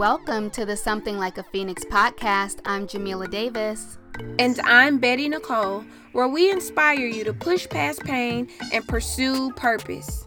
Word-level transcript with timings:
Welcome 0.00 0.48
to 0.52 0.64
the 0.64 0.78
Something 0.78 1.18
Like 1.18 1.36
a 1.36 1.42
Phoenix 1.42 1.84
podcast. 1.84 2.60
I'm 2.64 2.86
Jamila 2.86 3.28
Davis. 3.28 3.98
And 4.38 4.58
I'm 4.60 4.96
Betty 4.96 5.28
Nicole, 5.28 5.84
where 6.12 6.26
we 6.26 6.50
inspire 6.50 7.06
you 7.06 7.22
to 7.24 7.34
push 7.34 7.68
past 7.68 8.02
pain 8.04 8.48
and 8.72 8.88
pursue 8.88 9.52
purpose. 9.52 10.26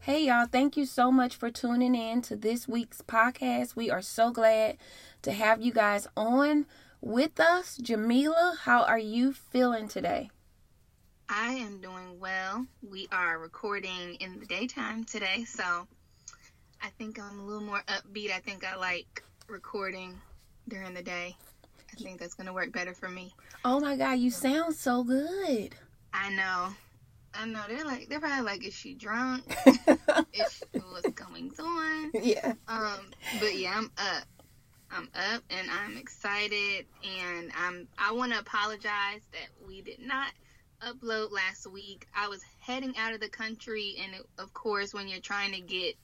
Hey, 0.00 0.26
y'all, 0.26 0.44
thank 0.44 0.76
you 0.76 0.84
so 0.84 1.10
much 1.10 1.36
for 1.36 1.50
tuning 1.50 1.94
in 1.94 2.20
to 2.20 2.36
this 2.36 2.68
week's 2.68 3.00
podcast. 3.00 3.76
We 3.76 3.90
are 3.90 4.02
so 4.02 4.30
glad 4.30 4.76
to 5.22 5.32
have 5.32 5.62
you 5.62 5.72
guys 5.72 6.06
on 6.18 6.66
with 7.00 7.40
us. 7.40 7.76
Jamila, 7.76 8.56
how 8.62 8.82
are 8.82 8.98
you 8.98 9.32
feeling 9.32 9.88
today? 9.88 10.30
I 11.28 11.52
am 11.52 11.80
doing 11.80 12.18
well. 12.18 12.66
We 12.82 13.08
are 13.12 13.38
recording 13.38 14.14
in 14.20 14.40
the 14.40 14.46
daytime 14.46 15.04
today, 15.04 15.44
so 15.44 15.86
I 16.82 16.88
think 16.98 17.20
I'm 17.20 17.38
a 17.40 17.44
little 17.44 17.62
more 17.62 17.82
upbeat. 17.88 18.30
I 18.30 18.38
think 18.38 18.64
I 18.66 18.76
like 18.76 19.22
recording 19.48 20.18
during 20.68 20.94
the 20.94 21.02
day. 21.02 21.36
I 21.92 22.02
think 22.02 22.20
that's 22.20 22.34
going 22.34 22.46
to 22.46 22.52
work 22.52 22.72
better 22.72 22.94
for 22.94 23.08
me. 23.08 23.34
Oh 23.64 23.80
my 23.80 23.96
God, 23.96 24.18
you 24.18 24.30
sound 24.30 24.74
so 24.74 25.04
good. 25.04 25.74
I 26.12 26.30
know. 26.34 26.68
I 27.34 27.44
know 27.44 27.62
they're 27.68 27.84
like 27.84 28.08
they're 28.08 28.20
probably 28.20 28.44
like, 28.44 28.66
is 28.66 28.74
she 28.74 28.94
drunk? 28.94 29.44
is 29.66 30.52
she, 30.52 30.80
what's 30.90 31.10
going 31.10 31.52
on? 31.58 32.10
Yeah. 32.14 32.54
Um, 32.66 33.10
but 33.38 33.54
yeah, 33.54 33.74
I'm 33.76 33.92
up. 33.98 34.24
I'm 34.90 35.08
up 35.14 35.42
and 35.50 35.68
I'm 35.70 35.96
excited 35.96 36.86
and 37.04 37.50
I'm 37.56 37.88
I 37.98 38.12
want 38.12 38.32
to 38.32 38.38
apologize 38.38 39.20
that 39.32 39.48
we 39.66 39.82
did 39.82 40.00
not 40.00 40.32
upload 40.82 41.30
last 41.32 41.66
week. 41.70 42.06
I 42.16 42.28
was 42.28 42.40
heading 42.60 42.94
out 42.96 43.12
of 43.12 43.20
the 43.20 43.28
country 43.28 43.96
and 44.02 44.14
it, 44.14 44.22
of 44.38 44.52
course 44.54 44.94
when 44.94 45.08
you're 45.08 45.20
trying 45.20 45.52
to 45.52 45.60
get 45.60 45.96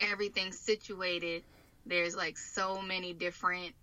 everything 0.00 0.52
situated, 0.52 1.42
there's 1.86 2.14
like 2.16 2.38
so 2.38 2.80
many 2.80 3.12
different 3.12 3.74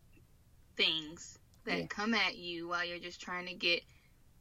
things 0.78 1.38
that 1.66 1.80
Yeah. 1.80 1.85
come 1.88 2.13
at 2.13 2.38
you 2.38 2.69
while 2.69 2.85
you're 2.85 3.00
just 3.00 3.22
trying 3.22 3.47
to 3.47 3.53
get 3.53 3.83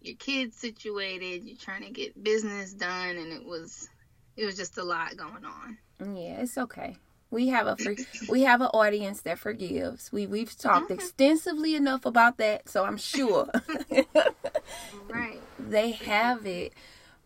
your 0.00 0.16
kids 0.16 0.56
situated, 0.56 1.42
you're 1.44 1.56
trying 1.56 1.82
to 1.82 1.90
get 1.90 2.22
business 2.22 2.72
done 2.72 3.16
and 3.16 3.32
it 3.32 3.44
was 3.44 3.88
it 4.36 4.44
was 4.44 4.56
just 4.56 4.78
a 4.78 4.84
lot 4.84 5.16
going 5.16 5.44
on. 5.44 5.78
Yeah, 6.00 6.42
it's 6.42 6.56
okay. 6.56 6.96
We 7.30 7.48
have 7.48 7.66
a 7.66 7.76
we 8.28 8.42
have 8.42 8.60
an 8.60 8.68
audience 8.68 9.20
that 9.22 9.38
forgives. 9.38 10.10
We 10.12 10.26
we've 10.26 10.56
talked 10.56 10.90
extensively 10.90 11.74
enough 11.74 12.06
about 12.06 12.36
that, 12.38 12.68
so 12.68 12.84
I'm 12.84 12.96
sure 12.96 13.48
Right. 15.08 15.40
they 15.58 15.92
have 15.92 16.46
it. 16.46 16.72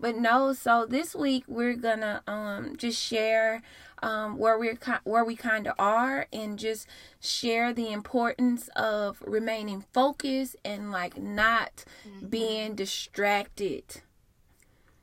But 0.00 0.16
no, 0.16 0.52
so 0.52 0.84
this 0.86 1.14
week 1.14 1.44
we're 1.46 1.74
gonna 1.76 2.22
um 2.26 2.76
just 2.76 3.00
share 3.00 3.62
um 4.02 4.36
where 4.36 4.58
we're 4.58 4.78
where 5.04 5.24
we 5.24 5.36
kind 5.36 5.66
of 5.68 5.74
are 5.78 6.26
and 6.32 6.58
just 6.58 6.88
share 7.20 7.72
the 7.72 7.92
importance 7.92 8.68
of 8.74 9.22
remaining 9.24 9.84
focused 9.92 10.56
and 10.64 10.90
like 10.90 11.16
not 11.20 11.84
being 12.28 12.74
distracted. 12.74 14.02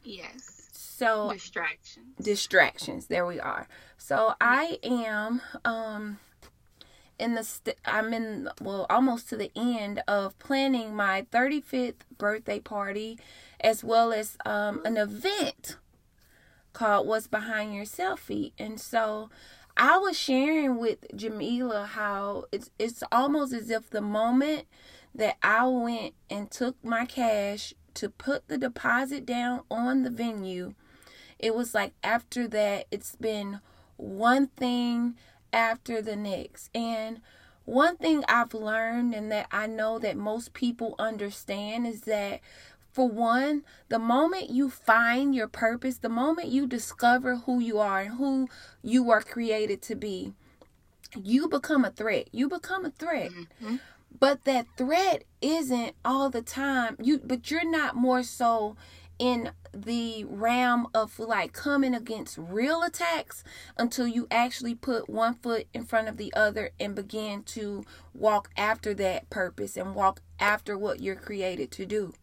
Yes. 0.03 0.58
So 0.99 1.31
Distraction. 1.31 2.03
distractions. 2.21 3.07
There 3.07 3.25
we 3.25 3.39
are. 3.39 3.69
So 3.97 4.33
I 4.41 4.79
am 4.83 5.41
um 5.63 6.19
in 7.17 7.35
the 7.35 7.43
st- 7.45 7.77
I'm 7.85 8.13
in 8.13 8.49
well 8.61 8.85
almost 8.89 9.29
to 9.29 9.37
the 9.37 9.49
end 9.55 10.03
of 10.09 10.37
planning 10.39 10.93
my 10.93 11.25
35th 11.31 12.01
birthday 12.17 12.59
party 12.59 13.17
as 13.61 13.81
well 13.81 14.11
as 14.11 14.37
um 14.45 14.81
an 14.83 14.97
event 14.97 15.77
called 16.73 17.07
What's 17.07 17.27
Behind 17.27 17.73
Your 17.73 17.85
Selfie. 17.85 18.51
And 18.59 18.77
so 18.77 19.29
I 19.77 19.97
was 19.97 20.19
sharing 20.19 20.77
with 20.79 21.05
Jamila 21.15 21.85
how 21.85 22.43
it's 22.51 22.71
it's 22.77 23.03
almost 23.09 23.53
as 23.53 23.69
if 23.69 23.89
the 23.89 24.01
moment 24.01 24.65
that 25.15 25.37
I 25.41 25.65
went 25.65 26.13
and 26.29 26.51
took 26.51 26.75
my 26.83 27.05
cash 27.05 27.73
to 27.93 28.09
put 28.09 28.49
the 28.49 28.57
deposit 28.57 29.25
down 29.25 29.61
on 29.71 30.03
the 30.03 30.09
venue 30.09 30.73
it 31.39 31.55
was 31.55 31.73
like 31.73 31.93
after 32.03 32.47
that 32.47 32.85
it's 32.91 33.15
been 33.15 33.59
one 33.97 34.47
thing 34.47 35.15
after 35.51 36.01
the 36.01 36.15
next. 36.15 36.69
And 36.75 37.21
one 37.65 37.97
thing 37.97 38.23
i've 38.27 38.55
learned 38.55 39.13
and 39.13 39.31
that 39.31 39.45
i 39.51 39.67
know 39.67 39.99
that 39.99 40.17
most 40.17 40.53
people 40.53 40.95
understand 40.97 41.85
is 41.85 42.01
that 42.01 42.39
for 42.91 43.07
one 43.07 43.63
the 43.89 43.99
moment 43.99 44.49
you 44.49 44.71
find 44.71 45.35
your 45.35 45.47
purpose 45.47 45.99
the 45.99 46.09
moment 46.09 46.47
you 46.47 46.65
discover 46.65 47.35
who 47.35 47.59
you 47.59 47.77
are 47.77 48.01
and 48.01 48.15
who 48.15 48.47
you 48.81 49.03
were 49.03 49.21
created 49.21 49.83
to 49.83 49.93
be 49.93 50.33
you 51.15 51.47
become 51.47 51.85
a 51.85 51.91
threat. 51.91 52.27
You 52.31 52.49
become 52.49 52.85
a 52.85 52.91
threat. 52.91 53.31
Mm-hmm. 53.31 53.77
But 54.19 54.43
that 54.45 54.65
threat 54.75 55.23
isn't 55.41 55.95
all 56.03 56.29
the 56.29 56.41
time. 56.41 56.97
You 57.01 57.19
but 57.19 57.49
you're 57.49 57.69
not 57.69 57.95
more 57.95 58.23
so 58.23 58.75
in 59.19 59.51
the 59.73 60.23
realm 60.23 60.87
of 60.93 61.19
like 61.19 61.53
coming 61.53 61.93
against 61.93 62.37
real 62.37 62.81
attacks 62.81 63.43
until 63.77 64.07
you 64.07 64.25
actually 64.31 64.73
put 64.73 65.09
one 65.09 65.35
foot 65.35 65.67
in 65.73 65.83
front 65.83 66.07
of 66.07 66.17
the 66.17 66.33
other 66.33 66.71
and 66.79 66.95
begin 66.95 67.43
to 67.43 67.83
walk 68.13 68.49
after 68.57 68.93
that 68.93 69.29
purpose 69.29 69.77
and 69.77 69.93
walk 69.93 70.21
after 70.39 70.77
what 70.77 71.01
you're 71.01 71.15
created 71.15 71.69
to 71.69 71.85
do. 71.85 72.13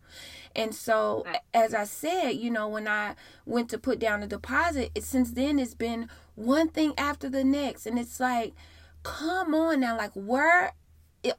And 0.55 0.75
so, 0.75 1.25
as 1.53 1.75
I 1.75 1.85
said, 1.85 2.31
you 2.31 2.51
know, 2.51 2.67
when 2.67 2.89
I 2.89 3.15
went 3.45 3.69
to 3.71 3.79
put 3.79 3.99
down 3.99 4.21
the 4.21 4.27
deposit, 4.27 4.91
it, 4.95 5.05
since 5.05 5.33
then 5.33 5.59
it's 5.59 5.75
been 5.75 6.09
one 6.35 6.69
thing 6.69 6.95
after 6.97 7.29
the 7.29 7.45
next. 7.45 7.87
And 7.87 7.99
it's 7.99 8.19
like, 8.19 8.55
come 9.03 9.55
on 9.55 9.81
now, 9.81 9.99
like, 9.99 10.13
where 10.15 10.73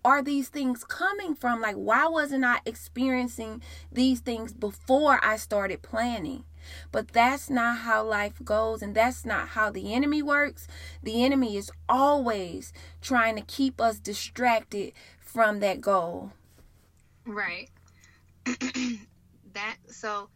are 0.04 0.22
these 0.22 0.50
things 0.50 0.84
coming 0.84 1.36
from? 1.36 1.62
Like, 1.62 1.76
why 1.76 2.08
wasn't 2.08 2.44
I 2.44 2.60
experiencing 2.66 3.62
these 3.92 4.20
things 4.20 4.54
before 4.54 5.20
I 5.24 5.38
started 5.38 5.82
planning? 5.82 6.44
But 6.92 7.10
that's 7.10 7.50
not 7.50 7.80
how 7.80 8.04
life 8.04 8.44
goes, 8.44 8.82
and 8.82 8.94
that's 8.94 9.26
not 9.26 9.50
how 9.50 9.70
the 9.72 9.94
enemy 9.94 10.22
works. 10.22 10.68
The 11.02 11.24
enemy 11.24 11.56
is 11.56 11.72
always 11.88 12.74
trying 13.02 13.36
to 13.38 13.42
keep 13.42 13.80
us 13.80 14.00
distracted 14.00 14.92
from 15.20 15.60
that 15.62 15.80
goal. 15.80 16.34
Right. 17.26 17.70
that 19.54 19.78
so 19.88 20.30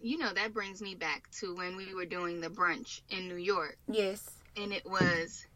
you 0.00 0.18
know 0.18 0.32
that 0.32 0.52
brings 0.52 0.80
me 0.80 0.94
back 0.94 1.30
to 1.30 1.54
when 1.54 1.76
we 1.76 1.94
were 1.94 2.06
doing 2.06 2.40
the 2.40 2.48
brunch 2.48 3.02
in 3.10 3.28
New 3.28 3.36
York 3.36 3.76
Yes. 3.86 4.28
and 4.56 4.72
it 4.72 4.84
was 4.84 5.46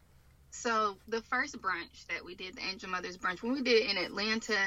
so 0.57 0.97
the 1.07 1.21
first 1.21 1.61
brunch 1.61 2.05
that 2.09 2.23
we 2.25 2.35
did 2.35 2.55
the 2.55 2.61
Angel 2.61 2.89
Mothers 2.89 3.17
brunch 3.17 3.41
when 3.43 3.53
we 3.53 3.61
did 3.61 3.83
it 3.83 3.89
in 3.91 3.97
Atlanta 3.97 4.57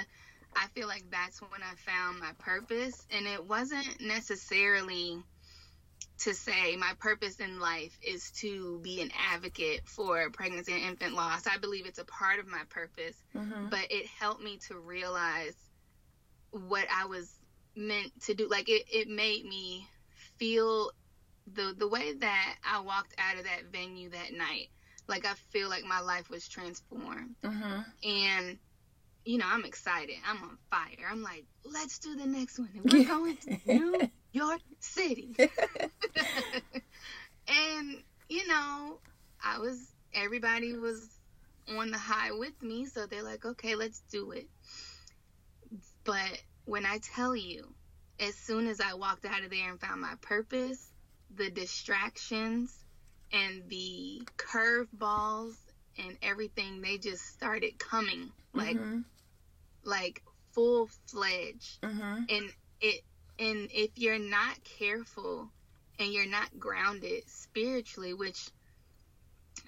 I 0.56 0.67
feel 0.75 0.89
like 0.89 1.05
that's 1.11 1.41
when 1.41 1.62
I 1.62 1.75
found 1.77 2.19
my 2.19 2.33
purpose 2.39 3.06
and 3.11 3.27
it 3.27 3.47
wasn't 3.47 4.00
necessarily 4.00 5.23
to 6.19 6.34
say 6.34 6.77
my 6.77 6.93
purpose 6.99 7.37
in 7.37 7.61
life 7.61 7.97
is 8.03 8.31
to 8.33 8.79
be 8.83 9.00
an 9.00 9.11
advocate 9.33 9.87
for 9.87 10.29
pregnancy 10.31 10.73
and 10.73 10.83
infant 10.83 11.15
loss. 11.15 11.47
I 11.47 11.56
believe 11.59 11.87
it's 11.87 11.99
a 11.99 12.05
part 12.05 12.39
of 12.41 12.47
my 12.47 12.62
purpose 12.69 13.17
Mm-hmm. 13.37 13.69
but 13.69 13.87
it 13.91 14.06
helped 14.06 14.43
me 14.43 14.59
to 14.69 14.77
realize 14.79 15.55
what 16.50 16.87
I 16.95 17.06
was 17.06 17.31
meant 17.77 18.12
to 18.23 18.34
do. 18.34 18.49
Like 18.49 18.69
it, 18.69 18.84
it 18.93 19.09
made 19.09 19.45
me 19.45 19.87
feel 20.37 20.91
the 21.55 21.75
the 21.77 21.89
way 21.89 22.15
that 22.15 22.55
I 22.65 22.81
walked 22.81 23.15
out 23.19 23.39
of 23.39 23.45
that 23.45 23.65
venue 23.73 24.11
that 24.11 24.33
night. 24.33 24.69
Like 25.10 25.26
I 25.26 25.34
feel 25.50 25.69
like 25.69 25.84
my 25.84 26.00
life 26.00 26.31
was 26.31 26.48
transformed. 26.48 27.34
Mm-hmm. 27.44 28.09
And 28.09 28.59
you 29.25 29.38
know, 29.38 29.47
I'm 29.47 29.65
excited. 29.65 30.16
I'm 30.26 30.43
on 30.43 30.56
fire. 30.71 31.06
I'm 31.11 31.23
like, 31.23 31.44
let's 31.64 31.99
do 31.99 32.17
the 32.17 32.26
next 32.26 32.58
one. 32.58 32.70
And 32.75 32.93
we're 32.93 33.06
going 33.06 33.37
to 33.37 33.58
New 33.67 34.11
York 34.32 34.61
City. 34.79 35.35
and, 37.49 37.96
you 38.29 38.49
know, 38.49 38.99
I 39.44 39.58
was 39.58 39.93
everybody 40.14 40.76
was 40.76 41.06
on 41.76 41.90
the 41.90 41.99
high 41.99 42.32
with 42.32 42.62
me, 42.62 42.87
so 42.87 43.06
they're 43.06 43.23
like, 43.23 43.44
okay, 43.44 43.75
let's 43.76 44.00
do 44.11 44.32
it. 44.32 44.49
But 46.05 46.43
when 46.64 46.87
I 46.87 46.99
tell 46.99 47.37
you, 47.37 47.69
as 48.19 48.35
soon 48.35 48.67
as 48.67 48.81
I 48.81 48.94
walked 48.94 49.25
out 49.25 49.44
of 49.44 49.50
there 49.50 49.70
and 49.70 49.81
found 49.81 50.00
my 50.00 50.14
purpose, 50.20 50.90
the 51.35 51.50
distractions 51.50 52.76
and 53.32 53.62
the 53.69 54.23
curveballs 54.37 55.55
and 55.99 56.17
everything, 56.23 56.81
they 56.81 56.99
just 56.99 57.27
started 57.29 57.79
coming 57.79 58.31
like 58.53 58.77
mm-hmm. 58.77 59.00
like 59.85 60.23
full 60.53 60.88
fledged. 61.06 61.81
Mm-hmm. 61.82 62.25
And 62.29 62.53
it 62.81 63.03
and 63.38 63.69
if 63.73 63.91
you're 63.97 64.19
not 64.19 64.62
careful 64.65 65.49
and 65.99 66.12
you're 66.12 66.29
not 66.29 66.59
grounded 66.59 67.29
spiritually, 67.29 68.15
which 68.15 68.50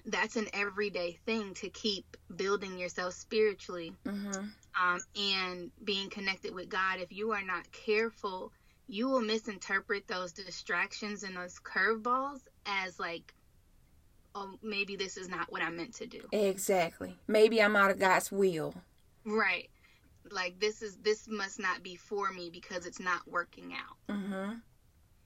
that's 0.05 0.35
an 0.35 0.47
everyday 0.53 1.13
thing 1.25 1.53
to 1.55 1.69
keep 1.69 2.17
building 2.35 2.77
yourself 2.77 3.13
spiritually. 3.13 3.93
Mm-hmm. 4.05 4.45
um, 4.81 4.99
and 5.15 5.71
being 5.83 6.09
connected 6.09 6.53
with 6.53 6.69
God, 6.69 6.99
if 6.99 7.11
you 7.11 7.31
are 7.31 7.43
not 7.43 7.71
careful, 7.71 8.51
you 8.87 9.07
will 9.07 9.21
misinterpret 9.21 10.07
those 10.07 10.33
distractions 10.33 11.23
and 11.23 11.35
those 11.37 11.59
curveballs 11.59 12.39
as 12.65 12.99
like, 12.99 13.33
oh, 14.35 14.57
maybe 14.61 14.95
this 14.95 15.17
is 15.17 15.29
not 15.29 15.51
what 15.51 15.61
I 15.61 15.69
meant 15.69 15.93
to 15.95 16.05
do. 16.05 16.21
Exactly. 16.31 17.17
Maybe 17.27 17.61
I'm 17.61 17.75
out 17.75 17.91
of 17.91 17.99
God's 17.99 18.31
will. 18.31 18.73
Right. 19.25 19.69
Like 20.31 20.59
this 20.59 20.81
is 20.81 20.97
this 20.97 21.27
must 21.27 21.59
not 21.59 21.83
be 21.83 21.95
for 21.95 22.31
me 22.31 22.49
because 22.51 22.85
it's 22.85 22.99
not 22.99 23.27
working 23.27 23.73
out. 23.73 24.15
Mm-hmm. 24.15 24.53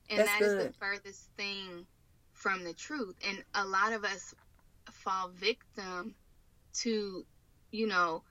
And 0.09 0.19
That's 0.19 0.31
that 0.31 0.41
is 0.41 0.65
the 0.65 0.73
furthest 0.79 1.29
thing 1.37 1.85
from 2.33 2.63
the 2.63 2.73
truth. 2.73 3.15
And 3.27 3.43
a 3.53 3.65
lot 3.65 3.93
of 3.93 4.03
us 4.03 4.33
fall 4.91 5.29
victim 5.29 6.15
to, 6.75 7.25
you 7.71 7.87
know, 7.87 8.23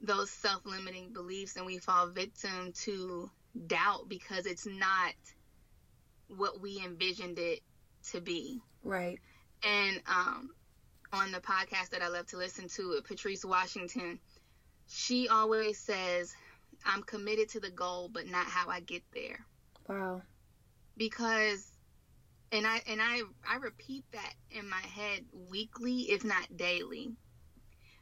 those 0.00 0.30
self 0.30 0.64
limiting 0.66 1.12
beliefs 1.12 1.56
and 1.56 1.64
we 1.64 1.78
fall 1.78 2.08
victim 2.08 2.72
to 2.74 3.30
doubt 3.66 4.08
because 4.08 4.46
it's 4.46 4.66
not 4.66 5.14
what 6.28 6.60
we 6.60 6.82
envisioned 6.84 7.38
it 7.38 7.60
to 8.10 8.20
be. 8.20 8.60
Right. 8.82 9.20
And 9.62 10.00
um, 10.06 10.50
on 11.12 11.32
the 11.32 11.40
podcast 11.40 11.90
that 11.90 12.02
I 12.02 12.08
love 12.08 12.26
to 12.28 12.36
listen 12.36 12.68
to, 12.68 13.00
Patrice 13.06 13.44
Washington, 13.44 14.18
she 14.88 15.28
always 15.28 15.78
says, 15.78 16.34
I'm 16.84 17.02
committed 17.02 17.48
to 17.50 17.60
the 17.60 17.70
goal, 17.70 18.08
but 18.12 18.26
not 18.26 18.46
how 18.46 18.68
I 18.68 18.80
get 18.80 19.02
there 19.14 19.46
Wow. 19.88 20.22
because 20.96 21.70
and 22.52 22.66
I 22.66 22.82
and 22.86 23.00
I 23.02 23.22
I 23.48 23.56
repeat 23.56 24.04
that 24.12 24.34
in 24.50 24.68
my 24.68 24.80
head 24.80 25.24
weekly 25.32 26.10
if 26.10 26.24
not 26.24 26.56
daily 26.56 27.12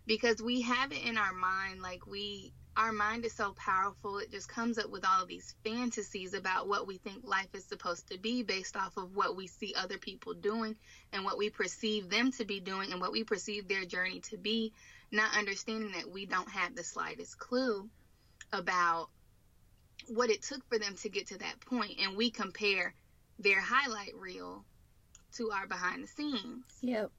because 0.06 0.42
we 0.42 0.62
have 0.62 0.92
it 0.92 1.04
in 1.04 1.16
our 1.18 1.32
mind 1.32 1.82
like 1.82 2.06
we 2.06 2.52
our 2.80 2.92
mind 2.92 3.26
is 3.26 3.34
so 3.34 3.52
powerful 3.58 4.16
it 4.18 4.30
just 4.30 4.48
comes 4.48 4.78
up 4.78 4.88
with 4.90 5.04
all 5.06 5.22
of 5.22 5.28
these 5.28 5.54
fantasies 5.62 6.32
about 6.32 6.66
what 6.66 6.86
we 6.86 6.96
think 6.96 7.22
life 7.22 7.54
is 7.54 7.62
supposed 7.62 8.08
to 8.08 8.18
be 8.18 8.42
based 8.42 8.74
off 8.74 8.96
of 8.96 9.14
what 9.14 9.36
we 9.36 9.46
see 9.46 9.74
other 9.76 9.98
people 9.98 10.32
doing 10.32 10.74
and 11.12 11.22
what 11.22 11.36
we 11.36 11.50
perceive 11.50 12.08
them 12.08 12.32
to 12.32 12.46
be 12.46 12.58
doing 12.58 12.90
and 12.90 12.98
what 12.98 13.12
we 13.12 13.22
perceive 13.22 13.68
their 13.68 13.84
journey 13.84 14.18
to 14.20 14.38
be 14.38 14.72
not 15.12 15.36
understanding 15.36 15.92
that 15.92 16.10
we 16.10 16.24
don't 16.24 16.48
have 16.48 16.74
the 16.74 16.82
slightest 16.82 17.38
clue 17.38 17.86
about 18.54 19.08
what 20.08 20.30
it 20.30 20.42
took 20.42 20.66
for 20.66 20.78
them 20.78 20.94
to 20.96 21.10
get 21.10 21.26
to 21.26 21.36
that 21.36 21.60
point 21.60 21.92
and 22.00 22.16
we 22.16 22.30
compare 22.30 22.94
their 23.38 23.60
highlight 23.60 24.14
reel 24.18 24.64
to 25.36 25.50
our 25.50 25.66
behind 25.66 26.02
the 26.02 26.08
scenes 26.08 26.64
Yep. 26.80 27.10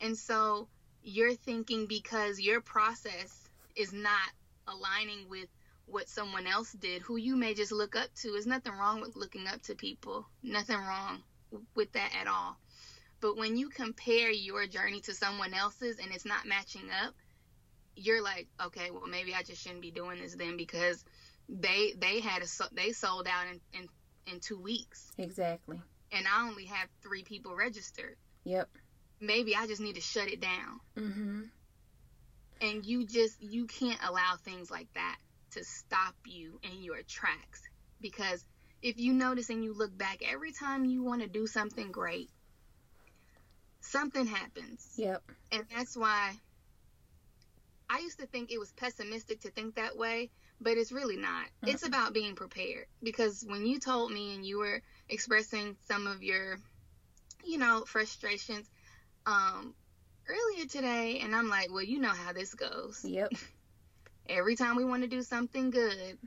and 0.00 0.16
so 0.16 0.66
you're 1.02 1.34
thinking 1.34 1.84
because 1.86 2.40
your 2.40 2.62
process 2.62 3.50
is 3.76 3.92
not 3.92 4.30
aligning 4.68 5.28
with 5.28 5.48
what 5.86 6.08
someone 6.08 6.46
else 6.46 6.72
did 6.72 7.02
who 7.02 7.16
you 7.16 7.36
may 7.36 7.52
just 7.54 7.72
look 7.72 7.94
up 7.94 8.08
to 8.14 8.30
there's 8.32 8.46
nothing 8.46 8.72
wrong 8.72 9.00
with 9.00 9.16
looking 9.16 9.46
up 9.46 9.60
to 9.62 9.74
people 9.74 10.26
nothing 10.42 10.78
wrong 10.78 11.22
with 11.74 11.92
that 11.92 12.10
at 12.18 12.26
all 12.26 12.56
but 13.20 13.36
when 13.36 13.56
you 13.56 13.68
compare 13.68 14.30
your 14.30 14.66
journey 14.66 15.00
to 15.00 15.12
someone 15.14 15.52
else's 15.54 15.98
and 15.98 16.10
it's 16.12 16.24
not 16.24 16.46
matching 16.46 16.88
up 17.04 17.14
you're 17.96 18.22
like 18.22 18.48
okay 18.64 18.90
well 18.90 19.06
maybe 19.06 19.34
i 19.34 19.42
just 19.42 19.62
shouldn't 19.62 19.82
be 19.82 19.90
doing 19.90 20.18
this 20.20 20.34
then 20.34 20.56
because 20.56 21.04
they 21.48 21.92
they 21.98 22.20
had 22.20 22.42
a 22.42 22.46
they 22.74 22.90
sold 22.92 23.28
out 23.28 23.44
in 23.52 23.60
in, 23.78 23.88
in 24.32 24.40
two 24.40 24.58
weeks 24.58 25.12
Exactly. 25.18 25.78
and 26.12 26.26
i 26.26 26.48
only 26.48 26.64
have 26.64 26.88
three 27.02 27.22
people 27.22 27.54
registered 27.54 28.16
Yep. 28.44 28.68
maybe 29.20 29.54
i 29.54 29.66
just 29.66 29.80
need 29.82 29.94
to 29.96 30.00
shut 30.00 30.28
it 30.28 30.40
down 30.40 30.80
Mm-hmm. 30.96 31.42
And 32.64 32.84
you 32.86 33.06
just 33.06 33.40
you 33.42 33.66
can't 33.66 34.00
allow 34.02 34.36
things 34.42 34.70
like 34.70 34.88
that 34.94 35.16
to 35.52 35.62
stop 35.62 36.14
you 36.26 36.58
in 36.62 36.82
your 36.82 37.02
tracks 37.06 37.62
because 38.00 38.44
if 38.82 38.98
you 38.98 39.12
notice 39.12 39.50
and 39.50 39.62
you 39.62 39.74
look 39.74 39.96
back 39.96 40.22
every 40.26 40.52
time 40.52 40.84
you 40.84 41.02
want 41.02 41.22
to 41.22 41.28
do 41.28 41.46
something 41.46 41.92
great 41.92 42.30
something 43.80 44.26
happens 44.26 44.94
Yep. 44.96 45.22
and 45.52 45.64
that's 45.74 45.96
why 45.96 46.32
I 47.88 47.98
used 47.98 48.18
to 48.20 48.26
think 48.26 48.50
it 48.50 48.58
was 48.58 48.72
pessimistic 48.72 49.42
to 49.42 49.50
think 49.50 49.76
that 49.76 49.96
way, 49.96 50.30
but 50.60 50.78
it's 50.78 50.90
really 50.90 51.18
not. 51.18 51.44
It's 51.64 51.86
about 51.86 52.14
being 52.14 52.34
prepared 52.34 52.86
because 53.02 53.44
when 53.46 53.66
you 53.66 53.78
told 53.78 54.10
me 54.10 54.34
and 54.34 54.44
you 54.44 54.58
were 54.58 54.82
expressing 55.08 55.76
some 55.86 56.06
of 56.06 56.22
your, 56.22 56.56
you 57.44 57.58
know, 57.58 57.84
frustrations 57.86 58.68
um, 59.26 59.74
earlier 60.28 60.66
today, 60.66 61.20
and 61.22 61.34
I'm 61.34 61.48
like, 61.48 61.70
well, 61.72 61.82
you 61.82 61.98
know 61.98 62.08
how 62.08 62.32
this 62.32 62.54
goes. 62.54 63.04
Yep. 63.04 63.32
Every 64.28 64.56
time 64.56 64.76
we 64.76 64.84
want 64.84 65.02
to 65.02 65.08
do 65.08 65.22
something 65.22 65.70
good, 65.70 66.18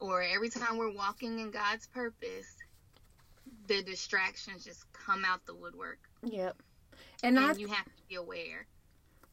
or 0.00 0.22
every 0.22 0.48
time 0.48 0.78
we're 0.78 0.92
walking 0.92 1.40
in 1.40 1.50
God's 1.50 1.88
purpose, 1.88 2.56
the 3.66 3.82
distractions 3.82 4.64
just 4.64 4.84
come 4.92 5.24
out 5.24 5.44
the 5.44 5.56
woodwork, 5.56 5.98
Yep. 6.22 6.62
And, 7.22 7.36
and 7.36 7.46
I 7.46 7.52
you 7.54 7.68
have 7.68 7.84
to 7.84 8.02
be 8.08 8.14
aware. 8.14 8.66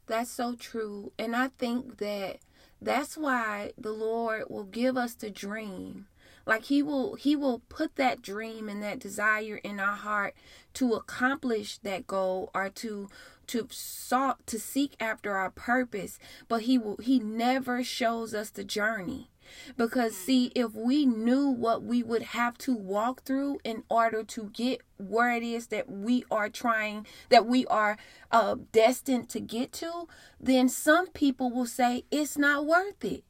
That's 0.07 0.31
so 0.31 0.56
true. 0.56 1.12
And 1.18 1.36
I 1.36 1.50
think 1.57 1.98
that 1.98 2.38
that's 2.81 3.18
why 3.18 3.74
the 3.77 3.91
Lord 3.91 4.45
will 4.50 4.63
give 4.65 4.98
us 4.98 5.13
the 5.13 5.30
dream. 5.30 6.07
Like 6.45 6.65
he 6.65 6.83
will 6.83 7.15
he 7.15 7.36
will 7.36 7.59
put 7.69 7.95
that 7.95 8.21
dream 8.21 8.69
and 8.69 8.83
that 8.83 9.00
desire 9.00 9.59
in 9.63 9.80
our 9.80 9.95
heart 9.95 10.36
to 10.75 10.94
accomplish 10.94 11.80
that 11.80 12.06
goal 12.06 12.51
or 12.53 12.69
to 12.69 13.09
to 13.47 13.68
sought 13.69 14.45
to 14.47 14.59
seek 14.59 14.95
after 15.00 15.36
our 15.36 15.51
purpose, 15.51 16.19
but 16.47 16.63
he 16.63 16.77
will 16.77 16.97
he 16.97 17.19
never 17.19 17.83
shows 17.83 18.33
us 18.33 18.50
the 18.50 18.63
journey. 18.63 19.30
Because 19.77 20.15
see, 20.15 20.51
if 20.56 20.74
we 20.74 21.06
knew 21.06 21.50
what 21.50 21.83
we 21.83 22.01
would 22.01 22.24
have 22.24 22.57
to 22.59 22.75
walk 22.75 23.24
through 23.24 23.59
in 23.63 23.83
order 23.89 24.24
to 24.24 24.50
get 24.53 24.81
where 24.97 25.31
it 25.31 25.44
is 25.44 25.68
that 25.68 25.89
we 25.89 26.24
are 26.31 26.50
trying, 26.50 27.06
that 27.30 27.45
we 27.45 27.65
are 27.68 27.97
uh, 28.31 28.56
destined 28.71 29.30
to 29.30 29.39
get 29.39 29.71
to, 29.74 30.07
then 30.39 30.68
some 30.68 31.07
people 31.07 31.51
will 31.51 31.65
say 31.68 32.06
it's 32.12 32.38
not 32.38 32.65
worth 32.65 33.03
it. 33.03 33.24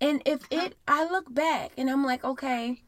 And 0.00 0.22
if 0.26 0.40
it, 0.50 0.74
I 0.88 1.04
look 1.04 1.32
back 1.32 1.72
and 1.76 1.88
I'm 1.88 2.04
like, 2.04 2.24
okay, 2.24 2.82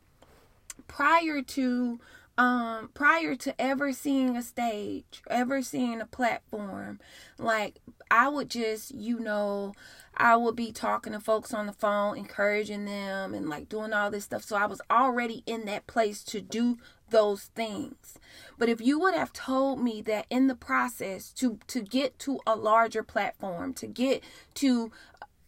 prior 0.89 1.43
to 1.43 2.01
um 2.37 2.91
prior 2.95 3.37
to 3.37 3.59
ever 3.61 3.93
seeing 3.93 4.37
a 4.37 4.43
stage 4.43 5.23
ever 5.31 5.63
seeing 5.63 6.01
a 6.01 6.07
platform 6.07 6.99
like 7.39 7.81
i 8.11 8.29
would 8.29 8.51
just 8.51 8.93
you 8.93 9.21
know 9.21 9.73
i 10.17 10.35
would 10.35 10.57
be 10.57 10.73
talking 10.73 11.13
to 11.13 11.21
folks 11.21 11.55
on 11.55 11.67
the 11.67 11.73
phone 11.73 12.17
encouraging 12.19 12.85
them 12.85 13.35
and 13.35 13.49
like 13.49 13.69
doing 13.69 13.93
all 13.93 14.11
this 14.11 14.25
stuff. 14.25 14.43
So 14.43 14.57
i 14.57 14.67
was 14.67 14.81
already 14.91 15.43
in 15.47 15.65
that 15.67 15.87
place 15.87 16.23
to 16.25 16.41
do 16.41 16.79
those 17.11 17.45
things. 17.55 18.19
But 18.59 18.69
if 18.69 18.81
you 18.81 18.99
would 18.99 19.15
have 19.15 19.33
told 19.33 19.81
me 19.81 20.03
that 20.03 20.27
in 20.31 20.47
the 20.49 20.55
process 20.55 21.31
to 21.35 21.59
to 21.69 21.81
get 21.81 22.19
to 22.21 22.41
a 22.47 22.57
larger 22.57 23.03
platform 23.03 23.75
to 23.75 23.87
get 23.87 24.23
to 24.55 24.91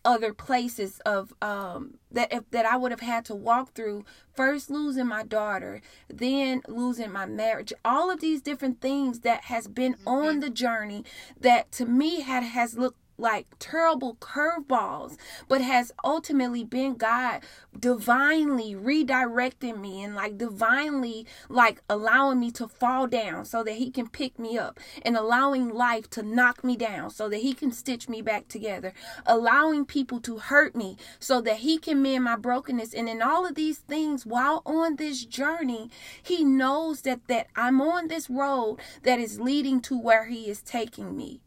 other 0.06 0.32
places 0.32 1.00
of 1.00 1.34
um 1.42 1.98
that 2.10 2.32
if, 2.32 2.48
that 2.52 2.64
I 2.64 2.76
would 2.76 2.92
have 2.92 3.00
had 3.00 3.24
to 3.26 3.34
walk 3.34 3.74
through 3.74 4.04
first 4.34 4.70
losing 4.70 5.08
my 5.08 5.24
daughter 5.24 5.82
then 6.08 6.62
losing 6.68 7.12
my 7.12 7.26
marriage 7.26 7.72
all 7.84 8.10
of 8.10 8.20
these 8.20 8.40
different 8.40 8.80
things 8.80 9.20
that 9.20 9.44
has 9.44 9.68
been 9.68 9.96
on 10.06 10.40
the 10.40 10.50
journey 10.50 11.04
that 11.38 11.72
to 11.72 11.86
me 11.86 12.20
had 12.22 12.44
has 12.44 12.78
looked 12.78 13.00
like 13.18 13.46
terrible 13.58 14.16
curveballs, 14.16 15.16
but 15.48 15.60
has 15.60 15.92
ultimately 16.04 16.64
been 16.64 16.94
God 16.94 17.40
divinely 17.78 18.74
redirecting 18.74 19.80
me 19.80 20.02
and 20.02 20.14
like 20.14 20.38
divinely 20.38 21.26
like 21.48 21.82
allowing 21.88 22.40
me 22.40 22.50
to 22.50 22.68
fall 22.68 23.06
down 23.06 23.44
so 23.44 23.62
that 23.62 23.74
He 23.74 23.90
can 23.90 24.08
pick 24.08 24.38
me 24.38 24.58
up 24.58 24.78
and 25.02 25.16
allowing 25.16 25.68
life 25.68 26.08
to 26.10 26.22
knock 26.22 26.64
me 26.64 26.76
down 26.76 27.10
so 27.10 27.28
that 27.28 27.38
He 27.38 27.54
can 27.54 27.72
stitch 27.72 28.08
me 28.08 28.22
back 28.22 28.48
together, 28.48 28.92
allowing 29.24 29.84
people 29.84 30.20
to 30.20 30.38
hurt 30.38 30.74
me 30.74 30.96
so 31.18 31.40
that 31.40 31.58
He 31.58 31.78
can 31.78 32.02
mend 32.02 32.24
my 32.24 32.36
brokenness. 32.36 32.94
And 32.94 33.08
in 33.08 33.22
all 33.22 33.46
of 33.46 33.54
these 33.54 33.78
things, 33.78 34.26
while 34.26 34.62
on 34.66 34.96
this 34.96 35.24
journey, 35.24 35.90
He 36.22 36.44
knows 36.44 37.02
that 37.02 37.26
that 37.28 37.48
I'm 37.56 37.80
on 37.80 38.08
this 38.08 38.28
road 38.30 38.78
that 39.02 39.18
is 39.18 39.40
leading 39.40 39.80
to 39.82 39.98
where 39.98 40.26
He 40.26 40.48
is 40.48 40.60
taking 40.60 41.16
me. 41.16 41.40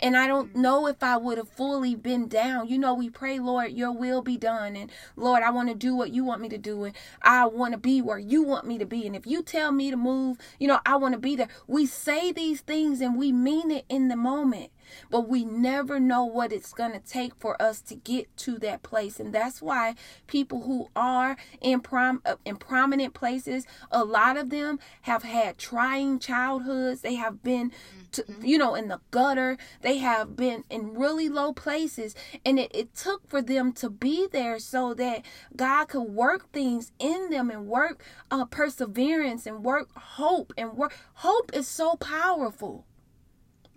And 0.00 0.16
I 0.16 0.26
don't 0.26 0.54
know 0.54 0.86
if 0.86 1.02
I 1.02 1.16
would 1.16 1.38
have 1.38 1.48
fully 1.48 1.94
been 1.94 2.28
down. 2.28 2.68
You 2.68 2.78
know, 2.78 2.94
we 2.94 3.10
pray, 3.10 3.38
Lord, 3.38 3.72
your 3.72 3.92
will 3.92 4.22
be 4.22 4.36
done. 4.36 4.76
And 4.76 4.90
Lord, 5.16 5.42
I 5.42 5.50
want 5.50 5.68
to 5.68 5.74
do 5.74 5.94
what 5.94 6.10
you 6.10 6.24
want 6.24 6.40
me 6.40 6.48
to 6.50 6.58
do. 6.58 6.84
And 6.84 6.94
I 7.22 7.46
want 7.46 7.72
to 7.72 7.78
be 7.78 8.02
where 8.02 8.18
you 8.18 8.42
want 8.42 8.66
me 8.66 8.78
to 8.78 8.86
be. 8.86 9.06
And 9.06 9.16
if 9.16 9.26
you 9.26 9.42
tell 9.42 9.72
me 9.72 9.90
to 9.90 9.96
move, 9.96 10.38
you 10.58 10.68
know, 10.68 10.80
I 10.86 10.96
want 10.96 11.14
to 11.14 11.20
be 11.20 11.36
there. 11.36 11.48
We 11.66 11.86
say 11.86 12.32
these 12.32 12.60
things 12.60 13.00
and 13.00 13.16
we 13.16 13.32
mean 13.32 13.70
it 13.70 13.84
in 13.88 14.08
the 14.08 14.16
moment. 14.16 14.70
But 15.10 15.28
we 15.28 15.44
never 15.44 15.98
know 16.00 16.24
what 16.24 16.52
it's 16.52 16.72
going 16.72 16.92
to 16.92 16.98
take 16.98 17.34
for 17.36 17.60
us 17.60 17.80
to 17.82 17.94
get 17.94 18.34
to 18.38 18.58
that 18.58 18.82
place. 18.82 19.20
And 19.20 19.32
that's 19.32 19.62
why 19.62 19.94
people 20.26 20.62
who 20.62 20.88
are 20.94 21.36
in 21.60 21.80
prom 21.80 22.20
uh, 22.24 22.36
in 22.44 22.56
prominent 22.56 23.14
places, 23.14 23.66
a 23.90 24.04
lot 24.04 24.36
of 24.36 24.50
them 24.50 24.78
have 25.02 25.22
had 25.22 25.58
trying 25.58 26.18
childhoods. 26.18 27.00
They 27.00 27.14
have 27.14 27.42
been 27.42 27.72
to, 28.12 28.24
you 28.42 28.58
know, 28.58 28.74
in 28.74 28.88
the 28.88 29.00
gutter. 29.10 29.56
they 29.80 29.98
have 29.98 30.36
been 30.36 30.64
in 30.70 30.94
really 30.94 31.28
low 31.28 31.52
places 31.52 32.14
and 32.44 32.58
it, 32.58 32.70
it 32.74 32.94
took 32.94 33.28
for 33.28 33.42
them 33.42 33.72
to 33.72 33.90
be 33.90 34.26
there 34.30 34.58
so 34.58 34.94
that 34.94 35.22
god 35.56 35.86
could 35.86 36.02
work 36.02 36.50
things 36.52 36.92
in 36.98 37.30
them 37.30 37.50
and 37.50 37.66
work 37.66 38.04
uh, 38.30 38.44
perseverance 38.44 39.46
and 39.46 39.64
work 39.64 39.88
hope 39.96 40.52
and 40.56 40.74
work 40.74 40.94
hope 41.14 41.50
is 41.54 41.66
so 41.68 41.96
powerful 41.96 42.84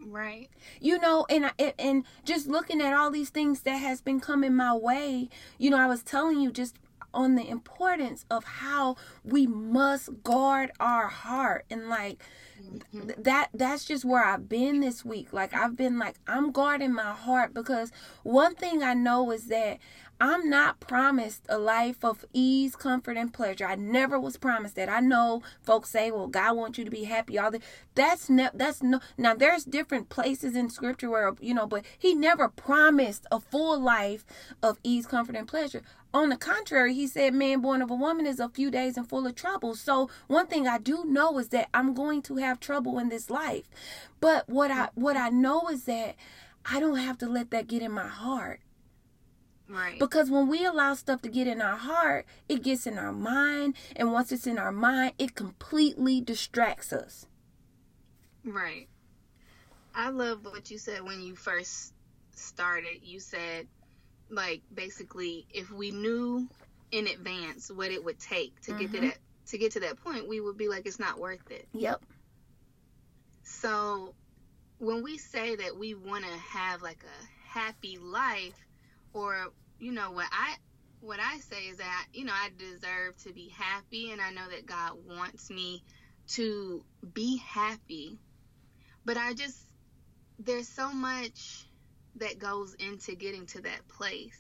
Right. 0.08 0.50
you 0.80 1.00
know 1.00 1.26
and 1.30 1.48
I, 1.48 1.74
and 1.80 2.06
just 2.24 2.48
looking 2.48 2.80
at 2.82 2.94
all 2.94 3.10
these 3.10 3.30
things 3.30 3.62
that 3.62 3.78
has 3.78 4.02
been 4.02 4.20
coming 4.20 4.56
my 4.56 4.74
way 4.76 5.30
you 5.58 5.70
know 5.72 5.80
i 5.80 5.88
was 5.88 6.04
telling 6.04 6.40
you 6.40 6.52
just 6.52 6.76
on 7.14 7.36
the 7.36 7.48
importance 7.48 8.26
of 8.30 8.44
how 8.44 8.98
we 9.24 9.48
must 9.48 10.22
guard 10.24 10.72
our 10.80 11.08
heart 11.08 11.66
and 11.72 11.90
like 11.90 12.22
th- 12.94 13.20
that 13.20 13.50
that's 13.54 13.86
just 13.86 14.06
where 14.06 14.24
I've 14.24 14.50
been 14.50 14.80
this 14.82 15.06
week. 15.06 15.34
Like 15.34 15.54
I've 15.54 15.76
been 15.76 16.00
like 16.00 16.16
I'm 16.28 16.52
guarding 16.52 16.94
my 16.94 17.14
heart 17.14 17.54
because 17.54 17.92
one 18.24 18.56
thing 18.56 18.84
I 18.84 18.94
know 18.94 19.32
is 19.32 19.46
that 19.48 19.80
I'm 20.20 20.50
not 20.50 20.80
promised 20.80 21.46
a 21.50 21.58
life 21.60 22.04
of 22.06 22.26
ease, 22.34 22.76
comfort, 22.76 23.18
and 23.18 23.34
pleasure. 23.34 23.66
I 23.68 23.76
never 23.76 24.20
was 24.20 24.38
promised 24.38 24.76
that. 24.76 24.90
I 24.90 25.02
know 25.02 25.44
folks 25.62 25.90
say, 25.90 26.10
"Well, 26.12 26.28
God 26.28 26.56
wants 26.56 26.78
you 26.78 26.86
to 26.86 26.92
be 26.92 27.04
happy." 27.04 27.38
All 27.38 27.52
that. 27.52 27.62
That's 27.96 28.30
ne- 28.30 28.50
That's 28.54 28.82
no. 28.82 29.02
Now, 29.18 29.36
there's 29.36 29.66
different 29.66 30.10
places 30.10 30.56
in 30.56 30.70
Scripture 30.70 31.10
where 31.10 31.34
you 31.42 31.54
know, 31.54 31.68
but 31.68 31.86
He 32.00 32.16
never 32.16 32.48
promised 32.50 33.28
a 33.32 33.40
full 33.42 33.80
life 33.80 34.26
of 34.64 34.80
ease, 34.84 35.06
comfort, 35.06 35.36
and 35.36 35.48
pleasure. 35.48 35.84
On 36.14 36.30
the 36.30 36.38
contrary, 36.38 36.94
He 36.94 37.08
said, 37.08 37.34
"Man 37.34 37.60
born 37.62 37.82
of 37.82 37.92
a 37.92 37.96
woman 37.96 38.26
is 38.26 38.40
a 38.40 38.50
few 38.50 38.72
days 38.72 38.98
and 38.98 39.08
full 39.10 39.28
of 39.28 39.36
trouble." 39.36 39.76
So, 39.76 40.10
one 40.28 40.48
thing 40.48 40.68
I 40.68 40.78
do 40.80 41.04
know 41.06 41.38
is 41.40 41.50
that 41.50 41.70
I'm 41.74 41.94
going 41.94 42.22
to 42.24 42.38
have 42.38 42.60
trouble 42.62 43.00
in 43.00 43.10
this 43.10 43.30
life. 43.30 43.70
But 44.22 44.50
what 44.50 44.72
I 44.72 44.90
what 44.96 45.18
I 45.18 45.30
know 45.30 45.68
is 45.70 45.84
that 45.86 46.16
I 46.72 46.80
don't 46.80 46.98
have 46.98 47.18
to 47.20 47.28
let 47.30 47.52
that 47.52 47.68
get 47.68 47.82
in 47.82 47.92
my 47.92 48.08
heart. 48.08 48.62
Right. 49.68 49.98
Because 49.98 50.30
when 50.30 50.48
we 50.48 50.64
allow 50.66 50.94
stuff 50.94 51.22
to 51.24 51.30
get 51.30 51.48
in 51.48 51.62
our 51.62 51.78
heart, 51.78 52.26
it 52.48 52.62
gets 52.64 52.86
in 52.86 52.98
our 53.00 53.12
mind. 53.12 53.76
And 53.96 54.12
once 54.14 54.32
it's 54.32 54.46
in 54.48 54.60
our 54.60 54.72
mind, 54.72 55.14
it 55.18 55.36
completely 55.36 56.22
distracts 56.22 56.94
us. 56.94 57.26
Right. 58.44 58.88
I 59.96 60.10
love 60.10 60.46
what 60.46 60.70
you 60.70 60.78
said 60.78 61.02
when 61.02 61.22
you 61.22 61.36
first 61.36 61.94
started. 62.36 63.00
You 63.02 63.20
said, 63.20 63.68
like, 64.30 64.62
basically, 64.74 65.48
if 65.52 65.72
we 65.72 65.92
knew 65.92 66.48
in 66.92 67.08
advance 67.08 67.72
what 67.72 67.92
it 67.92 68.04
would 68.04 68.20
take 68.20 68.60
to 68.62 68.74
get 68.74 68.92
to 68.92 68.98
Mhm. 69.00 69.02
that 69.02 69.18
to 69.48 69.60
get 69.60 69.72
to 69.74 69.80
that 69.80 70.00
point, 70.04 70.28
we 70.28 70.42
would 70.42 70.58
be 70.58 70.68
like, 70.68 70.88
it's 70.88 70.98
not 70.98 71.20
worth 71.20 71.52
it. 71.52 71.68
Yep. 71.74 72.04
So, 73.44 74.16
when 74.80 75.04
we 75.04 75.20
say 75.20 75.56
that 75.56 75.78
we 75.78 75.94
want 75.94 76.26
to 76.26 76.32
have 76.32 76.82
like 76.82 77.04
a 77.04 77.26
happy 77.48 77.98
life, 78.00 78.65
or 79.16 79.48
you 79.80 79.92
know 79.92 80.12
what 80.12 80.28
I 80.32 80.56
what 81.00 81.20
I 81.20 81.40
say 81.40 81.64
is 81.68 81.78
that 81.78 82.06
you 82.14 82.26
know 82.26 82.34
I 82.34 82.50
deserve 82.58 83.18
to 83.24 83.34
be 83.34 83.50
happy, 83.50 84.12
and 84.12 84.22
I 84.22 84.32
know 84.32 84.48
that 84.50 84.66
God 84.66 84.94
wants 85.08 85.50
me 85.50 85.82
to 86.28 86.84
be 87.14 87.38
happy, 87.38 88.20
but 89.06 89.18
I 89.18 89.34
just 89.34 89.58
there's 90.38 90.68
so 90.68 90.92
much 90.92 91.68
that 92.18 92.40
goes 92.40 92.76
into 92.76 93.16
getting 93.16 93.46
to 93.48 93.62
that 93.62 93.88
place. 93.88 94.40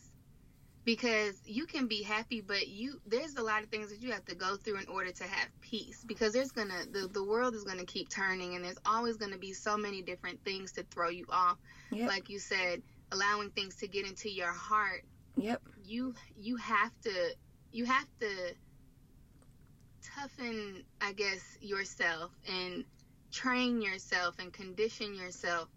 Because 0.84 1.42
you 1.46 1.66
can 1.66 1.88
be 1.88 2.04
happy 2.04 2.42
but 2.42 2.68
you 2.68 3.02
there's 3.08 3.38
a 3.38 3.42
lot 3.42 3.64
of 3.64 3.70
things 3.70 3.90
that 3.90 4.04
you 4.04 4.12
have 4.12 4.24
to 4.26 4.36
go 4.36 4.56
through 4.56 4.78
in 4.78 4.88
order 4.88 5.12
to 5.12 5.24
have 5.24 5.50
peace. 5.62 6.04
Because 6.06 6.32
there's 6.32 6.52
gonna 6.52 6.86
the, 6.92 7.08
the 7.08 7.24
world 7.24 7.56
is 7.56 7.64
gonna 7.64 7.86
keep 7.86 8.10
turning 8.10 8.56
and 8.56 8.64
there's 8.64 8.78
always 8.86 9.18
gonna 9.18 9.40
be 9.40 9.52
so 9.52 9.78
many 9.78 10.04
different 10.04 10.44
things 10.46 10.74
to 10.74 10.84
throw 10.84 11.10
you 11.10 11.26
off. 11.32 11.58
Yep. 11.92 12.08
like 12.08 12.30
you 12.30 12.38
said 12.38 12.84
allowing 13.12 13.50
things 13.52 13.76
to 13.78 13.88
get 13.88 14.06
into 14.06 14.30
your 14.30 14.52
heart 14.54 15.04
Yep. 15.38 15.62
you 15.84 16.14
you 16.38 16.56
have 16.58 16.92
to 17.04 17.36
you 17.72 17.86
have 17.86 18.08
to 18.22 18.28
toughen 20.16 20.84
i 21.02 21.12
guess 21.14 21.58
yourself 21.62 22.32
and 22.48 22.86
train 23.32 23.82
yourself 23.82 24.36
and 24.40 24.54
condition 24.54 25.14
yourself 25.14 25.68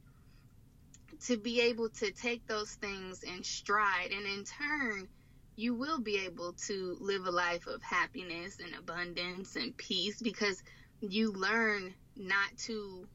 to 1.20 1.36
be 1.36 1.60
able 1.60 1.88
to 1.88 2.12
take 2.12 2.46
those 2.46 2.72
things 2.74 3.22
in 3.24 3.42
stride 3.42 4.10
and 4.12 4.26
in 4.26 4.44
turn 4.44 5.08
you 5.56 5.74
will 5.74 6.00
be 6.00 6.18
able 6.18 6.52
to 6.52 6.96
live 7.00 7.26
a 7.26 7.30
life 7.30 7.66
of 7.66 7.82
happiness 7.82 8.58
and 8.64 8.74
abundance 8.76 9.56
and 9.56 9.76
peace 9.76 10.20
because 10.22 10.62
you 11.00 11.32
learn 11.32 11.92
not 12.16 12.56
to 12.58 13.08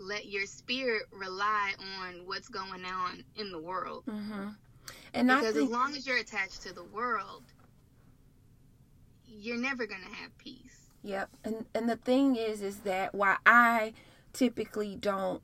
let 0.00 0.26
your 0.26 0.46
spirit 0.46 1.02
rely 1.12 1.72
on 2.02 2.22
what's 2.26 2.48
going 2.48 2.84
on 2.84 3.22
in 3.36 3.50
the 3.52 3.60
world 3.60 4.04
Mm-hmm. 4.06 4.48
And 5.12 5.28
because 5.28 5.54
think 5.54 5.66
as 5.66 5.70
long 5.70 5.94
as 5.96 6.06
you're 6.06 6.16
attached 6.18 6.62
to 6.62 6.72
the 6.74 6.84
world, 6.84 7.42
you're 9.26 9.58
never 9.58 9.86
gonna 9.86 10.04
have 10.04 10.36
peace. 10.38 10.90
Yep. 11.02 11.30
And 11.44 11.66
and 11.74 11.88
the 11.88 11.96
thing 11.96 12.36
is 12.36 12.62
is 12.62 12.78
that 12.80 13.14
why 13.14 13.36
I 13.46 13.92
typically 14.32 14.96
don't 14.96 15.42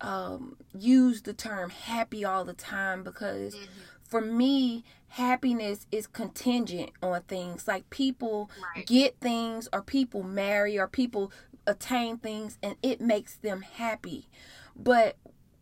um 0.00 0.56
use 0.72 1.22
the 1.22 1.32
term 1.34 1.70
happy 1.70 2.24
all 2.24 2.44
the 2.44 2.54
time 2.54 3.02
because 3.02 3.54
for 4.02 4.20
me 4.20 4.84
happiness 5.08 5.86
is 5.92 6.06
contingent 6.06 6.90
on 7.02 7.20
things 7.22 7.68
like 7.68 7.88
people 7.90 8.50
Right. 8.74 8.86
get 8.86 9.20
things 9.20 9.68
or 9.72 9.82
people 9.82 10.22
marry 10.22 10.78
or 10.78 10.86
people 10.88 11.32
attain 11.66 12.18
things 12.18 12.58
and 12.62 12.76
it 12.82 13.00
makes 13.00 13.36
them 13.36 13.62
happy. 13.62 14.28
But 14.76 15.16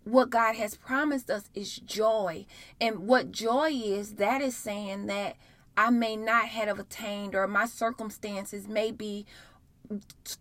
what 0.04 0.30
God 0.30 0.56
has 0.56 0.76
promised 0.76 1.30
us 1.30 1.50
is 1.54 1.76
joy. 1.76 2.46
And 2.80 3.06
what 3.06 3.30
joy 3.30 3.70
is, 3.70 4.14
that 4.14 4.40
is 4.40 4.56
saying 4.56 5.06
that 5.06 5.36
I 5.76 5.90
may 5.90 6.16
not 6.16 6.48
have 6.48 6.78
attained 6.78 7.34
or 7.34 7.46
my 7.46 7.66
circumstances 7.66 8.66
may 8.66 8.90
be 8.90 9.26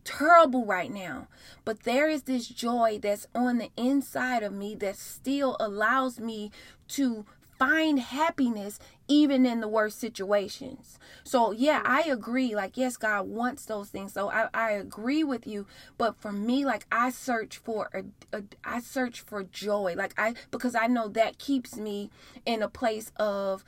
terrible 0.04 0.66
right 0.66 0.92
now. 0.92 1.28
But 1.64 1.84
there 1.84 2.10
is 2.10 2.24
this 2.24 2.48
joy 2.48 3.00
that's 3.02 3.28
on 3.34 3.58
the 3.58 3.70
inside 3.78 4.44
of 4.44 4.54
me 4.54 4.76
that 4.76 4.98
still 4.98 5.56
allows 5.60 6.20
me 6.20 6.52
to 6.90 7.26
find 7.58 8.00
happiness 8.00 8.80
even 9.08 9.46
in 9.46 9.62
the 9.62 9.68
worst 9.68 10.00
situations. 10.00 11.00
So 11.24 11.52
yeah, 11.52 11.82
I 11.86 12.02
agree. 12.04 12.56
Like 12.56 12.78
yes, 12.78 12.98
God 12.98 13.28
wants 13.28 13.66
those 13.66 13.90
things. 13.90 14.14
So 14.14 14.30
I, 14.30 14.50
I 14.54 14.72
agree 14.72 15.24
with 15.24 15.48
you. 15.48 15.66
But 15.98 16.16
for 16.18 16.32
me, 16.32 16.66
like 16.66 16.86
I 16.92 17.10
search 17.10 17.58
for 17.58 17.90
a, 17.94 18.38
a 18.38 18.44
I 18.64 18.80
search 18.80 19.22
for 19.22 19.44
joy. 19.44 19.96
Like 19.98 20.14
I 20.18 20.36
because 20.52 20.76
I 20.76 20.88
know 20.88 21.08
that 21.10 21.38
keeps 21.38 21.78
me 21.78 22.10
in 22.46 22.62
a 22.62 22.70
place 22.70 23.12
of 23.18 23.64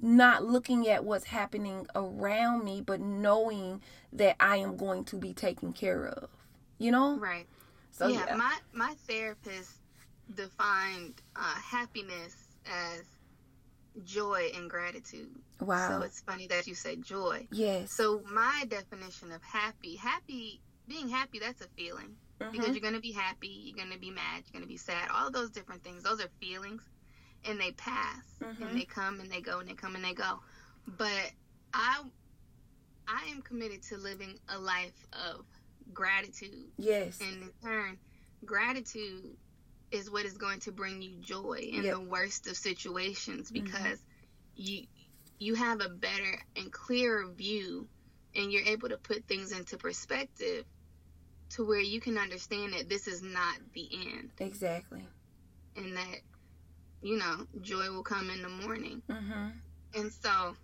not 0.00 0.44
looking 0.44 0.88
at 0.88 1.04
what's 1.04 1.26
happening 1.26 1.86
around 1.94 2.64
me, 2.64 2.80
but 2.80 3.00
knowing 3.00 3.80
that 4.12 4.36
I 4.40 4.56
am 4.56 4.76
going 4.76 5.04
to 5.04 5.16
be 5.16 5.32
taken 5.32 5.72
care 5.72 6.06
of. 6.06 6.28
You 6.78 6.90
know? 6.90 7.16
Right. 7.16 7.46
So 7.92 8.08
yeah, 8.08 8.24
yeah. 8.26 8.36
my 8.36 8.56
my 8.72 8.94
therapist 9.06 9.78
defined 10.34 11.14
uh, 11.36 11.54
happiness 11.54 12.34
as 12.66 13.04
joy 14.04 14.50
and 14.56 14.68
gratitude. 14.70 15.30
wow. 15.60 15.88
So 16.00 16.04
it's 16.06 16.20
funny 16.20 16.46
that 16.48 16.66
you 16.66 16.74
said 16.74 17.02
joy. 17.02 17.46
yes. 17.50 17.94
So 17.96 18.22
my 18.32 18.64
definition 18.68 19.32
of 19.32 19.42
happy, 19.42 19.96
happy, 19.96 20.60
being 20.88 21.08
happy, 21.08 21.38
that's 21.38 21.60
a 21.60 21.68
feeling. 21.76 22.16
because 22.50 22.70
Mhm. 22.70 22.72
you're 22.72 22.80
going 22.80 22.94
to 22.94 23.00
be 23.00 23.12
happy, 23.12 23.46
you're 23.66 23.76
going 23.76 23.92
to 23.92 23.98
be 24.00 24.10
mad, 24.10 24.42
you're 24.46 24.52
going 24.58 24.62
to 24.64 24.68
be 24.68 24.76
sad. 24.76 25.08
All 25.14 25.30
those 25.30 25.50
different 25.50 25.84
things, 25.84 26.02
those 26.02 26.20
are 26.20 26.28
feelings 26.40 26.82
and 27.44 27.60
they 27.60 27.70
pass 27.72 28.24
Mhm. 28.40 28.60
and 28.62 28.76
they 28.76 28.84
come 28.84 29.20
and 29.20 29.30
they 29.30 29.40
go 29.40 29.60
and 29.60 29.68
they 29.68 29.74
come 29.74 29.94
and 29.94 30.04
they 30.04 30.12
go. 30.14 30.40
But 30.86 31.30
I 31.72 32.02
I 33.06 33.26
am 33.30 33.42
committed 33.42 33.82
to 33.84 33.96
living 33.96 34.40
a 34.48 34.58
life 34.58 35.06
of 35.12 35.44
gratitude 35.92 36.72
yes. 36.78 37.20
and 37.20 37.42
in 37.44 37.52
turn 37.62 37.98
gratitude 38.44 39.36
is 39.92 40.10
what 40.10 40.24
is 40.26 40.36
going 40.38 40.60
to 40.60 40.72
bring 40.72 41.02
you 41.02 41.16
joy 41.20 41.58
in 41.60 41.84
Yep. 41.84 41.94
the 41.94 42.00
worst 42.00 42.46
of 42.46 42.56
situations 42.56 43.50
Mhm. 43.50 43.64
because 43.64 44.04
you 44.56 44.86
you 45.38 45.54
have 45.54 45.80
a 45.80 45.88
better 45.88 46.40
and 46.56 46.72
clearer 46.72 47.26
view 47.32 47.88
and 48.34 48.52
you're 48.52 48.64
able 48.64 48.88
to 48.88 48.96
put 48.98 49.26
things 49.26 49.52
into 49.52 49.76
perspective 49.76 50.64
to 51.50 51.64
where 51.66 51.80
you 51.80 52.00
can 52.00 52.16
understand 52.16 52.72
that 52.72 52.88
this 52.88 53.08
is 53.08 53.22
not 53.22 53.58
the 53.74 53.88
end 54.14 54.30
Exactly. 54.38 55.06
and 55.76 55.96
that 55.96 56.20
you 57.02 57.16
know 57.16 57.46
joy 57.60 57.90
will 57.90 58.04
come 58.04 58.30
in 58.30 58.42
the 58.42 58.48
morning 58.48 59.02
Mhm. 59.08 59.60
and 59.94 60.12
so 60.12 60.56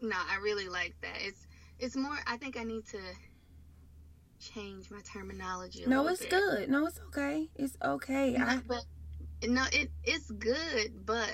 no 0.00 0.16
i 0.30 0.36
really 0.36 0.68
like 0.68 0.94
that 1.02 1.16
it's 1.20 1.46
it's 1.78 1.96
more 1.96 2.16
i 2.26 2.36
think 2.36 2.56
i 2.56 2.62
need 2.62 2.86
to 2.86 2.98
change 4.54 4.90
my 4.90 5.00
terminology 5.00 5.84
a 5.84 5.88
No, 5.88 6.06
it's 6.08 6.20
bit. 6.20 6.30
good. 6.30 6.68
No, 6.68 6.86
it's 6.86 7.00
okay. 7.08 7.48
It's 7.54 7.76
okay. 7.82 8.36
I, 8.36 8.56
No, 8.56 8.62
but 8.66 8.84
no, 9.48 9.64
it 9.72 9.90
it's 10.04 10.30
good, 10.30 11.04
but 11.06 11.30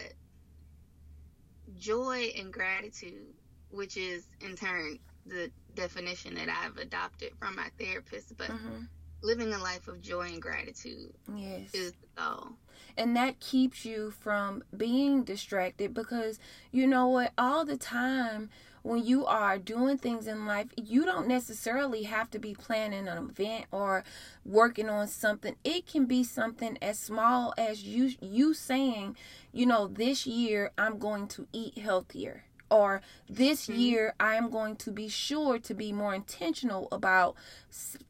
joy 1.78 2.32
and 2.38 2.52
gratitude, 2.52 3.34
which 3.70 3.96
is 3.96 4.26
in 4.40 4.56
turn 4.56 4.98
the 5.26 5.50
definition 5.74 6.34
that 6.34 6.48
I've 6.48 6.76
adopted 6.78 7.32
from 7.38 7.56
my 7.56 7.68
therapist, 7.78 8.36
but 8.36 8.48
mhm. 8.48 8.88
living 9.22 9.52
a 9.52 9.58
life 9.58 9.88
of 9.88 10.00
joy 10.00 10.22
and 10.28 10.42
gratitude 10.42 11.12
Yes. 11.34 11.72
is 11.74 11.92
the 11.92 12.06
goal. 12.22 12.48
and 12.96 13.16
that 13.16 13.38
keeps 13.40 13.84
you 13.84 14.10
from 14.10 14.62
being 14.76 15.22
distracted 15.24 15.94
because 15.94 16.38
you 16.72 16.86
know 16.86 17.08
what 17.08 17.32
all 17.38 17.64
the 17.64 17.76
time 17.78 18.50
when 18.82 19.04
you 19.04 19.24
are 19.26 19.58
doing 19.58 19.96
things 19.96 20.26
in 20.26 20.46
life 20.46 20.68
you 20.76 21.04
don't 21.04 21.28
necessarily 21.28 22.04
have 22.04 22.30
to 22.30 22.38
be 22.38 22.54
planning 22.54 23.08
an 23.08 23.18
event 23.18 23.64
or 23.70 24.04
working 24.44 24.88
on 24.88 25.06
something 25.06 25.56
it 25.64 25.86
can 25.86 26.06
be 26.06 26.22
something 26.24 26.76
as 26.82 26.98
small 26.98 27.54
as 27.56 27.84
you 27.84 28.12
you 28.20 28.54
saying 28.54 29.16
you 29.52 29.66
know 29.66 29.86
this 29.86 30.26
year 30.26 30.70
i'm 30.78 30.98
going 30.98 31.26
to 31.26 31.46
eat 31.52 31.78
healthier 31.78 32.44
or 32.72 33.02
this 33.28 33.66
mm-hmm. 33.66 33.78
year 33.78 34.14
I 34.18 34.36
am 34.36 34.48
going 34.48 34.76
to 34.76 34.90
be 34.90 35.06
sure 35.08 35.58
to 35.58 35.74
be 35.74 35.92
more 35.92 36.14
intentional 36.14 36.88
about 36.90 37.36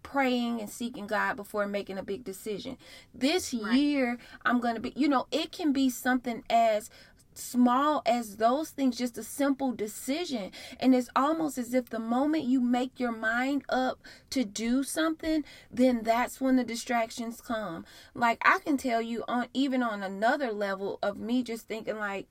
praying 0.05 0.61
and 0.61 0.71
seeking 0.71 1.09
God 1.09 1.35
before 1.35 1.67
making 1.67 1.99
a 1.99 2.03
big 2.05 2.23
decision. 2.23 2.79
This 3.13 3.53
Right. 3.53 3.75
year 3.75 4.19
I'm 4.45 4.61
going 4.61 4.77
to 4.77 4.81
be, 4.81 4.93
you 4.95 5.09
know, 5.09 5.27
it 5.33 5.51
can 5.51 5.73
be 5.73 5.91
something 5.91 6.45
as 6.49 6.91
small 7.35 8.03
as 8.07 8.37
those 8.37 8.71
things, 8.71 8.99
just 8.99 9.19
a 9.19 9.23
simple 9.23 9.73
decision. 9.73 10.53
And 10.81 10.95
it's 10.95 11.11
almost 11.15 11.59
as 11.59 11.75
if 11.75 11.91
the 11.91 11.99
moment 11.99 12.45
you 12.45 12.61
make 12.61 12.99
your 12.99 13.13
mind 13.13 13.65
up 13.69 14.01
to 14.31 14.45
do 14.45 14.83
something, 14.83 15.45
then 15.71 16.03
that's 16.03 16.41
when 16.41 16.57
the 16.57 16.65
distractions 16.65 17.41
come. 17.41 17.85
Like 18.15 18.39
I 18.45 18.59
can 18.59 18.77
tell 18.77 19.03
you 19.03 19.25
on 19.29 19.47
even 19.55 19.83
on 19.83 20.03
another 20.03 20.53
level 20.53 20.99
of 21.03 21.17
me 21.17 21.43
just 21.43 21.69
thinking 21.69 21.99
like, 21.99 22.29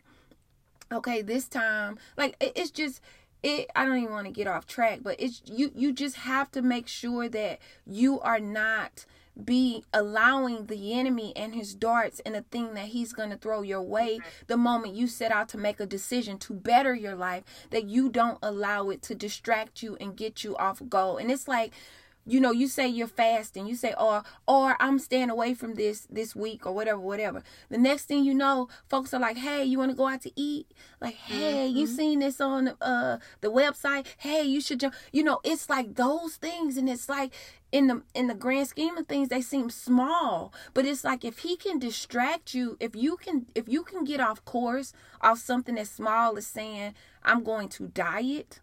okay 0.92 1.22
this 1.22 1.48
time 1.48 1.98
like 2.18 2.36
it, 2.40 2.52
it's 2.56 2.72
just 2.72 3.02
it 3.44 3.70
i 3.76 3.86
don't 3.86 3.98
even 3.98 4.12
want 4.12 4.26
to 4.26 4.32
get 4.32 4.48
off 4.48 4.68
track 4.68 5.00
but 5.02 5.16
it's 5.20 5.42
you 5.46 5.72
you 5.76 5.94
just 5.94 6.18
have 6.18 6.52
to 6.52 6.62
make 6.62 6.88
sure 6.88 7.30
that 7.30 7.60
you 7.86 8.20
are 8.20 8.40
not 8.40 9.06
be 9.46 9.84
allowing 9.94 10.66
the 10.68 10.94
enemy 10.94 11.34
and 11.36 11.56
his 11.56 11.74
darts 11.74 12.22
and 12.26 12.36
the 12.36 12.42
thing 12.44 12.74
that 12.74 12.88
he's 12.88 13.14
going 13.14 13.30
to 13.30 13.38
throw 13.38 13.62
your 13.62 13.82
way 13.82 14.20
the 14.48 14.58
moment 14.58 14.96
you 14.96 15.08
set 15.08 15.32
out 15.32 15.50
to 15.50 15.58
make 15.58 15.80
a 15.80 15.86
decision 15.86 16.38
to 16.38 16.54
better 16.54 16.94
your 16.94 17.16
life 17.16 17.44
that 17.70 17.86
you 17.86 18.10
don't 18.10 18.40
allow 18.42 18.90
it 18.90 19.02
to 19.02 19.16
distract 19.16 19.82
you 19.82 19.98
and 20.00 20.16
get 20.16 20.44
you 20.44 20.56
off 20.58 20.82
goal. 20.90 21.18
And 21.18 21.32
it's 21.32 21.48
like 21.48 21.74
you 22.26 22.40
know 22.40 22.52
you 22.52 22.68
say 22.68 22.88
you're 22.88 23.08
fasting 23.08 23.66
you 23.66 23.76
say 23.76 23.94
or 24.00 24.24
or 24.48 24.78
i'm 24.80 25.00
staying 25.00 25.30
away 25.30 25.54
from 25.54 25.74
this 25.74 26.08
this 26.10 26.36
week 26.36 26.66
or 26.66 26.72
whatever 26.72 27.00
whatever. 27.00 27.44
The 27.70 27.78
next 27.78 28.06
thing 28.06 28.24
you 28.24 28.34
know 28.34 28.70
folks 28.88 29.14
are 29.14 29.20
like 29.20 29.38
hey 29.38 29.64
you 29.64 29.80
want 29.80 29.92
to 29.92 29.98
go 29.98 30.08
out 30.08 30.22
to 30.22 30.32
eat? 30.36 30.68
Like 31.00 31.16
hey 31.16 31.66
you 31.68 31.88
seen 31.88 32.20
this 32.20 32.40
on 32.40 32.70
uh 32.80 33.18
the 33.42 33.52
website? 33.52 34.06
Hey 34.18 34.44
you 34.44 34.62
should 34.62 34.80
jump 34.80 34.94
you 35.12 35.24
know 35.24 35.40
it's 35.44 35.70
like 35.70 35.96
those 35.96 36.36
things 36.36 36.78
and 36.78 36.90
it's 36.90 37.10
like 37.10 37.34
in 37.72 37.88
the 37.88 38.02
in 38.14 38.28
the 38.28 38.34
grand 38.34 38.68
scheme 38.68 38.98
of 38.98 39.08
things 39.08 39.30
they 39.30 39.42
seem 39.42 39.70
small. 39.70 40.54
But 40.74 40.86
it's 40.86 41.04
like 41.04 41.24
if 41.24 41.40
he 41.40 41.56
can 41.56 41.80
distract 41.80 42.54
you 42.54 42.78
if 42.80 42.96
you 42.96 43.18
can 43.18 43.48
if 43.56 43.68
you 43.68 43.84
can 43.84 44.04
get 44.04 44.20
off 44.20 44.44
course 44.46 44.94
off 45.22 45.40
something 45.40 45.78
as 45.78 45.90
small 45.90 46.38
as 46.38 46.48
saying 46.48 46.94
i'm 47.24 47.44
going 47.44 47.70
to 47.70 47.88
diet 47.88 48.60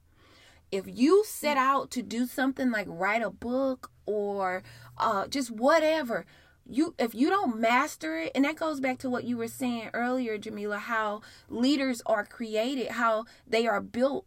if 0.70 0.84
you 0.86 1.24
set 1.26 1.56
out 1.56 1.90
to 1.90 2.02
do 2.02 2.26
something 2.26 2.70
like 2.70 2.86
write 2.88 3.22
a 3.22 3.30
book 3.30 3.90
or 4.06 4.62
uh, 4.98 5.26
just 5.26 5.50
whatever 5.50 6.26
you 6.68 6.94
if 6.98 7.14
you 7.14 7.30
don't 7.30 7.58
master 7.58 8.18
it 8.18 8.32
and 8.34 8.44
that 8.44 8.56
goes 8.56 8.80
back 8.80 8.98
to 8.98 9.08
what 9.08 9.24
you 9.24 9.36
were 9.36 9.48
saying 9.48 9.88
earlier 9.94 10.36
jamila 10.36 10.78
how 10.78 11.22
leaders 11.48 12.02
are 12.04 12.24
created 12.24 12.88
how 12.92 13.24
they 13.46 13.66
are 13.66 13.80
built 13.80 14.26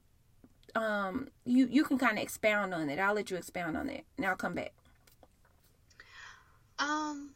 um 0.75 1.27
you 1.45 1.67
you 1.69 1.83
can 1.83 1.97
kind 1.97 2.17
of 2.17 2.23
expound 2.23 2.73
on 2.73 2.89
it 2.89 2.99
i'll 2.99 3.13
let 3.13 3.29
you 3.29 3.37
expound 3.37 3.75
on 3.77 3.89
it 3.89 4.05
and 4.17 4.25
i'll 4.25 4.35
come 4.35 4.53
back 4.55 4.71
Um. 6.79 7.31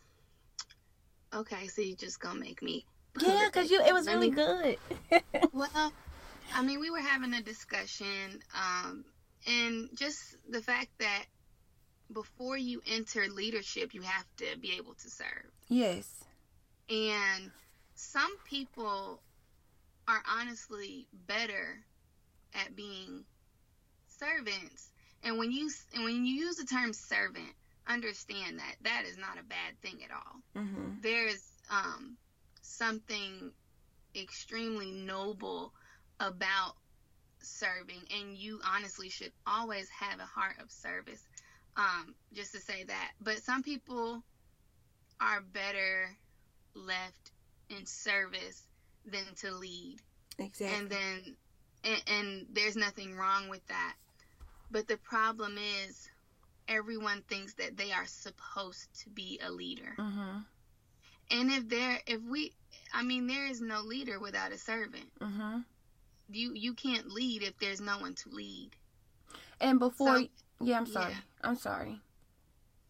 Okay, 1.34 1.68
so 1.68 1.82
you 1.82 1.96
just 1.96 2.20
gonna 2.20 2.39
make 2.39 2.62
me. 2.62 2.86
yeah 3.22 3.46
because 3.48 3.70
you 3.70 3.82
it 3.82 3.94
was 3.94 4.08
really 4.08 4.30
me- 4.30 4.36
good 4.36 4.77
Well, 5.54 5.92
I 6.54 6.62
mean, 6.63 6.80
we 6.80 6.89
were 6.89 7.00
having 7.00 7.34
a 7.34 7.42
discussion, 7.42 8.42
um, 8.56 9.04
and 9.48 9.89
just 9.96 10.38
the 10.50 10.62
fact 10.62 10.90
that 11.00 11.25
before 12.14 12.57
you 12.57 12.81
enter 12.88 13.25
leadership, 13.29 13.94
you 13.94 14.01
have 14.01 14.25
to 14.38 14.57
be 14.60 14.74
able 14.77 14.94
to 14.96 15.10
serve. 15.10 15.51
yes 15.68 16.24
And 16.90 17.51
some 17.96 18.31
people 18.46 19.22
are 20.07 20.22
honestly 20.29 21.07
better 21.27 21.79
at 22.63 22.75
being 22.75 23.24
servants. 24.07 24.89
And 25.24 25.37
when 25.37 25.51
you 25.51 25.70
and 25.94 26.03
when 26.03 26.25
you 26.25 26.35
use 26.35 26.57
the 26.57 26.65
term 26.65 26.94
servant, 26.94 27.50
understand 27.87 28.59
that 28.59 28.75
that 28.83 29.03
is 29.05 29.18
not 29.18 29.39
a 29.39 29.44
bad 29.44 29.79
thing 29.81 30.00
at 30.03 30.11
all. 30.11 30.63
mm-hmm. 30.63 31.01
There's 31.01 31.44
um, 31.70 32.18
something 32.61 33.51
extremely 34.15 34.91
noble 34.91 35.74
about 36.20 36.75
serving, 37.39 38.01
and 38.15 38.37
you 38.37 38.59
honestly 38.65 39.09
should 39.09 39.31
always 39.46 39.89
have 39.89 40.20
a 40.20 40.25
heart 40.25 40.55
of 40.61 40.72
service. 40.72 41.24
Um, 41.77 42.15
just 42.33 42.53
to 42.53 42.59
say 42.61 42.85
that, 42.85 43.11
but 43.20 43.39
some 43.39 43.61
people 43.61 44.24
are 45.20 45.41
better 45.41 46.09
left 46.74 47.31
in 47.70 47.85
service 47.85 48.63
than 49.05 49.25
to 49.37 49.51
lead 49.51 49.98
exactly 50.39 50.77
and 50.77 50.89
then 50.89 51.35
and, 51.86 52.02
and 52.08 52.46
there's 52.52 52.76
nothing 52.76 53.16
wrong 53.16 53.50
with 53.50 53.66
that. 53.68 53.94
But 54.72 54.88
the 54.88 54.98
problem 54.98 55.58
is 55.88 56.10
everyone 56.68 57.22
thinks 57.30 57.54
that 57.56 57.78
they 57.78 57.92
are 57.92 58.06
supposed 58.08 58.88
to 59.04 59.10
be 59.12 59.40
a 59.46 59.52
leader. 59.52 59.94
Mm-hmm. 59.98 60.40
and 61.32 61.52
if 61.52 61.70
there 61.70 62.00
if 62.08 62.22
we 62.24 62.52
i 62.94 63.02
mean 63.04 63.28
there 63.28 63.46
is 63.48 63.62
no 63.62 63.82
leader 63.82 64.20
without 64.20 64.52
a 64.52 64.58
servant. 64.58 65.10
Mm-hmm. 65.22 65.60
you 66.30 66.54
you 66.56 66.74
can't 66.74 67.08
lead 67.12 67.44
if 67.44 67.58
there's 67.60 67.82
no 67.82 68.00
one 68.00 68.16
to 68.16 68.30
lead. 68.30 68.72
And 69.62 69.80
before 69.80 70.18
So- 70.20 70.28
yeah 70.62 70.78
i'm 70.78 70.86
sorry. 70.88 71.12
yeah. 71.12 71.20
i'm 71.44 71.56
sorry. 71.56 72.00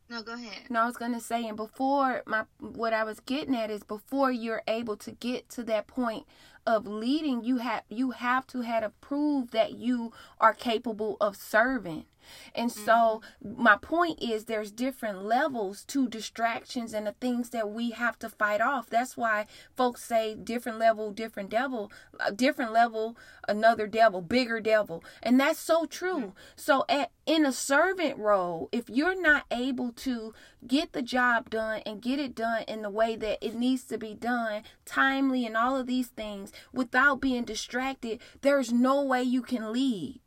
No 0.10 0.22
go 0.22 0.34
ahead. 0.36 0.70
No, 0.70 0.82
I 0.82 0.86
was 0.86 0.98
gonna 0.98 1.20
say, 1.20 1.48
and 1.48 1.58
before 1.58 2.22
my 2.28 2.44
what 2.60 2.94
I 2.94 3.04
was 3.04 3.20
getting 3.22 3.56
at 3.56 3.72
is 3.72 3.82
before 3.84 4.32
you're 4.32 4.62
able 4.68 4.96
to 4.98 5.12
get 5.12 5.50
to 5.52 5.64
that 5.64 5.88
point 5.88 6.28
of 6.66 6.88
leading, 6.88 7.44
you 7.44 7.58
have 7.58 7.84
you 7.90 8.12
have 8.12 8.48
to 8.48 8.62
have 8.62 8.84
to 8.84 8.90
prove 9.02 9.52
that 9.52 9.74
you 9.74 10.12
are 10.40 10.54
capable 10.54 11.18
of 11.22 11.36
serving. 11.36 12.06
And 12.54 12.72
so 12.72 13.22
mm-hmm. 13.46 13.64
my 13.64 13.78
point 13.78 14.22
is 14.22 14.46
there's 14.46 14.72
different 14.72 15.24
levels 15.24 15.84
to 15.86 16.08
distractions 16.08 16.94
and 16.94 17.08
the 17.08 17.14
things 17.14 17.50
that 17.50 17.70
we 17.70 17.92
have 17.92 18.18
to 18.20 18.30
fight 18.30 18.62
off. 18.62 18.90
That's 18.90 19.18
why 19.18 19.46
folks 19.76 20.04
say 20.04 20.36
different 20.36 20.80
level, 20.80 21.12
different 21.12 21.50
devil, 21.50 21.92
uh, 22.20 22.32
different 22.32 22.72
level, 22.72 23.18
another 23.48 23.88
devil, 23.88 24.22
bigger 24.22 24.60
devil. 24.60 25.04
And 25.22 25.40
that's 25.40 25.60
so 25.60 25.86
true. 25.86 26.18
Mm-hmm. 26.18 26.30
So 26.56 26.86
at 26.90 27.12
in 27.26 27.46
a 27.46 27.52
servant 27.52 28.18
role, 28.20 28.70
if 28.72 28.88
you're 28.88 29.20
not 29.20 29.46
able 29.50 29.92
to 29.92 30.34
get 30.68 30.94
the 30.94 31.02
job 31.02 31.50
done 31.50 31.82
and 31.86 32.02
get 32.02 32.20
it 32.20 32.36
done 32.36 32.64
in 32.68 32.84
the 32.84 32.90
way 32.90 33.16
that 33.16 33.44
it 33.44 33.56
needs 33.56 33.84
to 33.86 33.98
be 33.98 34.14
done, 34.14 34.62
timely 34.86 35.46
and 35.46 35.58
all 35.58 35.76
of 35.76 35.88
these 35.88 36.08
things 36.08 36.52
without 36.72 37.20
being 37.20 37.44
distracted, 37.44 38.20
there's 38.42 38.72
no 38.72 39.04
way 39.04 39.24
you 39.24 39.42
can 39.42 39.74
lead. 39.74 40.22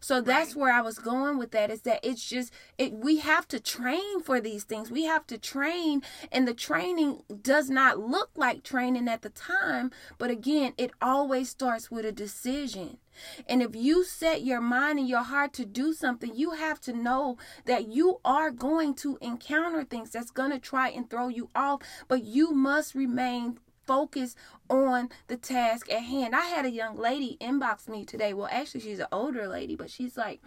So 0.00 0.20
that's 0.20 0.56
where 0.56 0.72
I 0.72 0.80
was 0.80 0.98
going 0.98 1.38
with 1.38 1.50
that 1.52 1.70
is 1.70 1.82
that 1.82 2.00
it's 2.02 2.24
just 2.24 2.52
it 2.78 2.92
we 2.92 3.18
have 3.18 3.46
to 3.48 3.60
train 3.60 4.22
for 4.22 4.40
these 4.40 4.64
things. 4.64 4.90
We 4.90 5.04
have 5.04 5.26
to 5.28 5.38
train 5.38 6.02
and 6.30 6.46
the 6.46 6.54
training 6.54 7.22
does 7.42 7.70
not 7.70 7.98
look 7.98 8.30
like 8.36 8.62
training 8.62 9.08
at 9.08 9.22
the 9.22 9.30
time, 9.30 9.90
but 10.18 10.30
again, 10.30 10.74
it 10.76 10.92
always 11.00 11.48
starts 11.50 11.90
with 11.90 12.04
a 12.04 12.12
decision. 12.12 12.98
And 13.46 13.62
if 13.62 13.76
you 13.76 14.04
set 14.04 14.42
your 14.42 14.60
mind 14.60 14.98
and 14.98 15.08
your 15.08 15.22
heart 15.22 15.52
to 15.54 15.64
do 15.64 15.92
something, 15.92 16.34
you 16.34 16.52
have 16.52 16.80
to 16.82 16.92
know 16.92 17.36
that 17.66 17.88
you 17.88 18.20
are 18.24 18.50
going 18.50 18.94
to 18.96 19.18
encounter 19.20 19.84
things 19.84 20.10
that's 20.10 20.30
going 20.30 20.50
to 20.50 20.58
try 20.58 20.88
and 20.88 21.08
throw 21.08 21.28
you 21.28 21.50
off, 21.54 21.82
but 22.08 22.24
you 22.24 22.52
must 22.52 22.94
remain 22.94 23.58
focused 23.86 24.36
on 24.68 25.10
the 25.26 25.36
task 25.36 25.90
at 25.90 26.02
hand. 26.02 26.34
I 26.34 26.46
had 26.46 26.64
a 26.64 26.70
young 26.70 26.96
lady 26.96 27.36
inbox 27.40 27.88
me 27.88 28.04
today. 28.04 28.32
Well, 28.34 28.48
actually, 28.50 28.80
she's 28.80 28.98
an 28.98 29.06
older 29.12 29.46
lady, 29.48 29.76
but 29.76 29.90
she's 29.90 30.16
like, 30.16 30.40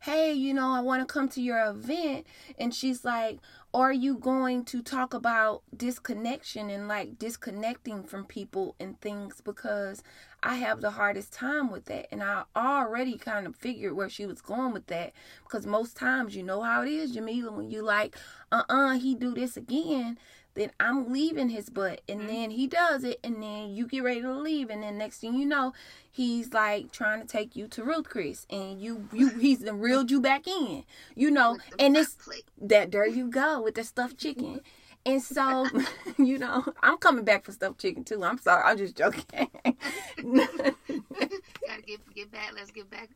Hey, 0.00 0.32
you 0.32 0.54
know, 0.54 0.70
I 0.70 0.80
want 0.80 1.06
to 1.06 1.12
come 1.12 1.28
to 1.30 1.42
your 1.42 1.58
event. 1.68 2.24
And 2.56 2.72
she's 2.72 3.04
like, 3.04 3.40
Are 3.74 3.92
you 3.92 4.16
going 4.16 4.64
to 4.66 4.80
talk 4.80 5.12
about 5.12 5.62
disconnection 5.76 6.70
and 6.70 6.86
like 6.86 7.18
disconnecting 7.18 8.04
from 8.04 8.24
people 8.24 8.76
and 8.78 9.00
things? 9.00 9.40
Because 9.40 10.04
I 10.40 10.56
have 10.56 10.80
the 10.80 10.92
hardest 10.92 11.32
time 11.32 11.68
with 11.68 11.86
that. 11.86 12.06
And 12.12 12.22
I 12.22 12.44
already 12.54 13.18
kind 13.18 13.44
of 13.44 13.56
figured 13.56 13.94
where 13.94 14.08
she 14.08 14.24
was 14.24 14.40
going 14.40 14.72
with 14.72 14.86
that. 14.86 15.12
Because 15.42 15.66
most 15.66 15.96
times, 15.96 16.36
you 16.36 16.44
know 16.44 16.62
how 16.62 16.82
it 16.82 16.88
is, 16.88 17.10
Jamila, 17.12 17.50
when 17.50 17.68
you 17.70 17.82
like, 17.82 18.16
uh 18.52 18.62
uh 18.68 18.92
he 18.98 19.16
do 19.16 19.34
this 19.34 19.56
again 19.56 20.16
then 20.58 20.72
I'm 20.80 21.12
leaving 21.12 21.50
his 21.50 21.70
butt. 21.70 22.02
And 22.08 22.22
Mm-hmm. 22.22 22.28
then 22.28 22.50
he 22.52 22.66
does 22.66 23.04
it, 23.04 23.20
and 23.24 23.42
then 23.42 23.70
you 23.70 23.86
get 23.86 24.02
ready 24.04 24.22
to 24.22 24.32
leave, 24.32 24.70
and 24.70 24.82
then 24.82 24.98
next 24.98 25.20
thing 25.20 25.34
you 25.34 25.46
know, 25.46 25.72
he's 26.10 26.52
like 26.52 26.92
trying 26.92 27.20
to 27.22 27.26
take 27.26 27.56
you 27.56 27.68
to 27.68 27.84
Ruth 27.84 28.08
Chris, 28.08 28.46
and 28.50 28.80
you 28.82 29.08
you 29.12 29.30
he's 29.40 29.62
reeled 29.64 30.10
you 30.10 30.20
back 30.20 30.46
in, 30.46 30.84
you 31.16 31.30
know, 31.30 31.58
and 31.78 31.96
it's 31.96 32.18
that 32.60 32.92
there 32.92 33.06
you 33.06 33.28
go 33.30 33.62
with 33.62 33.74
the 33.76 33.84
stuffed 33.84 34.18
chicken. 34.18 34.60
And 35.06 35.22
so, 35.22 35.70
you 36.18 36.38
know, 36.38 36.66
I'm 36.82 36.98
coming 36.98 37.24
back 37.24 37.44
for 37.46 37.52
stuffed 37.52 37.80
chicken 37.80 38.04
too. 38.04 38.22
I'm 38.24 38.36
sorry, 38.38 38.62
I'm 38.64 38.76
just 38.76 38.96
joking. 38.96 39.24
Gotta 41.66 41.82
get 41.82 42.00
get 42.14 42.30
back. 42.30 42.52
Let's 42.54 42.70
get 42.70 42.90
back. 42.90 43.10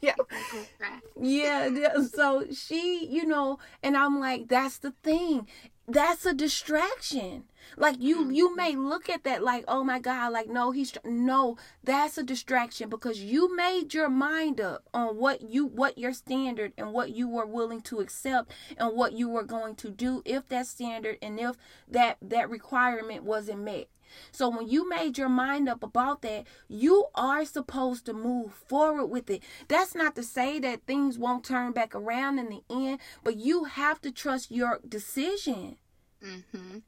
yeah. 0.00 0.14
back 0.30 0.46
on 0.54 0.66
track. 0.78 1.02
yeah, 1.20 1.66
yeah, 1.66 2.02
so 2.12 2.44
she, 2.52 3.06
you 3.10 3.26
know, 3.26 3.58
and 3.82 3.96
I'm 3.96 4.20
like, 4.20 4.48
that's 4.48 4.78
the 4.78 4.92
thing. 5.02 5.46
That's 5.88 6.26
a 6.26 6.34
distraction. 6.34 7.44
Like 7.76 7.96
you, 8.00 8.22
mm-hmm. 8.22 8.32
you 8.32 8.56
may 8.56 8.74
look 8.74 9.08
at 9.08 9.24
that 9.24 9.42
like, 9.42 9.64
oh 9.68 9.84
my 9.84 9.98
God, 10.00 10.32
like 10.32 10.48
no, 10.48 10.72
he's 10.72 10.92
no, 11.04 11.56
that's 11.84 12.18
a 12.18 12.22
distraction 12.22 12.88
because 12.88 13.20
you 13.20 13.54
made 13.54 13.94
your 13.94 14.08
mind 14.08 14.60
up 14.60 14.84
on 14.92 15.16
what 15.16 15.42
you, 15.42 15.66
what 15.66 15.96
your 15.98 16.12
standard 16.12 16.72
and 16.76 16.92
what 16.92 17.10
you 17.10 17.28
were 17.28 17.46
willing 17.46 17.80
to 17.82 18.00
accept 18.00 18.52
and 18.76 18.96
what 18.96 19.12
you 19.12 19.28
were 19.28 19.44
going 19.44 19.76
to 19.76 19.90
do 19.90 20.22
if 20.24 20.48
that 20.48 20.66
standard 20.66 21.18
and 21.22 21.38
if 21.38 21.56
that 21.88 22.18
that 22.20 22.50
requirement 22.50 23.22
wasn't 23.22 23.60
met. 23.60 23.88
So 24.32 24.48
when 24.48 24.68
you 24.68 24.88
made 24.88 25.18
your 25.18 25.28
mind 25.28 25.68
up 25.68 25.82
about 25.82 26.22
that, 26.22 26.46
you 26.68 27.06
are 27.14 27.44
supposed 27.44 28.06
to 28.06 28.12
move 28.12 28.52
forward 28.52 29.06
with 29.06 29.30
it. 29.30 29.42
That's 29.68 29.94
not 29.94 30.14
to 30.16 30.22
say 30.22 30.58
that 30.60 30.86
things 30.86 31.18
won't 31.18 31.44
turn 31.44 31.72
back 31.72 31.94
around 31.94 32.38
in 32.38 32.48
the 32.48 32.62
end, 32.70 33.00
but 33.24 33.36
you 33.36 33.64
have 33.64 34.00
to 34.02 34.10
trust 34.12 34.50
your 34.50 34.80
decision. 34.88 35.76
hmm 36.22 36.78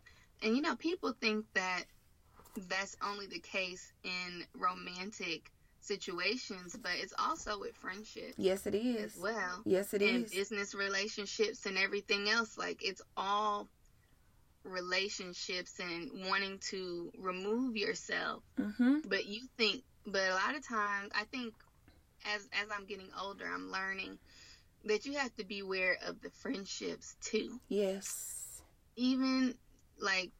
And 0.43 0.57
you 0.57 0.63
know, 0.63 0.77
people 0.77 1.15
think 1.21 1.45
that 1.55 1.85
that's 2.69 2.97
only 3.03 3.27
the 3.27 3.39
case 3.39 3.93
in 4.05 4.45
romantic 4.55 5.51
situations, 5.81 6.77
but 6.83 6.93
it's 6.97 7.15
also 7.19 7.59
with 7.61 7.75
friendship 7.77 8.35
Yes, 8.37 8.67
it 8.67 8.75
is. 8.75 9.15
as 9.15 9.21
well. 9.21 9.63
Yes, 9.65 9.95
it 9.95 10.03
and 10.03 10.25
is. 10.25 10.31
business 10.33 10.75
relationships 10.75 11.67
and 11.67 11.79
everything 11.79 12.29
else. 12.29 12.59
Like 12.59 12.83
it's 12.85 13.03
all 13.17 13.69
relationships 14.69 15.79
and 15.81 16.11
wanting 16.29 16.59
to 16.71 17.11
remove 17.19 17.77
yourself. 17.77 18.43
Mm-hmm. 18.59 18.99
But 19.09 19.27
you 19.27 19.43
think, 19.57 19.83
but 20.07 20.23
a 20.31 20.35
lot 20.35 20.55
of 20.57 20.67
times, 20.67 21.11
I 21.15 21.25
think 21.25 21.55
as 22.35 22.49
as 22.53 22.69
I'm 22.77 22.87
getting 22.87 23.11
older, 23.21 23.45
I'm 23.47 23.71
learning 23.71 24.19
that 24.85 25.07
you 25.07 25.15
have 25.15 25.35
to 25.37 25.45
be 25.45 25.61
aware 25.61 25.97
of 26.07 26.21
the 26.21 26.31
friendships 26.31 27.17
too. 27.21 27.61
Yes. 27.69 28.63
Even 28.97 29.55
like 30.01 30.31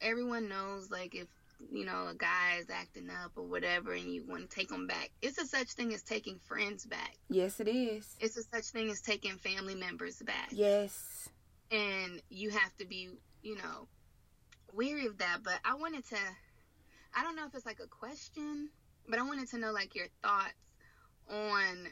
everyone 0.00 0.48
knows, 0.48 0.90
like 0.90 1.14
if 1.14 1.28
you 1.72 1.84
know 1.86 2.08
a 2.08 2.14
guy 2.14 2.58
is 2.60 2.68
acting 2.70 3.08
up 3.10 3.32
or 3.36 3.44
whatever, 3.44 3.92
and 3.92 4.12
you 4.12 4.24
want 4.26 4.48
to 4.48 4.54
take 4.54 4.68
them 4.68 4.86
back, 4.86 5.10
it's 5.22 5.38
a 5.38 5.46
such 5.46 5.72
thing 5.72 5.92
as 5.94 6.02
taking 6.02 6.38
friends 6.46 6.84
back. 6.84 7.14
Yes, 7.30 7.60
it 7.60 7.68
is. 7.68 8.14
It's 8.20 8.36
a 8.36 8.42
such 8.42 8.66
thing 8.66 8.90
as 8.90 9.00
taking 9.00 9.36
family 9.38 9.74
members 9.74 10.18
back. 10.22 10.48
Yes. 10.52 11.28
and 11.70 12.22
you 12.30 12.50
have 12.50 12.76
to 12.78 12.86
be, 12.86 13.10
you 13.46 13.56
know, 13.56 13.86
weary 14.74 15.06
of 15.06 15.18
that. 15.18 15.38
But 15.44 15.60
I 15.64 15.74
wanted 15.74 16.04
to, 16.08 16.18
I 17.14 17.22
don't 17.22 17.36
know 17.36 17.46
if 17.46 17.54
it's 17.54 17.66
like 17.66 17.80
a 17.80 17.86
question, 17.86 18.68
but 19.08 19.18
I 19.18 19.22
wanted 19.22 19.48
to 19.50 19.58
know 19.58 19.72
like 19.72 19.94
your 19.94 20.08
thoughts 20.22 20.52
on, 21.30 21.88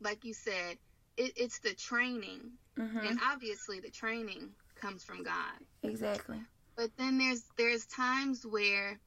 like 0.00 0.24
you 0.24 0.32
said, 0.34 0.78
it, 1.16 1.32
it's 1.36 1.58
the 1.60 1.74
training, 1.74 2.52
Mm-hmm. 2.78 2.98
and 2.98 3.18
obviously 3.32 3.80
the 3.80 3.90
training 3.90 4.50
comes 4.80 5.02
from 5.02 5.24
God. 5.24 5.58
Exactly. 5.82 6.38
But 6.76 6.90
then 6.96 7.18
there's 7.18 7.42
there's 7.56 7.84
times 7.86 8.46
where 8.46 9.00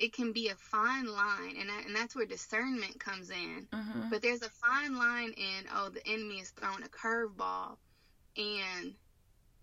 it 0.00 0.12
can 0.12 0.32
be 0.32 0.48
a 0.48 0.56
fine 0.56 1.06
line, 1.06 1.54
and 1.60 1.70
I, 1.70 1.82
and 1.86 1.94
that's 1.94 2.16
where 2.16 2.26
discernment 2.26 2.98
comes 2.98 3.30
in. 3.30 3.68
Mm-hmm. 3.72 4.10
But 4.10 4.22
there's 4.22 4.42
a 4.42 4.50
fine 4.50 4.98
line 4.98 5.32
in 5.36 5.66
oh 5.72 5.90
the 5.90 6.04
enemy 6.04 6.40
is 6.40 6.50
throwing 6.50 6.82
a 6.82 6.88
curveball 6.88 7.76
and 8.36 8.94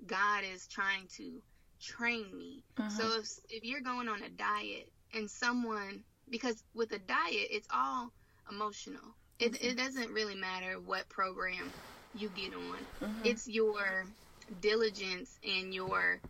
God 0.05 0.43
is 0.43 0.67
trying 0.67 1.07
to 1.17 1.41
train 1.81 2.25
me. 2.37 2.63
Mm-hmm. 2.77 2.89
So 2.89 3.19
if 3.19 3.27
if 3.49 3.63
you're 3.63 3.81
going 3.81 4.07
on 4.07 4.21
a 4.23 4.29
diet 4.29 4.89
and 5.13 5.29
someone 5.29 6.03
because 6.29 6.63
with 6.73 6.91
a 6.91 6.99
diet 6.99 7.47
it's 7.51 7.67
all 7.71 8.11
emotional. 8.49 9.15
It 9.39 9.63
it 9.63 9.77
doesn't 9.77 10.11
really 10.11 10.35
matter 10.35 10.79
what 10.79 11.09
program 11.09 11.71
you 12.15 12.29
get 12.29 12.53
on. 12.53 12.77
Mhm. 13.01 13.25
It's 13.25 13.47
your 13.47 14.05
diligence 14.61 15.37
and 15.43 15.73
your 15.73 16.21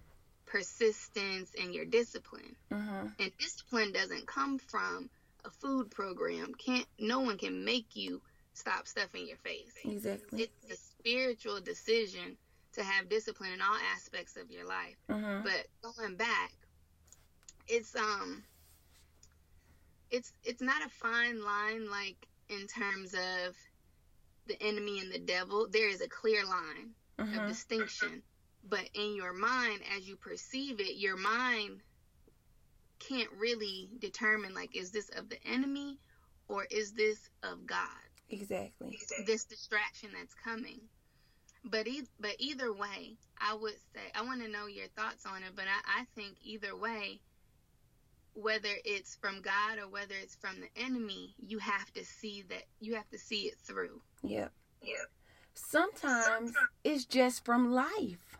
persistence 0.45 1.51
and 1.59 1.73
your 1.73 1.85
discipline. 1.85 2.55
Mm-hmm. 2.71 3.07
And 3.19 3.37
discipline 3.37 3.91
doesn't 3.91 4.27
come 4.27 4.59
from 4.59 5.09
a 5.45 5.49
food 5.49 5.91
program. 5.91 6.53
Can't 6.55 6.87
no 6.99 7.19
one 7.19 7.37
can 7.37 7.65
make 7.65 7.95
you 7.95 8.21
stop 8.53 8.87
stuffing 8.87 9.27
your 9.27 9.37
face. 9.37 9.73
Exactly. 9.83 10.43
It's 10.43 10.71
a 10.71 10.75
spiritual 10.75 11.59
decision 11.59 12.37
to 12.73 12.83
have 12.83 13.09
discipline 13.09 13.53
in 13.53 13.61
all 13.61 13.77
aspects 13.95 14.35
of 14.37 14.49
your 14.51 14.65
life. 14.65 14.97
Mm-hmm. 15.09 15.43
But 15.43 15.67
going 15.81 16.15
back, 16.15 16.51
it's 17.67 17.95
um 17.95 18.43
it's 20.11 20.31
it's 20.43 20.61
not 20.61 20.85
a 20.85 20.89
fine 20.89 21.43
line 21.43 21.89
like 21.89 22.27
in 22.49 22.67
terms 22.67 23.13
of 23.13 23.55
the 24.47 24.61
enemy 24.61 24.99
and 24.99 25.11
the 25.11 25.19
devil. 25.19 25.67
There 25.69 25.89
is 25.89 26.01
a 26.01 26.09
clear 26.09 26.45
line 26.45 26.91
of 27.19 27.25
Mm-hmm. 27.25 27.47
distinction. 27.47 28.23
But 28.67 28.89
in 28.93 29.15
your 29.15 29.33
mind, 29.33 29.81
as 29.95 30.07
you 30.07 30.15
perceive 30.15 30.79
it, 30.79 30.95
your 30.97 31.17
mind 31.17 31.81
can't 32.99 33.29
really 33.37 33.89
determine 33.99 34.53
like, 34.53 34.75
is 34.75 34.91
this 34.91 35.09
of 35.09 35.29
the 35.29 35.37
enemy 35.45 35.99
or 36.47 36.65
is 36.71 36.93
this 36.93 37.29
of 37.43 37.65
God? 37.65 37.87
Exactly. 38.29 38.97
This 39.25 39.45
distraction 39.45 40.09
that's 40.17 40.33
coming. 40.33 40.79
But 41.65 41.87
e- 41.87 42.07
but 42.19 42.35
either 42.39 42.73
way, 42.73 43.17
I 43.39 43.53
would 43.53 43.75
say 43.93 44.01
I 44.15 44.21
want 44.23 44.41
to 44.41 44.47
know 44.49 44.67
your 44.67 44.87
thoughts 44.89 45.25
on 45.25 45.43
it. 45.43 45.55
But 45.55 45.65
I, 45.67 46.01
I 46.01 46.05
think 46.15 46.35
either 46.43 46.75
way, 46.75 47.21
whether 48.33 48.69
it's 48.83 49.15
from 49.15 49.41
God 49.41 49.77
or 49.79 49.87
whether 49.87 50.15
it's 50.15 50.35
from 50.35 50.55
the 50.59 50.81
enemy, 50.81 51.35
you 51.39 51.59
have 51.59 51.91
to 51.93 52.03
see 52.03 52.43
that 52.49 52.63
you 52.79 52.95
have 52.95 53.09
to 53.11 53.17
see 53.17 53.43
it 53.43 53.57
through. 53.63 54.01
Yep. 54.23 54.51
Yep. 54.81 54.97
Sometimes 55.53 56.53
it's 56.83 57.05
just 57.05 57.45
from 57.45 57.71
life. 57.71 58.37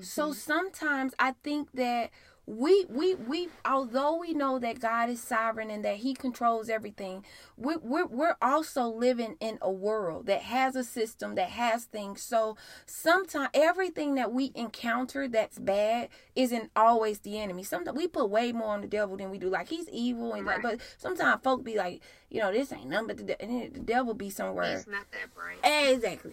So 0.00 0.30
Mhm. 0.30 0.34
sometimes 0.34 1.14
I 1.18 1.32
think 1.42 1.72
that 1.72 2.10
we 2.46 2.84
we 2.88 3.14
we 3.14 3.48
although 3.64 4.16
we 4.16 4.34
know 4.34 4.58
that 4.58 4.80
God 4.80 5.08
is 5.08 5.22
sovereign 5.22 5.70
and 5.70 5.84
that 5.84 5.98
He 5.98 6.12
controls 6.12 6.68
everything, 6.68 7.24
we 7.56 7.76
we're 7.76 8.06
we're 8.06 8.36
also 8.42 8.88
living 8.88 9.36
in 9.40 9.58
a 9.62 9.70
world 9.70 10.26
that 10.26 10.42
has 10.42 10.74
a 10.74 10.82
system 10.82 11.36
that 11.36 11.50
has 11.50 11.84
things. 11.84 12.20
So 12.20 12.56
sometimes 12.84 13.50
everything 13.54 14.16
that 14.16 14.32
we 14.32 14.50
encounter 14.56 15.28
that's 15.28 15.58
bad 15.58 16.08
isn't 16.34 16.70
always 16.74 17.20
the 17.20 17.38
enemy. 17.38 17.62
Sometimes 17.62 17.96
we 17.96 18.08
put 18.08 18.28
way 18.28 18.50
more 18.50 18.74
on 18.74 18.80
the 18.80 18.88
devil 18.88 19.16
than 19.16 19.30
we 19.30 19.38
do. 19.38 19.48
Like 19.48 19.68
he's 19.68 19.88
evil 19.90 20.32
and 20.32 20.44
like, 20.44 20.62
but 20.62 20.80
sometimes 20.98 21.42
folk 21.44 21.62
be 21.62 21.76
like, 21.76 22.02
you 22.28 22.40
know, 22.40 22.50
this 22.52 22.72
ain't 22.72 22.88
nothing 22.88 23.06
but 23.06 23.16
the, 23.18 23.24
de- 23.24 23.42
and 23.42 23.72
the 23.72 23.80
devil 23.80 24.14
be 24.14 24.30
somewhere. 24.30 24.74
It's 24.74 24.88
not 24.88 25.06
that 25.12 25.32
bright. 25.32 25.92
Exactly. 25.92 26.32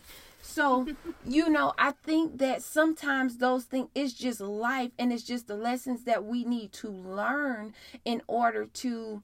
So, 0.49 0.87
you 1.25 1.49
know, 1.49 1.73
I 1.77 1.91
think 1.91 2.39
that 2.39 2.61
sometimes 2.63 3.37
those 3.37 3.65
things 3.65 3.89
it's 3.93 4.13
just 4.13 4.41
life 4.41 4.91
and 4.97 5.13
it's 5.13 5.23
just 5.23 5.47
the 5.47 5.55
lessons 5.55 6.03
that 6.05 6.25
we 6.25 6.43
need 6.43 6.71
to 6.73 6.89
learn 6.89 7.73
in 8.03 8.21
order 8.27 8.65
to 8.65 9.21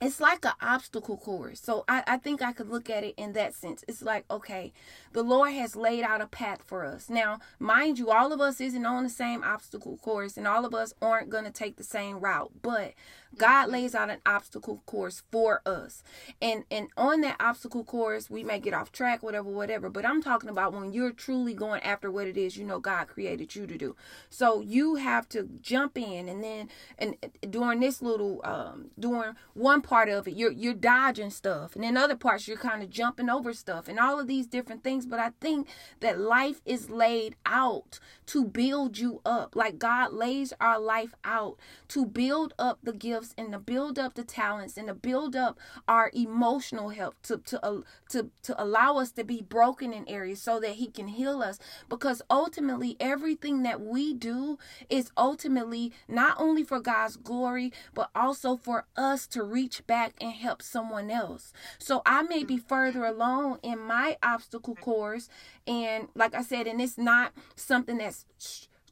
it's 0.00 0.20
like 0.20 0.44
an 0.44 0.52
obstacle 0.60 1.16
course. 1.16 1.60
So 1.60 1.84
I, 1.88 2.02
I 2.06 2.16
think 2.18 2.40
I 2.42 2.52
could 2.52 2.68
look 2.68 2.88
at 2.88 3.04
it 3.04 3.14
in 3.16 3.32
that 3.32 3.54
sense. 3.54 3.84
It's 3.88 4.02
like, 4.02 4.24
okay, 4.30 4.72
the 5.12 5.22
Lord 5.22 5.52
has 5.52 5.74
laid 5.74 6.04
out 6.04 6.20
a 6.20 6.26
path 6.26 6.62
for 6.64 6.84
us. 6.84 7.08
Now, 7.10 7.40
mind 7.58 7.98
you, 7.98 8.10
all 8.10 8.32
of 8.32 8.40
us 8.40 8.60
isn't 8.60 8.86
on 8.86 9.04
the 9.04 9.10
same 9.10 9.42
obstacle 9.42 9.96
course 9.96 10.36
and 10.36 10.46
all 10.46 10.64
of 10.64 10.74
us 10.74 10.94
aren't 11.02 11.30
going 11.30 11.44
to 11.44 11.50
take 11.50 11.76
the 11.76 11.84
same 11.84 12.20
route, 12.20 12.52
but 12.62 12.94
God 13.36 13.68
lays 13.68 13.94
out 13.94 14.10
an 14.10 14.20
obstacle 14.24 14.82
course 14.86 15.22
for 15.30 15.60
us. 15.66 16.02
And 16.40 16.64
and 16.70 16.88
on 16.96 17.20
that 17.22 17.36
obstacle 17.40 17.84
course, 17.84 18.30
we 18.30 18.42
may 18.42 18.58
get 18.58 18.74
off 18.74 18.90
track, 18.90 19.22
whatever, 19.22 19.48
whatever. 19.48 19.90
But 19.90 20.06
I'm 20.06 20.22
talking 20.22 20.48
about 20.48 20.72
when 20.72 20.92
you're 20.92 21.12
truly 21.12 21.54
going 21.54 21.82
after 21.82 22.10
what 22.10 22.26
it 22.26 22.36
is 22.36 22.56
you 22.56 22.64
know 22.64 22.78
God 22.78 23.08
created 23.08 23.54
you 23.54 23.66
to 23.66 23.76
do. 23.76 23.96
So 24.30 24.60
you 24.60 24.96
have 24.96 25.28
to 25.30 25.48
jump 25.60 25.98
in 25.98 26.28
and 26.28 26.42
then 26.42 26.68
and 26.98 27.16
during 27.50 27.80
this 27.80 28.00
little 28.00 28.40
um 28.44 28.90
during 28.98 29.34
one 29.54 29.82
part 29.88 30.10
of 30.10 30.28
it, 30.28 30.34
you're 30.36 30.52
you're 30.52 30.74
dodging 30.74 31.30
stuff. 31.30 31.74
And 31.74 31.82
then 31.82 31.96
other 31.96 32.14
parts 32.14 32.46
you're 32.46 32.58
kind 32.58 32.82
of 32.82 32.90
jumping 32.90 33.30
over 33.30 33.54
stuff 33.54 33.88
and 33.88 33.98
all 33.98 34.20
of 34.20 34.26
these 34.26 34.46
different 34.46 34.84
things. 34.84 35.06
But 35.06 35.18
I 35.18 35.30
think 35.40 35.66
that 36.00 36.20
life 36.20 36.60
is 36.66 36.90
laid 36.90 37.36
out 37.46 37.98
to 38.26 38.44
build 38.44 38.98
you 38.98 39.22
up. 39.24 39.56
Like 39.56 39.78
God 39.78 40.12
lays 40.12 40.52
our 40.60 40.78
life 40.78 41.14
out 41.24 41.56
to 41.88 42.04
build 42.04 42.52
up 42.58 42.80
the 42.82 42.92
gifts 42.92 43.34
and 43.38 43.50
to 43.52 43.58
build 43.58 43.98
up 43.98 44.12
the 44.12 44.24
talents 44.24 44.76
and 44.76 44.88
to 44.88 44.94
build 44.94 45.34
up 45.34 45.58
our 45.88 46.10
emotional 46.12 46.90
health 46.90 47.14
to 47.22 47.38
to 47.38 47.64
uh, 47.64 47.80
to 48.10 48.30
to 48.42 48.62
allow 48.62 48.98
us 48.98 49.12
to 49.12 49.24
be 49.24 49.40
broken 49.40 49.94
in 49.94 50.06
areas 50.06 50.42
so 50.42 50.60
that 50.60 50.72
he 50.72 50.88
can 50.88 51.08
heal 51.08 51.42
us 51.42 51.58
because 51.88 52.20
ultimately 52.28 52.96
everything 53.00 53.62
that 53.62 53.80
we 53.80 54.12
do 54.12 54.58
is 54.90 55.10
ultimately 55.16 55.92
not 56.06 56.36
only 56.38 56.62
for 56.62 56.78
God's 56.78 57.16
glory 57.16 57.72
but 57.94 58.10
also 58.14 58.56
for 58.56 58.84
us 58.96 59.26
to 59.28 59.42
reach 59.42 59.77
back 59.86 60.14
and 60.20 60.32
help 60.32 60.62
someone 60.62 61.10
else. 61.10 61.52
So 61.78 62.02
I 62.06 62.22
may 62.22 62.44
be 62.44 62.58
further 62.58 63.04
along 63.04 63.58
in 63.62 63.78
my 63.78 64.16
obstacle 64.22 64.74
course 64.74 65.28
and 65.66 66.08
like 66.14 66.34
I 66.34 66.42
said 66.42 66.66
and 66.66 66.80
it's 66.80 66.98
not 66.98 67.32
something 67.56 67.98
that's 67.98 68.26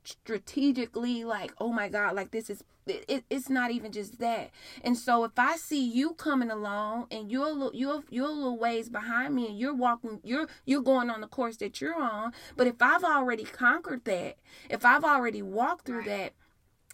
strategically 0.06 1.24
like 1.24 1.52
oh 1.60 1.72
my 1.72 1.88
god 1.88 2.14
like 2.14 2.30
this 2.30 2.48
is 2.48 2.62
it, 2.86 3.24
it's 3.28 3.50
not 3.50 3.72
even 3.72 3.90
just 3.90 4.20
that 4.20 4.50
and 4.84 4.96
so 4.96 5.24
if 5.24 5.32
i 5.36 5.56
see 5.56 5.84
you 5.84 6.12
coming 6.14 6.50
along 6.50 7.06
and 7.10 7.30
you're 7.32 7.48
a 7.48 7.52
little 7.52 7.74
you're 7.74 8.04
you're 8.08 8.28
a 8.28 8.32
little 8.32 8.58
ways 8.58 8.88
behind 8.88 9.34
me 9.34 9.48
and 9.48 9.58
you're 9.58 9.74
walking 9.74 10.20
you're 10.22 10.46
you're 10.64 10.82
going 10.82 11.10
on 11.10 11.20
the 11.20 11.26
course 11.26 11.56
that 11.56 11.80
you're 11.80 12.00
on 12.00 12.32
but 12.56 12.68
if 12.68 12.80
i've 12.80 13.02
already 13.02 13.42
conquered 13.42 14.04
that 14.04 14.36
if 14.70 14.84
i've 14.84 15.04
already 15.04 15.42
walked 15.42 15.86
through 15.86 16.04
that 16.04 16.32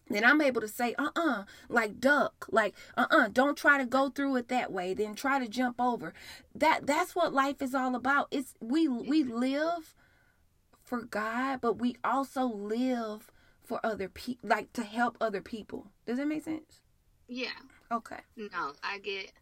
then 0.09 0.25
I'm 0.25 0.41
able 0.41 0.61
to 0.61 0.69
say, 0.69 0.95
uh 0.99 1.11
uh-uh, 1.17 1.31
uh, 1.31 1.45
like 1.69 2.01
duck, 2.01 2.47
like 2.51 2.75
uh 2.97 3.07
uh-uh, 3.11 3.25
uh, 3.25 3.29
do 3.29 3.47
not 3.47 3.57
try 3.57 3.79
to 3.79 3.87
go 3.87 4.11
through 4.11 4.37
it 4.37 4.49
that 4.49 4.73
way. 4.73 4.95
Then 4.95 5.15
try 5.15 5.39
to 5.39 5.49
jump 5.49 5.81
over. 5.81 6.13
That 6.55 6.87
that's 6.87 7.15
what 7.15 7.33
life 7.33 7.63
is 7.63 7.75
all 7.75 7.95
about. 7.95 8.29
It's 8.31 8.55
we 8.61 8.89
we 8.89 9.23
live 9.23 9.95
for 10.83 11.03
God, 11.03 11.61
but 11.61 11.79
we 11.79 11.97
also 12.05 12.45
live 12.45 13.31
for 13.65 13.81
other 13.85 14.09
people, 14.09 14.49
like 14.49 14.73
to 14.75 14.83
help 14.83 15.17
other 15.21 15.41
people. 15.41 15.87
Does 16.05 16.19
that 16.19 16.27
make 16.27 16.45
sense? 16.45 16.81
Yeah. 17.29 17.49
Okay. 17.91 18.19
No, 18.37 18.73
I 18.83 18.99
get 18.99 19.33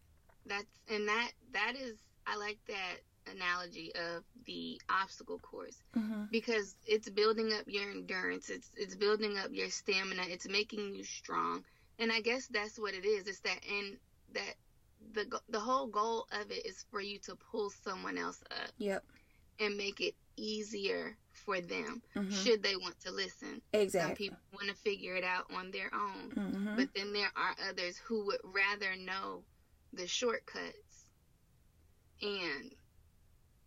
that's 0.46 0.66
and 0.88 1.08
that 1.08 1.30
that 1.52 1.74
is 1.76 1.96
I 2.26 2.36
like 2.36 2.58
that 2.68 2.98
analogy 3.34 3.92
of 3.94 4.22
the 4.46 4.80
obstacle 4.88 5.38
course 5.38 5.82
mm-hmm. 5.96 6.24
because 6.30 6.76
it's 6.86 7.08
building 7.08 7.52
up 7.52 7.64
your 7.66 7.90
endurance 7.90 8.48
it's 8.50 8.70
it's 8.76 8.94
building 8.94 9.38
up 9.38 9.48
your 9.50 9.68
stamina 9.68 10.22
it's 10.28 10.48
making 10.48 10.94
you 10.94 11.04
strong 11.04 11.62
and 11.98 12.10
i 12.12 12.20
guess 12.20 12.46
that's 12.48 12.78
what 12.78 12.94
it 12.94 13.04
is 13.04 13.26
it's 13.26 13.40
that 13.40 13.58
and 13.68 13.96
that 14.32 14.54
the 15.12 15.40
the 15.48 15.60
whole 15.60 15.86
goal 15.86 16.26
of 16.40 16.50
it 16.50 16.66
is 16.66 16.84
for 16.90 17.00
you 17.00 17.18
to 17.18 17.36
pull 17.50 17.70
someone 17.70 18.18
else 18.18 18.42
up 18.50 18.70
yep 18.78 19.04
and 19.60 19.76
make 19.76 20.00
it 20.00 20.14
easier 20.36 21.16
for 21.32 21.60
them 21.60 22.02
mm-hmm. 22.16 22.30
should 22.30 22.62
they 22.62 22.76
want 22.76 22.98
to 23.00 23.12
listen. 23.12 23.60
Exactly. 23.72 24.08
Some 24.08 24.16
people 24.16 24.38
want 24.54 24.68
to 24.68 24.74
figure 24.74 25.14
it 25.14 25.24
out 25.24 25.44
on 25.54 25.70
their 25.70 25.90
own, 25.92 26.30
mm-hmm. 26.30 26.76
but 26.76 26.88
then 26.94 27.12
there 27.12 27.30
are 27.36 27.54
others 27.68 27.96
who 27.98 28.26
would 28.26 28.40
rather 28.42 28.96
know 28.96 29.42
the 29.92 30.06
shortcuts 30.06 31.06
and 32.22 32.72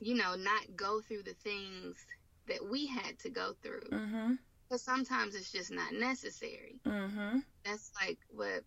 you 0.04 0.16
know 0.16 0.36
not 0.36 0.76
go 0.76 1.02
through 1.02 1.24
the 1.24 1.34
things 1.34 2.06
that 2.48 2.66
we 2.70 2.88
had 2.88 3.18
to 3.20 3.30
go 3.30 3.54
through. 3.62 3.88
Mm-hmm. 3.92 4.34
But 4.70 4.80
sometimes 4.80 5.36
it's 5.36 5.52
just 5.52 5.72
not 5.72 5.94
necessary. 5.94 6.80
Mm-hmm. 6.86 7.39
That's 7.63 7.92
like 8.02 8.18
what 8.30 8.63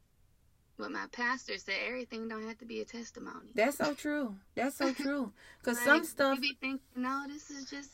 what 0.76 0.90
my 0.90 1.06
pastor 1.12 1.56
said, 1.56 1.74
everything 1.86 2.28
don't 2.28 2.46
have 2.46 2.58
to 2.58 2.66
be 2.66 2.80
a 2.80 2.84
testimony. 2.84 3.50
That's 3.54 3.78
so 3.78 3.94
true. 3.94 4.34
That's 4.54 4.76
so 4.76 4.92
true. 4.94 5.32
Because 5.58 5.78
like, 5.78 5.86
some 5.86 6.04
stuff. 6.04 6.36
You 6.36 6.42
be 6.42 6.56
thinking, 6.60 6.80
no, 6.94 7.24
this 7.28 7.50
is 7.50 7.70
just 7.70 7.90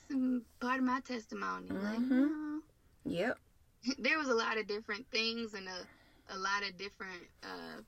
part 0.61 0.79
of 0.79 0.85
my 0.85 1.01
testimony. 1.01 1.69
Mm-hmm. 1.69 1.85
Like, 1.85 2.01
no. 2.01 2.61
Yep. 3.05 3.39
There 3.99 4.17
was 4.17 4.29
a 4.29 4.35
lot 4.35 4.59
of 4.59 4.69
different 4.69 5.07
things 5.11 5.55
and 5.55 5.67
a, 5.67 6.35
a 6.37 6.39
lot 6.39 6.63
of 6.63 6.79
different 6.79 7.23
uh, 7.43 7.81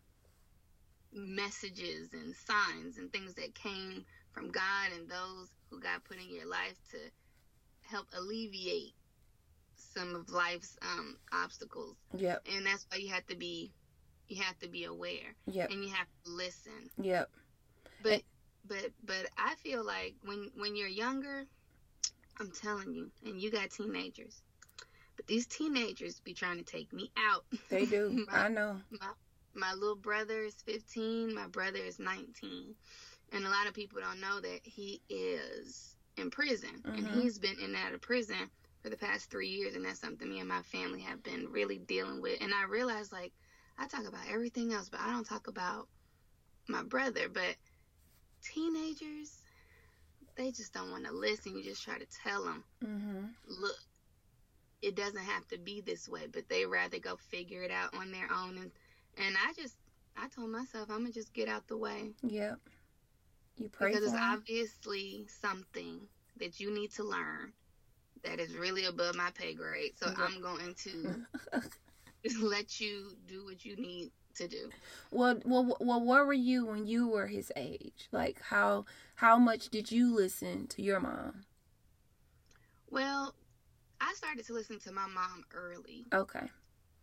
messages 1.13 2.13
and 2.13 2.35
signs 2.35 2.99
and 2.99 3.13
things 3.13 3.35
that 3.35 3.55
came 3.55 4.05
from 4.35 4.51
God 4.51 4.91
and 4.95 5.09
those 5.09 5.49
who 5.71 5.81
God 5.81 6.01
put 6.05 6.19
in 6.19 6.35
your 6.35 6.47
life 6.47 6.77
to 6.91 6.99
help 7.83 8.07
alleviate 8.17 8.95
some 9.77 10.15
of 10.15 10.31
life's 10.31 10.77
um, 10.83 11.17
obstacles. 11.33 11.97
Yep. 12.17 12.47
And 12.55 12.67
that's 12.67 12.87
why 12.91 12.99
you 12.99 13.09
have 13.11 13.27
to 13.29 13.37
be 13.37 13.71
you 14.29 14.43
have 14.43 14.59
to 14.61 14.69
be 14.69 14.85
aware. 14.85 15.35
Yep. 15.47 15.71
And 15.71 15.85
you 15.85 15.91
have 15.91 16.07
to 16.25 16.31
listen. 16.31 16.91
Yep. 17.01 17.31
But 18.03 18.23
but 18.67 18.91
but 19.05 19.29
I 19.39 19.55
feel 19.57 19.85
like 19.85 20.15
when 20.25 20.51
when 20.57 20.77
you're 20.77 20.89
younger, 20.89 21.45
I'm 22.41 22.51
telling 22.51 22.93
you, 22.93 23.11
and 23.25 23.41
you 23.41 23.51
got 23.51 23.71
teenagers. 23.71 24.43
But 25.17 25.27
these 25.29 25.47
teenagers 25.47 26.19
be 26.21 26.35
trying 26.35 26.59
to 26.59 26.65
take 26.65 26.93
me 26.93 27.11
out. 27.17 27.45
They 27.69 27.87
do. 27.87 28.27
my, 28.33 28.47
I 28.47 28.49
know. 28.49 28.81
My 28.91 29.09
my 29.55 29.73
little 29.75 29.97
brother 29.97 30.43
is 30.43 30.55
15, 30.67 31.35
my 31.35 31.47
brother 31.47 31.79
is 31.79 31.99
19. 31.99 32.75
And 33.35 33.47
a 33.47 33.51
lot 33.51 33.67
of 33.67 33.75
people 33.75 34.01
don't 34.01 34.21
know 34.21 34.41
that 34.41 34.61
he 34.63 35.01
is 35.09 35.97
in 36.17 36.31
prison. 36.31 36.83
Mm-hmm. 36.87 36.97
And 36.97 37.23
he's 37.23 37.39
been 37.39 37.59
in 37.59 37.75
and 37.75 37.77
out 37.77 37.93
of 37.93 38.01
prison 38.01 38.49
for 38.83 38.91
the 38.91 38.97
past 38.97 39.31
three 39.31 39.49
years. 39.49 39.75
And 39.75 39.85
that's 39.85 40.01
something 40.01 40.29
me 40.29 40.41
and 40.41 40.49
my 40.49 40.63
family 40.63 41.01
have 41.03 41.23
been 41.23 41.49
really 41.51 41.79
dealing 41.79 42.23
with. 42.23 42.41
And 42.41 42.53
I 42.55 42.65
realized, 42.65 43.13
like, 43.13 43.33
I 43.79 43.87
talk 43.87 44.07
about 44.07 44.31
everything 44.31 44.73
else, 44.73 44.89
but 44.89 45.01
I 45.01 45.11
don't 45.11 45.27
talk 45.27 45.49
about 45.49 45.89
my 46.69 46.83
brother. 46.85 47.29
But 47.29 47.57
teenagers, 48.43 49.43
they 50.37 50.51
just 50.51 50.73
don't 50.73 50.91
want 50.91 51.05
to 51.07 51.13
listen. 51.13 51.57
You 51.57 51.65
just 51.65 51.83
try 51.83 51.99
to 51.99 52.07
tell 52.23 52.45
them, 52.45 52.65
mm-hmm. 52.85 53.27
look, 53.49 53.77
it 54.83 54.95
doesn't 54.95 55.25
have 55.25 55.49
to 55.49 55.59
be 55.59 55.81
this 55.81 56.09
way, 56.09 56.27
but 56.31 56.49
they 56.49 56.67
rather 56.67 56.99
go 56.99 57.17
figure 57.17 57.63
it 57.63 57.71
out 57.71 57.97
on 57.97 58.13
their 58.13 58.29
own. 58.31 58.59
And 58.59 58.71
and 59.17 59.37
I 59.47 59.53
just, 59.55 59.77
I 60.17 60.29
told 60.29 60.51
myself, 60.51 60.91
I'm 60.91 60.99
gonna 60.99 61.13
just 61.13 61.33
get 61.33 61.49
out 61.49 61.67
the 61.69 61.77
way. 61.77 62.11
Yep. 62.23 62.59
You 63.57 63.69
pray 63.69 63.93
because 63.93 64.05
it's 64.05 64.21
obviously 64.21 65.27
something 65.29 66.01
that 66.39 66.59
you 66.59 66.73
need 66.73 66.93
to 66.93 67.05
learn 67.05 67.53
that 68.25 68.41
is 68.41 68.55
really 68.55 68.87
above 68.87 69.15
my 69.15 69.31
pay 69.35 69.55
grade. 69.55 69.93
So 69.97 70.09
yep. 70.09 70.17
I'm 70.19 70.41
going 70.41 70.75
to 70.75 71.25
let 72.41 72.81
you 72.81 73.13
do 73.29 73.45
what 73.45 73.65
you 73.65 73.77
need 73.77 74.11
to 74.37 74.49
do. 74.49 74.71
Well, 75.11 75.39
well, 75.45 75.77
well, 75.81 76.01
where 76.05 76.25
were 76.25 76.33
you 76.33 76.67
when 76.67 76.87
you 76.87 77.09
were 77.09 77.27
his 77.27 77.53
age? 77.57 78.09
Like, 78.11 78.41
how 78.43 78.87
how 79.17 79.39
much 79.39 79.69
did 79.69 79.93
you 79.93 80.15
listen 80.15 80.67
to 80.69 80.83
your 80.83 81.01
mom? 81.01 81.45
Well, 82.91 83.35
I 84.01 84.13
started 84.15 84.47
to 84.47 84.53
listen 84.53 84.79
to 84.81 84.93
my 84.93 85.07
mom 85.07 85.45
early. 85.55 86.05
Okay. 86.13 86.51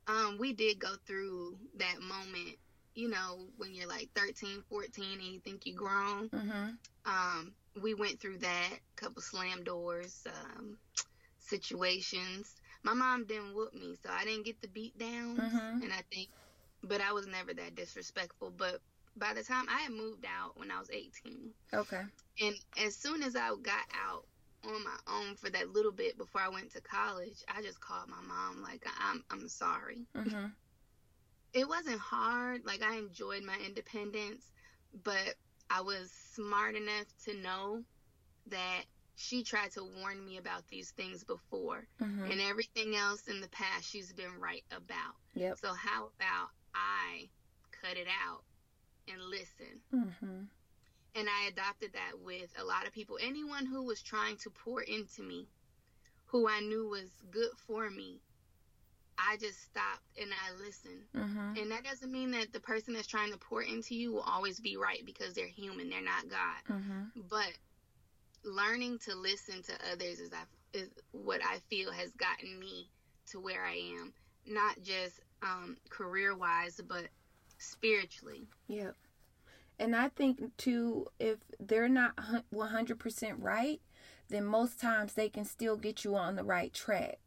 Um, 0.07 0.37
we 0.39 0.53
did 0.53 0.79
go 0.79 0.95
through 1.05 1.57
that 1.77 2.01
moment, 2.01 2.57
you 2.95 3.09
know, 3.09 3.47
when 3.57 3.73
you're 3.73 3.87
like 3.87 4.09
13, 4.15 4.63
14 4.69 5.13
and 5.13 5.23
you 5.23 5.39
think 5.39 5.65
you're 5.65 5.77
grown. 5.77 6.29
Mm-hmm. 6.29 6.69
Um, 7.05 7.53
we 7.81 7.93
went 7.93 8.19
through 8.19 8.39
that 8.39 8.77
couple 8.95 9.21
slam 9.21 9.63
doors, 9.63 10.27
um, 10.27 10.77
situations 11.39 12.55
my 12.83 12.93
mom 12.93 13.25
didn't 13.25 13.53
whoop 13.53 13.73
me, 13.73 13.95
so 14.03 14.09
I 14.11 14.25
didn't 14.25 14.45
get 14.45 14.61
the 14.61 14.67
beat 14.67 14.97
down. 14.97 15.37
Mm-hmm. 15.37 15.83
And 15.83 15.93
I 15.93 16.01
think, 16.13 16.29
but 16.83 17.01
I 17.01 17.13
was 17.13 17.27
never 17.27 17.53
that 17.53 17.75
disrespectful. 17.75 18.51
But 18.55 18.81
by 19.15 19.33
the 19.33 19.43
time 19.43 19.65
I 19.69 19.81
had 19.81 19.91
moved 19.91 20.25
out 20.25 20.57
when 20.57 20.71
I 20.71 20.79
was 20.79 20.89
18. 20.89 21.51
Okay. 21.73 22.01
And 22.41 22.55
as 22.83 22.95
soon 22.95 23.23
as 23.23 23.35
I 23.35 23.49
got 23.61 23.85
out 23.93 24.25
on 24.63 24.83
my 24.83 24.97
own 25.07 25.35
for 25.35 25.49
that 25.49 25.69
little 25.69 25.91
bit 25.91 26.17
before 26.17 26.41
I 26.41 26.49
went 26.49 26.71
to 26.71 26.81
college, 26.81 27.43
I 27.47 27.61
just 27.61 27.79
called 27.79 28.09
my 28.09 28.21
mom 28.27 28.61
like 28.61 28.85
I'm 28.99 29.23
I'm 29.29 29.47
sorry. 29.47 30.05
Mm-hmm. 30.15 30.45
It 31.53 31.67
wasn't 31.67 31.99
hard. 31.99 32.65
Like 32.65 32.81
I 32.81 32.97
enjoyed 32.97 33.43
my 33.43 33.57
independence, 33.65 34.43
but 35.03 35.35
I 35.69 35.81
was 35.81 36.11
smart 36.33 36.75
enough 36.75 37.05
to 37.25 37.35
know 37.35 37.83
that 38.47 38.83
she 39.15 39.43
tried 39.43 39.71
to 39.71 39.83
warn 39.83 40.23
me 40.25 40.37
about 40.37 40.67
these 40.69 40.91
things 40.91 41.23
before 41.23 41.85
mm-hmm. 42.01 42.31
and 42.31 42.41
everything 42.41 42.95
else 42.95 43.27
in 43.27 43.39
the 43.39 43.47
past 43.49 43.89
she's 43.89 44.11
been 44.13 44.39
right 44.39 44.63
about 44.71 45.15
yep. 45.35 45.57
so 45.59 45.67
how 45.73 46.09
about 46.17 46.49
i 46.73 47.29
cut 47.81 47.97
it 47.97 48.07
out 48.25 48.41
and 49.11 49.21
listen 49.21 49.79
mm-hmm. 49.93 50.41
and 51.15 51.27
i 51.29 51.47
adopted 51.47 51.93
that 51.93 52.13
with 52.23 52.49
a 52.59 52.63
lot 52.63 52.87
of 52.87 52.93
people 52.93 53.17
anyone 53.21 53.65
who 53.65 53.83
was 53.83 54.01
trying 54.01 54.37
to 54.37 54.49
pour 54.49 54.81
into 54.81 55.21
me 55.21 55.47
who 56.25 56.47
i 56.47 56.59
knew 56.59 56.87
was 56.87 57.09
good 57.29 57.51
for 57.67 57.89
me 57.89 58.19
I 59.29 59.37
just 59.37 59.61
stopped 59.63 60.01
and 60.19 60.29
I 60.31 60.63
listened. 60.63 61.03
Mm-hmm. 61.15 61.61
And 61.61 61.71
that 61.71 61.83
doesn't 61.83 62.11
mean 62.11 62.31
that 62.31 62.53
the 62.53 62.59
person 62.59 62.93
that's 62.93 63.07
trying 63.07 63.31
to 63.31 63.37
pour 63.37 63.61
into 63.61 63.95
you 63.95 64.13
will 64.13 64.21
always 64.21 64.59
be 64.59 64.77
right 64.77 65.05
because 65.05 65.33
they're 65.33 65.47
human, 65.47 65.89
they're 65.89 66.03
not 66.03 66.29
God. 66.29 66.75
Mm-hmm. 66.75 67.21
But 67.29 67.51
learning 68.43 68.99
to 69.05 69.15
listen 69.15 69.61
to 69.63 69.73
others 69.91 70.19
is, 70.19 70.31
I, 70.33 70.77
is 70.77 70.89
what 71.11 71.41
I 71.45 71.59
feel 71.69 71.91
has 71.91 72.11
gotten 72.11 72.59
me 72.59 72.89
to 73.31 73.39
where 73.39 73.63
I 73.63 73.75
am, 73.99 74.13
not 74.47 74.81
just 74.81 75.19
um, 75.43 75.77
career 75.89 76.35
wise, 76.35 76.79
but 76.87 77.05
spiritually. 77.57 78.47
Yep. 78.67 78.95
And 79.79 79.95
I 79.95 80.09
think 80.09 80.57
too, 80.57 81.07
if 81.19 81.37
they're 81.59 81.89
not 81.89 82.15
100% 82.53 83.33
right, 83.39 83.81
then 84.29 84.45
most 84.45 84.79
times 84.79 85.13
they 85.13 85.29
can 85.29 85.45
still 85.45 85.75
get 85.75 86.03
you 86.03 86.15
on 86.15 86.35
the 86.35 86.43
right 86.43 86.73
track. 86.73 87.19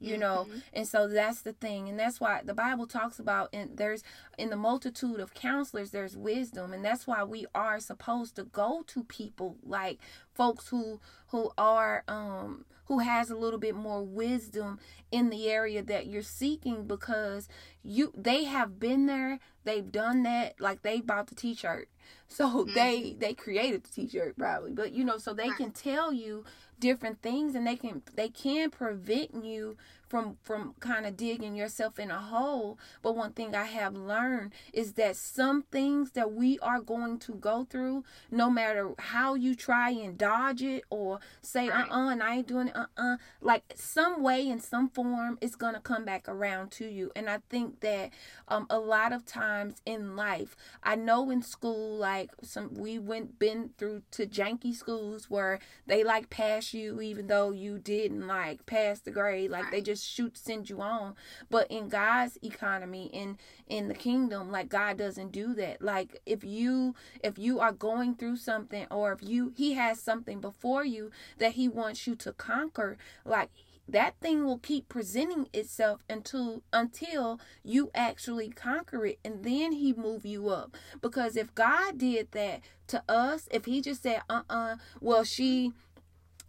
You 0.00 0.16
know? 0.16 0.46
Mhm. 0.48 0.62
and 0.72 0.88
so 0.88 1.08
that's 1.08 1.42
the 1.42 1.52
thing. 1.52 1.88
And 1.88 1.98
that's 1.98 2.20
why 2.20 2.42
the 2.44 2.54
bible 2.54 2.86
talks 2.86 3.18
about 3.18 3.48
and 3.52 3.76
there's 3.76 4.02
in 4.36 4.50
the 4.50 4.56
multitude 4.56 5.20
of 5.20 5.34
counselors 5.34 5.90
there's 5.90 6.16
wisdom. 6.16 6.72
And 6.72 6.84
that's 6.84 7.06
why 7.06 7.24
we 7.24 7.46
are 7.54 7.80
supposed 7.80 8.36
to 8.36 8.44
go 8.44 8.82
to 8.88 9.04
people 9.04 9.56
like 9.62 9.98
folks 10.34 10.68
who 10.68 11.00
who 11.28 11.50
are 11.58 12.04
um 12.08 12.64
who 12.86 13.00
has 13.00 13.28
a 13.30 13.36
little 13.36 13.58
bit 13.58 13.74
more 13.74 14.02
wisdom 14.02 14.78
in 15.10 15.28
the 15.28 15.50
area 15.50 15.82
that 15.82 16.06
you're 16.06 16.22
seeking 16.22 16.86
because 16.86 17.46
you 17.82 18.12
they 18.16 18.44
have 18.44 18.78
been 18.80 19.06
there. 19.06 19.38
They've 19.64 19.90
done 19.92 20.22
that. 20.22 20.58
Like 20.60 20.82
they 20.82 21.00
bought 21.00 21.26
the 21.28 21.34
t-shirt. 21.34 21.88
So 22.30 22.64
they 22.74 23.14
they 23.18 23.32
created 23.34 23.84
the 23.84 23.90
t-shirt 23.90 24.36
probably. 24.38 24.72
But 24.72 24.92
you 24.92 25.02
know 25.04 25.18
so 25.18 25.32
they 25.34 25.48
can 25.50 25.70
tell 25.70 26.12
you 26.12 26.44
different 26.80 27.22
things 27.22 27.54
and 27.54 27.66
they 27.66 27.76
can 27.76 28.02
they 28.14 28.28
can 28.28 28.70
prevent 28.70 29.44
you 29.44 29.76
from 30.08 30.36
from 30.42 30.74
kind 30.80 31.06
of 31.06 31.16
digging 31.16 31.54
yourself 31.54 31.98
in 31.98 32.10
a 32.10 32.18
hole 32.18 32.78
but 33.02 33.14
one 33.16 33.32
thing 33.32 33.54
i 33.54 33.64
have 33.64 33.94
learned 33.94 34.52
is 34.72 34.94
that 34.94 35.16
some 35.16 35.62
things 35.70 36.12
that 36.12 36.32
we 36.32 36.58
are 36.60 36.80
going 36.80 37.18
to 37.18 37.32
go 37.34 37.64
through 37.68 38.02
no 38.30 38.48
matter 38.50 38.92
how 38.98 39.34
you 39.34 39.54
try 39.54 39.90
and 39.90 40.16
dodge 40.18 40.62
it 40.62 40.84
or 40.90 41.18
say 41.42 41.68
Right. 41.68 41.88
uh-uh 41.90 42.08
and 42.10 42.22
i 42.22 42.36
ain't 42.36 42.46
doing 42.48 42.68
it 42.68 42.76
uh-uh 42.76 43.16
like 43.40 43.64
some 43.74 44.22
way 44.22 44.46
in 44.48 44.60
some 44.60 44.88
form 44.88 45.38
it's 45.40 45.56
gonna 45.56 45.80
come 45.80 46.04
back 46.04 46.28
around 46.28 46.70
to 46.72 46.86
you 46.86 47.10
and 47.14 47.28
i 47.28 47.38
think 47.50 47.80
that 47.80 48.10
um 48.48 48.66
a 48.70 48.78
lot 48.78 49.12
of 49.12 49.24
times 49.26 49.82
in 49.84 50.16
life 50.16 50.56
i 50.82 50.94
know 50.94 51.30
in 51.30 51.42
school 51.42 51.96
like 51.96 52.30
some 52.42 52.72
we 52.74 52.98
went 52.98 53.38
been 53.38 53.70
through 53.78 54.02
to 54.10 54.26
janky 54.26 54.74
schools 54.74 55.28
where 55.28 55.58
they 55.86 56.02
like 56.04 56.30
pass 56.30 56.72
you 56.72 57.00
even 57.00 57.26
though 57.26 57.50
you 57.50 57.78
didn't 57.78 58.26
like 58.26 58.64
pass 58.66 59.00
the 59.00 59.10
grade 59.10 59.50
like 59.50 59.70
they 59.70 59.78
Right. 59.78 59.84
Just 59.98 60.10
shoot 60.10 60.36
send 60.36 60.70
you 60.70 60.80
on. 60.80 61.14
But 61.50 61.70
in 61.70 61.88
god's 61.88 62.38
economy 62.42 63.10
in 63.12 63.38
in 63.66 63.88
the 63.88 63.94
kingdom 63.94 64.50
like 64.50 64.68
god 64.68 64.98
doesn't 64.98 65.32
do 65.32 65.54
that. 65.54 65.82
Like 65.82 66.20
if 66.26 66.44
you 66.44 66.94
if 67.22 67.38
you 67.38 67.60
are 67.60 67.72
going 67.72 68.14
through 68.14 68.36
something 68.36 68.86
or 68.90 69.12
if 69.12 69.22
you 69.22 69.52
he 69.56 69.74
has 69.74 70.00
something 70.00 70.40
before 70.40 70.84
you 70.84 71.10
that 71.38 71.52
he 71.52 71.68
wants 71.68 72.06
you 72.06 72.14
to 72.16 72.32
conquer 72.32 72.96
like 73.24 73.50
that 73.90 74.14
thing 74.20 74.44
will 74.44 74.58
keep 74.58 74.88
presenting 74.88 75.48
itself 75.54 76.04
until 76.10 76.62
until 76.72 77.40
you 77.64 77.90
actually 77.94 78.50
conquer 78.50 79.06
it 79.06 79.18
and 79.24 79.44
then 79.44 79.72
he 79.72 79.92
move 79.92 80.26
you 80.26 80.48
up. 80.48 80.76
Because 81.00 81.36
if 81.36 81.54
god 81.54 81.98
did 81.98 82.30
that 82.32 82.60
to 82.88 83.02
us 83.08 83.48
if 83.50 83.64
he 83.64 83.80
just 83.80 84.02
said 84.02 84.22
uh-uh 84.30 84.76
well 85.00 85.24
she 85.24 85.72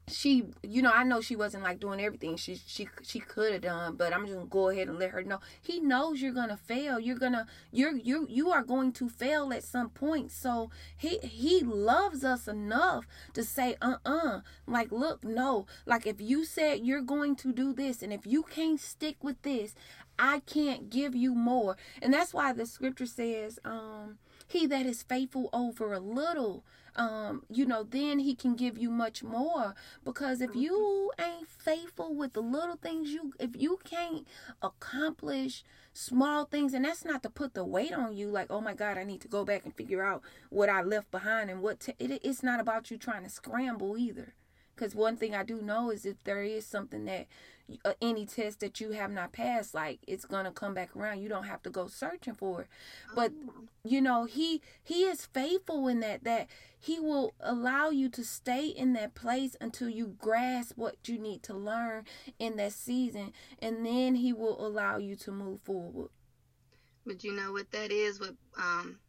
she 0.09 0.45
you 0.63 0.81
know 0.81 0.91
i 0.91 1.03
know 1.03 1.21
she 1.21 1.35
wasn't 1.35 1.63
like 1.63 1.79
doing 1.79 2.01
everything 2.01 2.35
she 2.35 2.59
she 2.67 2.87
she 3.03 3.19
could 3.19 3.53
have 3.53 3.61
done 3.61 3.95
but 3.95 4.13
i'm 4.13 4.25
just 4.25 4.35
gonna 4.35 4.47
go 4.47 4.69
ahead 4.69 4.87
and 4.87 4.99
let 4.99 5.11
her 5.11 5.23
know. 5.23 5.39
He 5.61 5.79
knows 5.79 6.21
you're 6.21 6.33
gonna 6.33 6.57
fail. 6.57 6.99
You're 6.99 7.17
gonna 7.17 7.45
you're 7.71 7.95
you 7.95 8.27
you 8.29 8.49
are 8.49 8.63
going 8.63 8.91
to 8.93 9.09
fail 9.09 9.53
at 9.53 9.63
some 9.63 9.89
point. 9.89 10.31
So 10.31 10.69
he 10.97 11.19
he 11.19 11.61
loves 11.61 12.23
us 12.23 12.47
enough 12.47 13.05
to 13.33 13.43
say 13.43 13.75
uh-uh. 13.81 14.41
Like 14.67 14.91
look 14.91 15.23
no. 15.23 15.65
Like 15.85 16.05
if 16.05 16.19
you 16.19 16.45
said 16.45 16.79
you're 16.85 17.01
going 17.01 17.35
to 17.37 17.53
do 17.53 17.73
this 17.73 18.01
and 18.01 18.11
if 18.11 18.25
you 18.25 18.43
can't 18.43 18.79
stick 18.79 19.17
with 19.23 19.41
this 19.43 19.75
i 20.17 20.39
can't 20.39 20.89
give 20.89 21.15
you 21.15 21.33
more. 21.33 21.77
And 22.01 22.13
that's 22.13 22.33
why 22.33 22.51
the 22.53 22.65
scripture 22.65 23.05
says 23.05 23.59
um 23.63 24.17
he 24.47 24.65
that 24.67 24.85
is 24.85 25.03
faithful 25.03 25.49
over 25.53 25.93
a 25.93 25.99
little 25.99 26.63
um 26.99 27.43
you 27.49 27.65
know 27.65 27.81
then 27.81 28.19
he 28.19 28.35
can 28.35 28.55
give 28.55 28.77
you 28.77 28.89
much 28.91 29.23
more. 29.23 29.73
Because 30.03 30.41
if 30.41 30.55
you 30.55 31.11
ain't 31.19 31.49
faithful 31.49 32.13
with 32.13 32.33
the 32.33 32.41
little 32.41 32.75
things 32.75 33.09
you 33.09 33.33
if 33.39 33.55
you 33.55 33.79
can't 33.83 34.27
accomplish 34.61 35.63
small 35.93 36.45
things 36.45 36.73
and 36.73 36.85
that's 36.85 37.05
not 37.05 37.23
to 37.23 37.29
put 37.29 37.53
the 37.53 37.63
weight 37.63 37.91
on 37.91 38.15
you 38.15 38.27
like 38.27 38.47
oh 38.49 38.61
my 38.61 38.73
god 38.73 38.97
i 38.97 39.03
need 39.03 39.19
to 39.19 39.27
go 39.27 39.43
back 39.43 39.65
and 39.65 39.75
figure 39.75 40.03
out 40.03 40.21
what 40.49 40.69
i 40.69 40.81
left 40.81 41.09
behind 41.11 41.49
and 41.49 41.61
what 41.61 41.79
to, 41.79 41.93
it, 41.99 42.21
it's 42.23 42.43
not 42.43 42.59
about 42.59 42.91
you 42.91 42.97
trying 42.97 43.23
to 43.23 43.29
scramble 43.29 43.97
either. 43.97 44.33
Because 44.75 44.93
one 44.93 45.17
thing 45.17 45.33
i 45.33 45.43
do 45.43 45.61
know 45.61 45.89
is 45.89 46.05
if 46.05 46.23
there 46.23 46.43
is 46.43 46.65
something 46.65 47.05
that 47.05 47.27
any 48.01 48.25
test 48.25 48.59
that 48.59 48.79
you 48.79 48.91
have 48.91 49.11
not 49.11 49.31
passed 49.31 49.73
like 49.73 49.99
it's 50.07 50.25
gonna 50.25 50.51
come 50.51 50.73
back 50.73 50.95
around. 50.95 51.21
You 51.21 51.29
don't 51.29 51.45
have 51.45 51.61
to 51.63 51.69
go 51.69 51.87
searching 51.87 52.33
for 52.33 52.61
it. 52.61 52.67
But 53.15 53.31
Oh, 53.47 53.63
you 53.83 54.01
know 54.01 54.25
he 54.25 54.61
he 54.83 55.03
is 55.03 55.25
faithful 55.25 55.87
in 55.87 55.99
that 56.01 56.23
that 56.23 56.47
he 56.79 56.99
will 56.99 57.33
allow 57.39 57.89
you 57.89 58.09
to 58.09 58.23
stay 58.23 58.67
in 58.67 58.93
that 58.93 59.13
place 59.13 59.55
until 59.59 59.89
you 59.89 60.15
grasp 60.17 60.77
what 60.77 60.95
you 61.07 61.19
need 61.19 61.43
to 61.43 61.53
learn 61.53 62.05
in 62.39 62.55
that 62.57 62.73
season 62.73 63.33
and 63.61 63.85
then 63.85 64.15
he 64.15 64.31
will 64.33 64.65
allow 64.65 64.97
you 64.97 65.15
to 65.17 65.31
move 65.31 65.61
forward. 65.61 66.09
But 67.05 67.23
you 67.23 67.33
know 67.33 67.51
what 67.51 67.71
that 67.71 67.91
is? 67.91 68.19
What 68.19 68.35
um, 68.57 68.99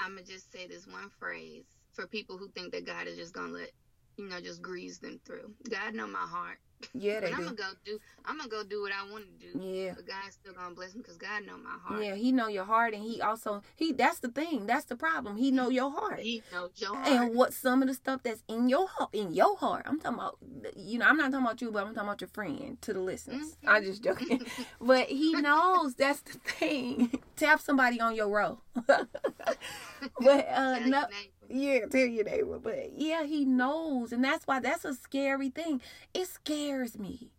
I'm 0.00 0.14
gonna 0.14 0.22
just 0.26 0.52
say 0.52 0.66
this 0.66 0.86
one 0.86 1.10
phrase 1.18 1.64
for 1.92 2.06
people 2.06 2.38
who 2.38 2.48
think 2.48 2.72
that 2.72 2.86
God 2.86 3.06
is 3.06 3.16
just 3.16 3.32
gonna 3.34 3.52
let 3.52 3.70
you 4.16 4.28
know 4.28 4.40
just 4.40 4.62
grease 4.62 4.98
them 4.98 5.20
through. 5.24 5.52
God 5.70 5.94
know 5.94 6.06
my 6.06 6.18
heart, 6.18 6.58
yeah 6.94 7.20
but 7.20 7.26
they 7.26 7.32
I'm 7.32 7.38
do 7.38 7.44
gonna 7.44 7.56
go 7.56 7.64
do. 7.84 7.98
I'm 8.24 8.36
gonna 8.38 8.48
go 8.48 8.62
do 8.64 8.82
what 8.82 8.92
I 8.92 9.10
want 9.10 9.24
to 9.26 9.46
do. 9.46 9.58
yeah 9.64 9.92
But 9.94 10.06
God's 10.06 10.34
still 10.34 10.52
gonna 10.54 10.74
bless 10.74 10.94
me 10.94 11.00
because 11.02 11.16
God 11.16 11.44
know 11.46 11.56
my 11.56 11.76
heart. 11.82 12.02
yeah 12.04 12.14
he 12.14 12.32
know 12.32 12.48
your 12.48 12.64
heart 12.64 12.94
and 12.94 13.02
he 13.02 13.20
also 13.20 13.62
he 13.76 13.92
that's 13.92 14.18
the 14.20 14.28
thing 14.28 14.66
that's 14.66 14.84
the 14.86 14.96
problem 14.96 15.36
he 15.36 15.50
know 15.50 15.68
your 15.68 15.90
heart 15.90 16.20
He 16.20 16.42
knows 16.52 16.70
your 16.76 16.94
heart. 16.94 17.08
and 17.08 17.34
what 17.34 17.52
some 17.52 17.82
of 17.82 17.88
the 17.88 17.94
stuff 17.94 18.22
that's 18.22 18.42
in 18.48 18.68
your 18.68 18.88
heart 18.88 19.10
in 19.12 19.32
your 19.32 19.56
heart 19.56 19.84
i'm 19.86 19.98
talking 20.00 20.18
about 20.18 20.38
you 20.76 20.98
know 20.98 21.06
i'm 21.06 21.16
not 21.16 21.30
talking 21.32 21.46
about 21.46 21.60
you 21.60 21.70
but 21.70 21.86
i'm 21.86 21.94
talking 21.94 22.08
about 22.08 22.20
your 22.20 22.28
friend 22.28 22.80
to 22.82 22.92
the 22.92 23.00
listeners 23.00 23.56
Mhm. 23.64 23.68
i'm 23.68 23.82
just 23.84 24.02
joking 24.02 24.44
but 24.80 25.06
he 25.08 25.32
knows 25.32 25.94
that's 25.94 26.20
the 26.20 26.38
thing 26.38 27.20
tap 27.36 27.60
somebody 27.60 28.00
on 28.00 28.14
your 28.14 28.28
row 28.28 28.60
but 28.86 30.48
uh 30.48 30.78
no 30.86 31.04
neighbor. 31.52 31.62
yeah 31.80 31.86
tell 31.86 32.06
your 32.06 32.24
neighbor 32.24 32.58
but 32.58 32.90
yeah 32.96 33.24
he 33.24 33.44
knows 33.44 34.12
and 34.12 34.24
that's 34.24 34.46
why 34.46 34.60
that's 34.60 34.84
a 34.84 34.94
scary 34.94 35.50
thing 35.50 35.80
it 36.14 36.26
scares 36.28 36.98
me 36.98 37.30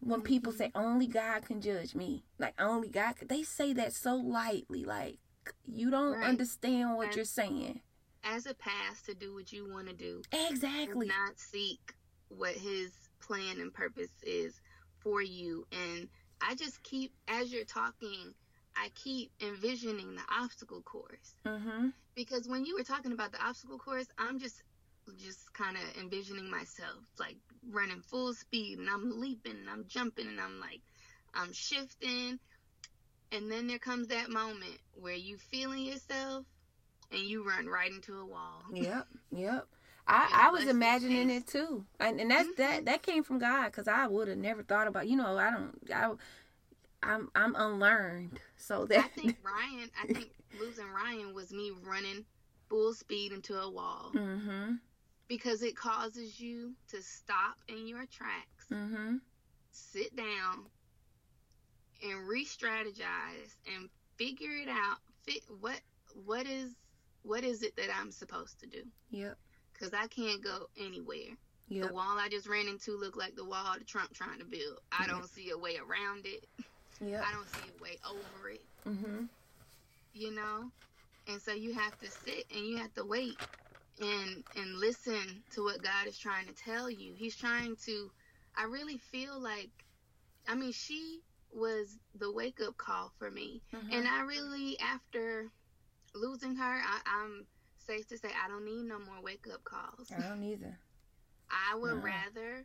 when 0.00 0.20
people 0.20 0.52
mm-hmm. 0.52 0.58
say 0.58 0.72
only 0.74 1.06
god 1.06 1.44
can 1.44 1.60
judge 1.60 1.94
me 1.94 2.22
like 2.38 2.54
only 2.60 2.88
god 2.88 3.16
can, 3.16 3.28
they 3.28 3.42
say 3.42 3.72
that 3.72 3.92
so 3.92 4.14
lightly 4.14 4.84
like 4.84 5.18
you 5.66 5.90
don't 5.90 6.18
Right. 6.18 6.26
understand 6.28 6.96
what 6.96 7.08
And- 7.08 7.16
you're 7.16 7.24
saying 7.24 7.80
As 8.24 8.46
a 8.46 8.54
pass 8.54 9.00
to 9.02 9.14
do 9.14 9.32
what 9.34 9.52
you 9.52 9.70
want 9.72 9.88
to 9.88 9.94
do, 9.94 10.20
exactly 10.32 11.06
not 11.06 11.38
seek 11.38 11.94
what 12.28 12.54
His 12.54 12.90
plan 13.20 13.58
and 13.60 13.72
purpose 13.72 14.10
is 14.22 14.60
for 14.98 15.22
you. 15.22 15.66
And 15.72 16.08
I 16.40 16.54
just 16.54 16.82
keep, 16.82 17.12
as 17.28 17.50
you're 17.52 17.64
talking, 17.64 18.34
I 18.80 18.90
keep 18.94 19.30
envisioning 19.40 20.14
the 20.14 20.22
obstacle 20.30 20.82
course. 20.82 21.34
mm-hmm 21.46 21.88
because 22.14 22.48
when 22.48 22.64
you 22.66 22.74
were 22.76 22.82
talking 22.82 23.12
about 23.12 23.30
the 23.30 23.40
obstacle 23.44 23.78
course, 23.78 24.08
I'm 24.18 24.38
just 24.40 24.62
just 25.16 25.52
kind 25.54 25.76
of 25.76 25.82
envisioning 26.02 26.50
myself 26.50 26.98
like 27.18 27.36
running 27.70 28.02
full 28.02 28.34
speed 28.34 28.78
and 28.78 28.90
I'm 28.90 29.20
leaping 29.20 29.52
and 29.56 29.70
I'm 29.70 29.84
jumping 29.88 30.26
and 30.26 30.40
I'm 30.40 30.60
like 30.60 30.80
I'm 31.32 31.52
shifting 31.52 32.38
and 33.32 33.50
then 33.50 33.66
there 33.68 33.78
comes 33.78 34.08
that 34.08 34.30
moment 34.30 34.78
where 35.00 35.14
you 35.14 35.38
feeling 35.38 35.84
yourself 35.84 36.44
and 37.10 37.20
you 37.22 37.46
run 37.46 37.66
right 37.66 37.90
into 37.90 38.18
a 38.18 38.26
wall. 38.26 38.62
Yep, 38.72 39.06
yep. 39.32 39.66
I, 40.08 40.46
I 40.46 40.50
was 40.50 40.66
imagining 40.66 41.30
it 41.30 41.46
too, 41.46 41.84
and 42.00 42.20
and 42.20 42.30
that's 42.30 42.48
that 42.56 42.82
Mhm. 42.82 42.84
that 42.86 43.02
came 43.02 43.22
from 43.22 43.38
God 43.38 43.66
because 43.66 43.88
I 43.88 44.06
would 44.08 44.28
have 44.28 44.38
never 44.38 44.62
thought 44.62 44.88
about 44.88 45.06
you 45.08 45.16
know 45.16 45.38
I 45.38 45.50
don't 45.50 45.78
I 45.94 46.12
I'm 47.02 47.30
I'm 47.34 47.54
unlearned 47.54 48.40
so 48.58 48.84
that 48.86 48.98
I 48.98 49.08
think 49.08 49.36
Ryan, 49.42 49.90
I 50.02 50.12
think 50.12 50.30
losing 50.60 50.90
Ryan 50.90 51.34
was 51.34 51.52
me 51.52 51.72
running 51.82 52.24
full 52.68 52.92
speed 52.92 53.32
into 53.32 53.58
a 53.58 53.70
wall. 53.70 54.10
Mm-hmm. 54.14 54.74
Because 55.28 55.62
it 55.62 55.76
causes 55.76 56.40
you 56.40 56.72
to 56.88 57.02
stop 57.02 57.56
in 57.68 57.86
your 57.86 58.04
tracks. 58.06 58.66
mm-hmm. 58.70 59.16
sit 59.70 60.14
down 60.16 60.66
and 62.02 62.28
re-strategize 62.28 63.56
and 63.74 63.88
figure 64.16 64.56
it 64.56 64.68
out. 64.68 64.98
Fit 65.24 65.42
what 65.60 65.80
what 66.24 66.46
is 66.46 66.74
what 67.22 67.44
is 67.44 67.62
it 67.62 67.76
that 67.76 67.88
i'm 68.00 68.10
supposed 68.10 68.58
to 68.60 68.66
do? 68.66 68.82
Yep. 69.10 69.36
Because 69.72 69.92
i 69.92 70.06
can't 70.06 70.42
go 70.42 70.68
anywhere. 70.78 71.36
Yep. 71.70 71.88
the 71.88 71.92
wall 71.92 72.16
i 72.18 72.28
just 72.30 72.48
ran 72.48 72.66
into 72.66 72.96
looked 72.96 73.18
like 73.18 73.36
the 73.36 73.44
wall 73.44 73.74
that 73.74 73.86
trump 73.86 74.14
trying 74.14 74.38
to 74.38 74.44
build. 74.46 74.80
I 74.90 75.06
don't 75.06 75.28
see 75.28 75.50
a 75.50 75.58
way 75.58 75.76
around 75.76 76.24
it 76.24 76.46
yep. 77.00 77.22
I 77.26 77.32
don't 77.32 77.48
see 77.48 77.70
a 77.78 77.82
way 77.82 77.98
over 78.08 78.50
it. 78.50 78.62
Mm-hmm. 78.86 79.24
You 80.14 80.34
know? 80.34 80.70
And 81.28 81.40
so 81.40 81.52
you 81.52 81.74
have 81.74 81.98
to 82.00 82.10
sit 82.10 82.44
and 82.54 82.66
you 82.66 82.78
have 82.78 82.94
to 82.94 83.04
wait 83.04 83.36
and 84.00 84.44
and 84.56 84.74
listen 84.78 85.42
to 85.54 85.64
what 85.64 85.82
god 85.82 86.06
is 86.06 86.16
trying 86.18 86.46
to 86.46 86.54
tell 86.54 86.88
you. 86.88 87.14
He's 87.16 87.36
trying 87.36 87.76
to 87.86 88.10
i 88.56 88.64
really 88.64 88.96
feel 88.98 89.40
like 89.40 89.70
i 90.46 90.54
mean 90.54 90.72
she 90.72 91.20
was 91.52 91.98
the 92.18 92.30
wake 92.32 92.60
up 92.66 92.76
call 92.76 93.12
for 93.18 93.30
me. 93.30 93.60
Mm-hmm. 93.74 93.92
and 93.92 94.06
i 94.08 94.20
really 94.22 94.78
after 94.80 95.50
losing 96.14 96.54
her 96.56 96.64
I, 96.80 97.00
i'm 97.06 97.44
safe 97.78 98.06
to 98.08 98.18
say 98.18 98.28
i 98.44 98.48
don't 98.48 98.64
need 98.64 98.84
no 98.86 98.98
more 98.98 99.20
wake 99.22 99.46
up 99.52 99.64
calls. 99.64 100.10
I 100.16 100.20
don't 100.28 100.42
either. 100.44 100.78
I 101.50 101.74
would 101.76 101.96
No. 101.96 102.02
rather 102.02 102.64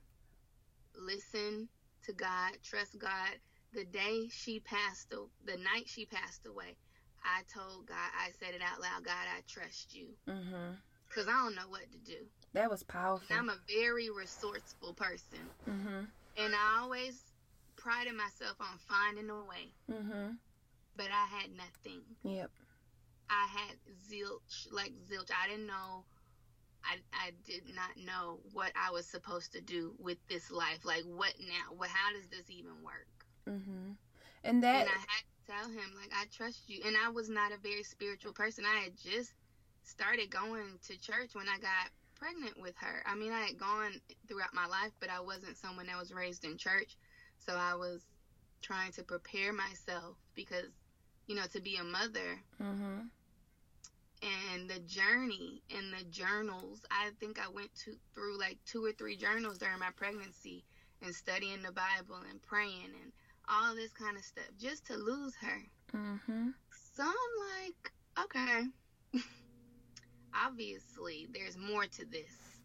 listen 0.95 1.67
to 2.05 2.13
God, 2.13 2.51
trust 2.63 2.97
God. 2.99 3.31
The 3.73 3.85
day 3.85 4.27
she 4.29 4.59
passed, 4.59 5.09
the 5.09 5.57
night 5.57 5.87
she 5.87 6.05
passed 6.05 6.45
away, 6.45 6.77
I 7.23 7.41
told 7.51 7.87
God, 7.87 8.09
I 8.15 8.29
said 8.39 8.53
it 8.53 8.61
out 8.61 8.79
loud, 8.79 9.03
God, 9.03 9.27
I 9.35 9.41
trust 9.47 9.95
you. 9.95 10.15
Mhm. 10.27 10.77
Because 11.07 11.27
I 11.27 11.33
don't 11.33 11.55
know 11.55 11.67
what 11.69 11.91
to 11.91 11.97
do. 11.99 12.29
That 12.53 12.69
was 12.69 12.83
powerful. 12.83 13.35
I'm 13.35 13.49
a 13.49 13.57
very 13.67 14.09
resourceful 14.09 14.93
person. 14.93 15.49
Mhm. 15.65 16.11
And 16.37 16.55
I 16.55 16.79
always 16.79 17.31
prided 17.75 18.13
myself 18.15 18.59
on 18.61 18.77
finding 18.79 19.29
a 19.29 19.43
way. 19.43 19.73
Mhm. 19.89 20.39
But 20.95 21.09
I 21.11 21.25
had 21.25 21.51
nothing. 21.51 22.17
Yep. 22.23 22.51
I 23.29 23.47
had 23.47 23.79
zilch, 24.07 24.71
like 24.71 24.93
zilch. 25.07 25.31
I 25.31 25.47
didn't 25.47 25.65
know. 25.67 26.05
I, 26.83 27.01
I 27.13 27.31
did 27.45 27.73
not 27.73 27.95
know 27.97 28.41
what 28.51 28.71
I 28.75 28.91
was 28.91 29.07
supposed 29.07 29.53
to 29.53 29.61
do 29.61 29.95
with 29.97 30.17
this 30.27 30.51
life. 30.51 30.83
Like, 30.83 31.03
what 31.05 31.33
now? 31.39 31.73
What? 31.73 31.89
How 31.89 32.11
does 32.11 32.27
this 32.27 32.49
even 32.49 32.83
work? 32.83 33.22
Mhm. 33.47 33.97
And 34.43 34.63
that 34.63 34.87
and 34.87 34.87
I 34.87 34.99
had 35.07 35.23
to 35.23 35.51
tell 35.51 35.69
him, 35.69 35.95
like, 35.95 36.11
I 36.13 36.25
trust 36.31 36.69
you. 36.69 36.81
And 36.85 36.95
I 36.97 37.09
was 37.09 37.29
not 37.29 37.51
a 37.51 37.57
very 37.57 37.83
spiritual 37.83 38.33
person. 38.33 38.65
I 38.65 38.81
had 38.81 38.97
just 38.97 39.33
started 39.83 40.29
going 40.29 40.79
to 40.87 40.97
church 40.99 41.35
when 41.35 41.47
I 41.49 41.57
got 41.59 41.91
pregnant 42.15 42.59
with 42.59 42.75
her. 42.77 43.03
I 43.05 43.15
mean, 43.15 43.31
I 43.31 43.41
had 43.41 43.57
gone 43.57 43.93
throughout 44.27 44.53
my 44.53 44.65
life, 44.65 44.91
but 44.99 45.09
I 45.09 45.21
wasn't 45.21 45.57
someone 45.57 45.87
that 45.87 45.97
was 45.99 46.13
raised 46.13 46.45
in 46.45 46.57
church. 46.57 46.97
So 47.39 47.53
I 47.55 47.75
was 47.75 48.05
trying 48.61 48.91
to 48.93 49.03
prepare 49.03 49.53
myself 49.53 50.17
because, 50.35 50.71
you 51.27 51.35
know, 51.35 51.45
to 51.53 51.61
be 51.61 51.77
a 51.77 51.83
mother 51.83 52.43
Mhm. 52.59 53.09
and 54.21 54.69
the 54.69 54.79
journey 54.79 55.61
and 55.69 55.93
the 55.93 56.03
journals. 56.05 56.85
I 56.91 57.11
think 57.19 57.39
I 57.39 57.49
went 57.49 57.73
to 57.85 57.95
through 58.13 58.37
like 58.39 58.59
two 58.65 58.83
or 58.83 58.91
three 58.93 59.15
journals 59.15 59.57
during 59.57 59.79
my 59.79 59.91
pregnancy 59.95 60.65
and 61.01 61.13
studying 61.13 61.61
the 61.61 61.71
Bible 61.71 62.21
and 62.29 62.41
praying 62.41 62.91
and 63.01 63.11
all 63.49 63.75
this 63.75 63.91
kind 63.91 64.17
of 64.17 64.23
stuff 64.23 64.45
just 64.59 64.85
to 64.87 64.95
lose 64.95 65.33
her. 65.41 65.61
Mm-hmm. 65.95 66.49
So 66.95 67.03
I'm 67.03 67.65
like, 67.65 67.91
okay. 68.25 68.67
Obviously, 70.45 71.27
there's 71.33 71.57
more 71.57 71.85
to 71.85 72.05
this 72.05 72.59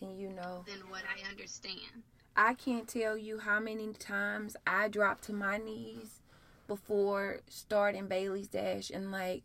Then 0.00 0.16
you 0.18 0.30
know. 0.30 0.64
than 0.66 0.88
what 0.90 1.02
I 1.04 1.28
understand. 1.30 2.02
I 2.36 2.54
can't 2.54 2.88
tell 2.88 3.16
you 3.16 3.38
how 3.38 3.60
many 3.60 3.92
times 3.92 4.56
I 4.66 4.88
dropped 4.88 5.24
to 5.24 5.32
my 5.32 5.56
knees 5.56 6.20
before 6.66 7.40
starting 7.48 8.08
Bailey's 8.08 8.48
Dash 8.48 8.90
and 8.90 9.12
like 9.12 9.44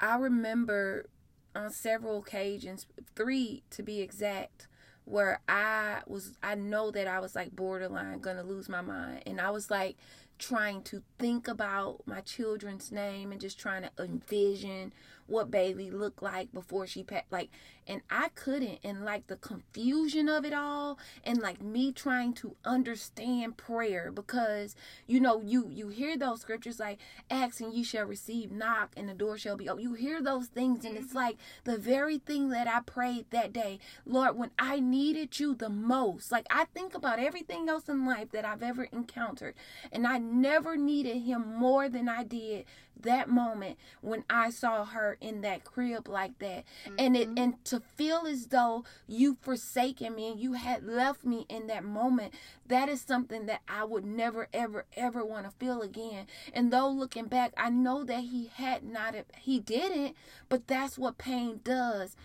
I 0.00 0.16
remember 0.16 1.06
on 1.54 1.70
several 1.70 2.18
occasions, 2.18 2.86
three 3.14 3.62
to 3.70 3.82
be 3.82 4.00
exact, 4.00 4.66
where 5.04 5.40
I 5.48 6.00
was 6.06 6.32
I 6.42 6.54
know 6.54 6.90
that 6.90 7.06
I 7.06 7.20
was 7.20 7.34
like 7.34 7.54
borderline 7.54 8.20
gonna 8.20 8.42
lose 8.42 8.68
my 8.68 8.80
mind. 8.80 9.22
And 9.26 9.40
I 9.40 9.50
was 9.50 9.70
like 9.70 9.96
trying 10.38 10.82
to 10.82 11.02
think 11.18 11.46
about 11.46 12.02
my 12.06 12.20
children's 12.20 12.90
name 12.90 13.30
and 13.30 13.40
just 13.40 13.58
trying 13.58 13.82
to 13.82 13.90
envision 14.02 14.92
what 15.26 15.50
Bailey 15.50 15.90
looked 15.90 16.22
like 16.22 16.52
before 16.52 16.86
she 16.86 17.02
passed 17.02 17.30
like 17.30 17.50
and 17.86 18.02
I 18.10 18.28
couldn't 18.34 18.78
and 18.84 19.04
like 19.04 19.26
the 19.26 19.36
confusion 19.36 20.28
of 20.28 20.44
it 20.44 20.52
all 20.52 20.98
and 21.22 21.38
like 21.38 21.62
me 21.62 21.92
trying 21.92 22.32
to 22.34 22.56
understand 22.64 23.56
prayer 23.56 24.10
because 24.10 24.74
you 25.06 25.20
know 25.20 25.40
you 25.40 25.68
you 25.68 25.88
hear 25.88 26.16
those 26.16 26.40
scriptures 26.40 26.80
like 26.80 26.98
ask 27.30 27.60
and 27.60 27.74
you 27.74 27.84
shall 27.84 28.06
receive 28.06 28.50
knock 28.50 28.92
and 28.96 29.08
the 29.08 29.14
door 29.14 29.38
shall 29.38 29.56
be 29.56 29.68
open. 29.68 29.82
You 29.82 29.94
hear 29.94 30.22
those 30.22 30.46
things 30.48 30.84
and 30.84 30.96
it's 30.96 31.08
mm-hmm. 31.08 31.18
like 31.18 31.36
the 31.64 31.78
very 31.78 32.18
thing 32.18 32.50
that 32.50 32.66
I 32.66 32.80
prayed 32.80 33.26
that 33.30 33.52
day 33.52 33.78
Lord 34.06 34.36
when 34.36 34.50
I 34.58 34.80
needed 34.80 35.38
you 35.38 35.54
the 35.54 35.68
most 35.68 36.32
like 36.32 36.46
I 36.50 36.64
think 36.66 36.94
about 36.94 37.18
everything 37.18 37.68
else 37.68 37.88
in 37.88 38.06
life 38.06 38.30
that 38.32 38.44
I've 38.44 38.62
ever 38.62 38.84
encountered 38.84 39.54
and 39.92 40.06
I 40.06 40.18
never 40.18 40.76
needed 40.76 41.18
him 41.18 41.54
more 41.56 41.88
than 41.88 42.08
I 42.08 42.24
did 42.24 42.64
that 43.00 43.28
moment 43.28 43.78
when 44.00 44.24
I 44.28 44.50
saw 44.50 44.84
her 44.84 45.16
in 45.20 45.40
that 45.42 45.64
crib 45.64 46.08
like 46.08 46.38
that. 46.38 46.64
And 46.98 47.16
it 47.16 47.28
mm-hmm. 47.28 47.38
and 47.38 47.64
to 47.66 47.73
feel 47.80 48.26
as 48.26 48.48
though 48.48 48.84
you 49.06 49.36
forsaken 49.40 50.14
me 50.14 50.30
and 50.30 50.40
you 50.40 50.54
had 50.54 50.84
left 50.84 51.24
me 51.24 51.46
in 51.48 51.66
that 51.68 51.84
moment 51.84 52.34
that 52.66 52.88
is 52.88 53.00
something 53.00 53.46
that 53.46 53.60
I 53.68 53.84
would 53.84 54.04
never 54.04 54.48
ever 54.52 54.86
ever 54.96 55.24
want 55.24 55.44
to 55.44 55.50
feel 55.52 55.82
again. 55.82 56.26
And 56.52 56.72
though 56.72 56.88
looking 56.88 57.26
back 57.26 57.52
I 57.56 57.70
know 57.70 58.04
that 58.04 58.20
he 58.20 58.50
had 58.54 58.82
not 58.82 59.14
he 59.38 59.60
didn't 59.60 60.16
but 60.48 60.66
that's 60.66 60.98
what 60.98 61.18
pain 61.18 61.60
does. 61.62 62.16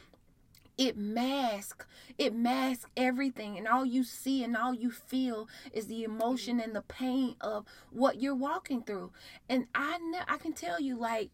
It 0.78 0.98
masks 0.98 1.86
it 2.18 2.34
masks 2.34 2.86
everything 2.96 3.58
and 3.58 3.68
all 3.68 3.86
you 3.86 4.04
see 4.04 4.44
and 4.44 4.56
all 4.56 4.74
you 4.74 4.92
feel 4.92 5.48
is 5.74 5.88
the 5.88 6.04
emotion 6.04 6.60
and 6.60 6.76
the 6.76 6.82
pain 6.82 7.36
of 7.42 7.66
what 7.92 8.22
you're 8.22 8.36
walking 8.36 8.84
through. 8.84 9.12
And 9.50 9.68
i 9.76 9.98
ne- 9.98 10.26
i 10.28 10.38
can 10.38 10.54
tell 10.54 10.80
you 10.80 10.98
like 10.98 11.32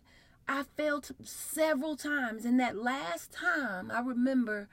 i 0.48 0.64
failed 0.76 1.10
several 1.24 1.96
times 1.96 2.46
and 2.46 2.60
that 2.60 2.76
last 2.76 3.32
time 3.32 3.91
i 3.91 4.00
remember 4.00 4.68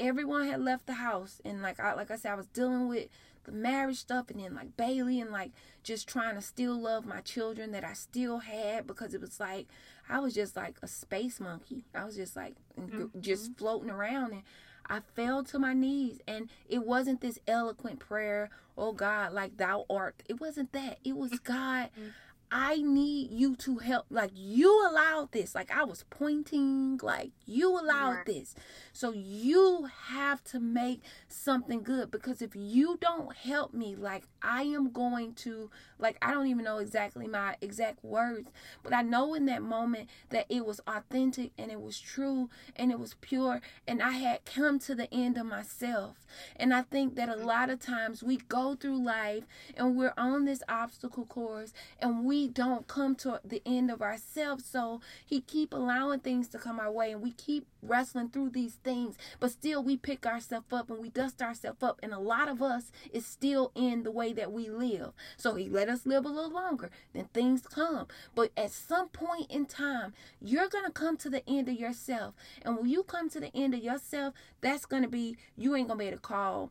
everyone 0.00 0.48
had 0.48 0.60
left 0.60 0.86
the 0.86 0.94
house 0.94 1.40
and 1.44 1.62
like 1.62 1.78
I 1.78 1.94
like 1.94 2.10
I 2.10 2.16
said 2.16 2.32
I 2.32 2.36
was 2.36 2.46
dealing 2.46 2.88
with 2.88 3.08
the 3.44 3.52
marriage 3.52 3.98
stuff 3.98 4.30
and 4.30 4.40
then 4.40 4.54
like 4.54 4.76
Bailey 4.76 5.20
and 5.20 5.30
like 5.30 5.52
just 5.82 6.08
trying 6.08 6.34
to 6.34 6.40
still 6.40 6.80
love 6.80 7.06
my 7.06 7.20
children 7.20 7.72
that 7.72 7.84
I 7.84 7.92
still 7.92 8.38
had 8.38 8.86
because 8.86 9.14
it 9.14 9.20
was 9.20 9.38
like 9.38 9.68
I 10.08 10.18
was 10.18 10.34
just 10.34 10.56
like 10.56 10.76
a 10.82 10.88
space 10.88 11.38
monkey. 11.38 11.84
I 11.94 12.04
was 12.04 12.16
just 12.16 12.34
like 12.34 12.54
mm-hmm. 12.78 13.20
just 13.20 13.56
floating 13.58 13.90
around 13.90 14.32
and 14.32 14.42
I 14.88 15.00
fell 15.14 15.44
to 15.44 15.58
my 15.58 15.74
knees 15.74 16.18
and 16.26 16.48
it 16.68 16.84
wasn't 16.84 17.20
this 17.20 17.38
eloquent 17.46 18.00
prayer, 18.00 18.50
oh 18.76 18.92
God, 18.92 19.32
like 19.32 19.58
thou 19.58 19.84
art. 19.88 20.22
It 20.28 20.40
wasn't 20.40 20.72
that. 20.72 20.98
It 21.04 21.16
was 21.16 21.38
God, 21.44 21.90
mm-hmm. 21.98 22.08
I 22.52 22.76
need 22.78 23.30
you 23.30 23.54
to 23.56 23.78
help. 23.78 24.06
Like 24.10 24.32
you 24.34 24.86
allowed 24.88 25.32
this. 25.32 25.54
Like 25.54 25.70
I 25.70 25.84
was 25.84 26.04
pointing, 26.10 26.98
like 27.02 27.30
you 27.46 27.78
allowed 27.78 28.10
Right. 28.10 28.26
this. 28.26 28.54
So 28.92 29.12
you 29.12 29.88
have 30.08 30.42
to 30.44 30.60
make 30.60 31.02
something 31.28 31.82
good 31.82 32.10
because 32.10 32.42
if 32.42 32.56
you 32.56 32.98
don't 33.00 33.34
help 33.36 33.72
me, 33.72 33.94
like 33.94 34.24
I 34.42 34.62
am 34.62 34.90
going 34.90 35.34
to, 35.34 35.70
like 35.98 36.16
I 36.22 36.32
don't 36.32 36.48
even 36.48 36.64
know 36.64 36.78
exactly 36.78 37.26
my 37.28 37.56
exact 37.60 38.04
words, 38.04 38.50
but 38.82 38.92
I 38.92 39.02
know 39.02 39.34
in 39.34 39.46
that 39.46 39.62
moment 39.62 40.08
that 40.30 40.46
it 40.48 40.66
was 40.66 40.80
authentic 40.86 41.52
and 41.58 41.70
it 41.70 41.80
was 41.80 42.00
true 42.00 42.50
and 42.76 42.90
it 42.90 42.98
was 42.98 43.14
pure 43.20 43.60
and 43.86 44.02
I 44.02 44.12
had 44.12 44.44
come 44.44 44.78
to 44.80 44.94
the 44.94 45.12
end 45.12 45.38
of 45.38 45.46
myself. 45.46 46.26
And 46.56 46.72
I 46.74 46.82
think 46.82 47.16
that 47.16 47.28
a 47.28 47.34
mm. 47.34 47.44
lot 47.44 47.70
of 47.70 47.80
times 47.80 48.22
we 48.22 48.38
go 48.38 48.74
through 48.74 49.04
life 49.04 49.44
and 49.76 49.96
we're 49.96 50.14
on 50.16 50.44
this 50.44 50.62
obstacle 50.68 51.26
course 51.26 51.72
and 52.00 52.24
we 52.24 52.39
don't 52.48 52.86
come 52.86 53.14
to 53.16 53.40
the 53.44 53.62
end 53.64 53.90
of 53.90 54.02
ourselves. 54.02 54.64
So 54.64 55.00
he 55.24 55.40
keep 55.40 55.72
allowing 55.72 56.20
things 56.20 56.48
to 56.48 56.58
come 56.58 56.80
our 56.80 56.90
way 56.90 57.12
and 57.12 57.22
we 57.22 57.32
keep 57.32 57.66
wrestling 57.82 58.28
through 58.28 58.50
these 58.50 58.74
things, 58.84 59.16
but 59.38 59.50
still 59.50 59.82
we 59.82 59.96
pick 59.96 60.26
ourselves 60.26 60.66
up 60.72 60.90
and 60.90 60.98
we 60.98 61.08
dust 61.08 61.40
ourselves 61.42 61.82
up. 61.82 61.98
And 62.02 62.12
a 62.12 62.18
lot 62.18 62.48
of 62.48 62.62
us 62.62 62.92
is 63.12 63.26
still 63.26 63.72
in 63.74 64.02
the 64.02 64.10
way 64.10 64.32
that 64.32 64.52
we 64.52 64.68
live. 64.68 65.12
So 65.36 65.54
he 65.54 65.68
let 65.68 65.88
us 65.88 66.06
live 66.06 66.24
a 66.24 66.28
little 66.28 66.50
longer, 66.50 66.90
then 67.12 67.28
things 67.32 67.62
come. 67.62 68.06
But 68.34 68.50
at 68.56 68.70
some 68.70 69.08
point 69.08 69.50
in 69.50 69.66
time, 69.66 70.12
you're 70.40 70.68
gonna 70.68 70.90
come 70.90 71.16
to 71.18 71.30
the 71.30 71.48
end 71.48 71.68
of 71.68 71.74
yourself. 71.74 72.34
And 72.62 72.76
when 72.76 72.88
you 72.88 73.02
come 73.02 73.28
to 73.30 73.40
the 73.40 73.54
end 73.56 73.74
of 73.74 73.80
yourself, 73.82 74.34
that's 74.60 74.86
gonna 74.86 75.08
be 75.08 75.36
you 75.56 75.74
ain't 75.74 75.88
gonna 75.88 75.98
be 75.98 76.06
able 76.06 76.16
to 76.18 76.22
call 76.22 76.70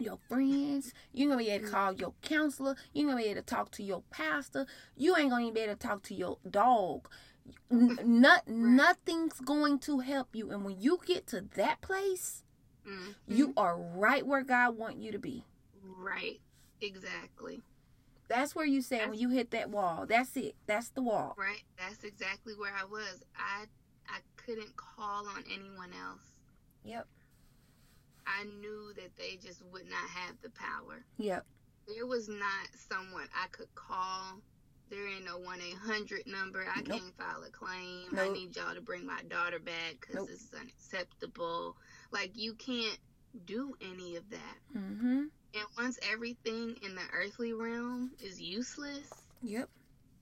your 0.00 0.18
friends. 0.28 0.92
You're 1.12 1.28
gonna 1.30 1.42
be 1.42 1.50
able 1.50 1.66
to 1.66 1.70
call 1.72 1.92
your 1.92 2.14
counselor. 2.22 2.76
You're 2.92 3.08
gonna 3.10 3.22
be 3.22 3.28
able 3.28 3.40
to 3.40 3.46
talk 3.46 3.70
to 3.72 3.82
your 3.82 4.02
pastor. 4.10 4.66
You 4.96 5.16
ain't 5.16 5.30
gonna 5.30 5.42
even 5.42 5.54
be 5.54 5.60
able 5.60 5.74
to 5.74 5.86
talk 5.86 6.02
to 6.04 6.14
your 6.14 6.38
dog. 6.48 7.08
N- 7.70 7.98
not, 8.04 8.48
Nothing's 8.48 9.40
going 9.40 9.78
to 9.80 10.00
help 10.00 10.34
you. 10.34 10.50
And 10.50 10.64
when 10.64 10.80
you 10.80 10.98
get 11.06 11.26
to 11.28 11.42
that 11.56 11.80
place, 11.80 12.40
Mm, 12.86 13.14
you 13.26 13.54
are 13.56 13.78
right 13.78 14.26
where 14.26 14.42
God 14.42 14.76
want 14.76 14.98
you 14.98 15.10
to 15.12 15.18
be. 15.18 15.44
right. 15.82 16.40
Exactly. 16.82 17.62
That's 18.28 18.54
where 18.54 18.66
you 18.66 18.82
say 18.82 19.06
when 19.06 19.18
you 19.18 19.30
hit 19.30 19.50
that 19.52 19.70
wall. 19.70 20.04
That's 20.06 20.36
it. 20.36 20.54
That's 20.66 20.90
the 20.90 21.00
wall. 21.00 21.34
Right. 21.38 21.62
That's 21.78 22.04
exactly 22.04 22.52
where 22.54 22.72
I 22.74 22.84
was. 22.84 23.22
I 23.38 23.64
I 24.06 24.18
couldn't 24.36 24.76
call 24.76 25.26
on 25.28 25.44
anyone 25.50 25.92
else. 25.94 26.20
Yep. 26.84 27.06
I 28.26 28.44
knew 28.44 28.92
that 28.96 29.16
they 29.16 29.36
just 29.36 29.62
would 29.72 29.88
not 29.88 30.08
have 30.10 30.36
the 30.42 30.50
power. 30.50 31.04
Yep. 31.18 31.44
There 31.94 32.06
was 32.06 32.28
not 32.28 32.68
someone 32.88 33.28
I 33.34 33.46
could 33.48 33.72
call. 33.74 34.40
There 34.90 35.06
ain't 35.08 35.24
no 35.24 35.38
one 35.38 35.60
eight 35.60 35.76
hundred 35.76 36.22
number. 36.26 36.64
I 36.64 36.80
Nope. 36.82 37.00
can't 37.00 37.16
file 37.16 37.42
a 37.46 37.50
claim. 37.50 38.08
I 38.18 38.28
need 38.32 38.54
y'all 38.56 38.74
to 38.74 38.80
bring 38.80 39.06
my 39.06 39.20
daughter 39.28 39.58
back 39.58 39.96
because 40.00 40.16
Nope. 40.16 40.28
this 40.28 40.42
is 40.42 40.50
unacceptable. 40.58 41.76
Like 42.10 42.32
you 42.34 42.54
can't 42.54 42.98
do 43.46 43.74
any 43.80 44.16
of 44.16 44.28
that. 44.30 44.58
Mm-hmm. 44.76 45.24
And 45.56 45.64
once 45.78 45.98
everything 46.12 46.76
in 46.82 46.94
the 46.94 47.02
earthly 47.12 47.52
realm 47.52 48.12
is 48.22 48.40
useless, 48.40 49.08
Yep. 49.42 49.68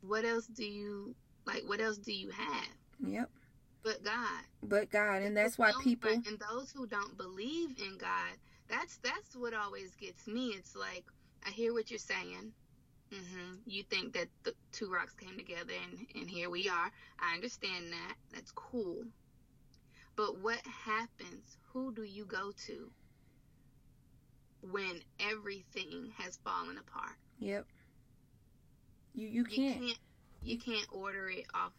what 0.03 0.25
else 0.25 0.47
do 0.47 0.65
you 0.65 1.15
like? 1.47 1.63
What 1.67 1.81
else 1.81 1.99
do 1.99 2.13
you 2.13 2.31
have 2.31 2.69
Yep. 3.07 3.31
But 3.83 4.03
God? 4.05 4.43
But 4.63 4.91
God, 4.91 5.23
and 5.23 5.37
that's 5.37 5.59
why 5.59 5.73
people. 5.83 6.11
and 6.11 6.39
those 6.51 6.71
who 6.71 6.87
don't 6.87 7.17
believe 7.17 7.71
in 7.79 7.99
God, 7.99 8.37
that's 8.69 8.97
that's 8.99 9.35
what 9.37 9.55
always 9.55 9.95
gets 9.97 10.27
me. 10.27 10.49
It's 10.49 10.75
like 10.77 11.05
I 11.47 11.51
hear 11.51 11.73
what 11.73 11.91
you're 11.91 11.99
saying. 11.99 12.53
hmm 13.11 13.55
You 13.67 13.83
think 13.85 14.13
that 14.15 14.29
the 14.45 14.55
two 14.73 14.91
rocks 14.91 15.15
came 15.15 15.37
together 15.37 15.73
and, 15.85 16.07
and 16.15 16.31
here 16.31 16.49
we 16.51 16.69
are. 16.69 16.91
I 17.21 17.35
understand 17.35 17.93
that. 17.93 18.15
That's 18.33 18.53
cool. 18.53 19.05
But 20.17 20.39
what 20.39 20.61
happens? 20.67 21.57
Who 21.73 21.93
do 21.93 22.03
you 22.03 22.25
go 22.25 22.53
to 22.67 22.91
when 24.71 25.01
everything 25.19 26.13
has 26.19 26.39
fallen 26.45 26.79
apart? 26.79 27.17
Yep. 27.39 27.67
You 29.15 29.27
you 29.29 29.33
You 29.33 29.45
can't. 29.45 29.81
can't 29.81 29.99
you 30.43 30.59
can't 30.59 30.87
order 30.91 31.29
it 31.31 31.47
off 31.55 31.73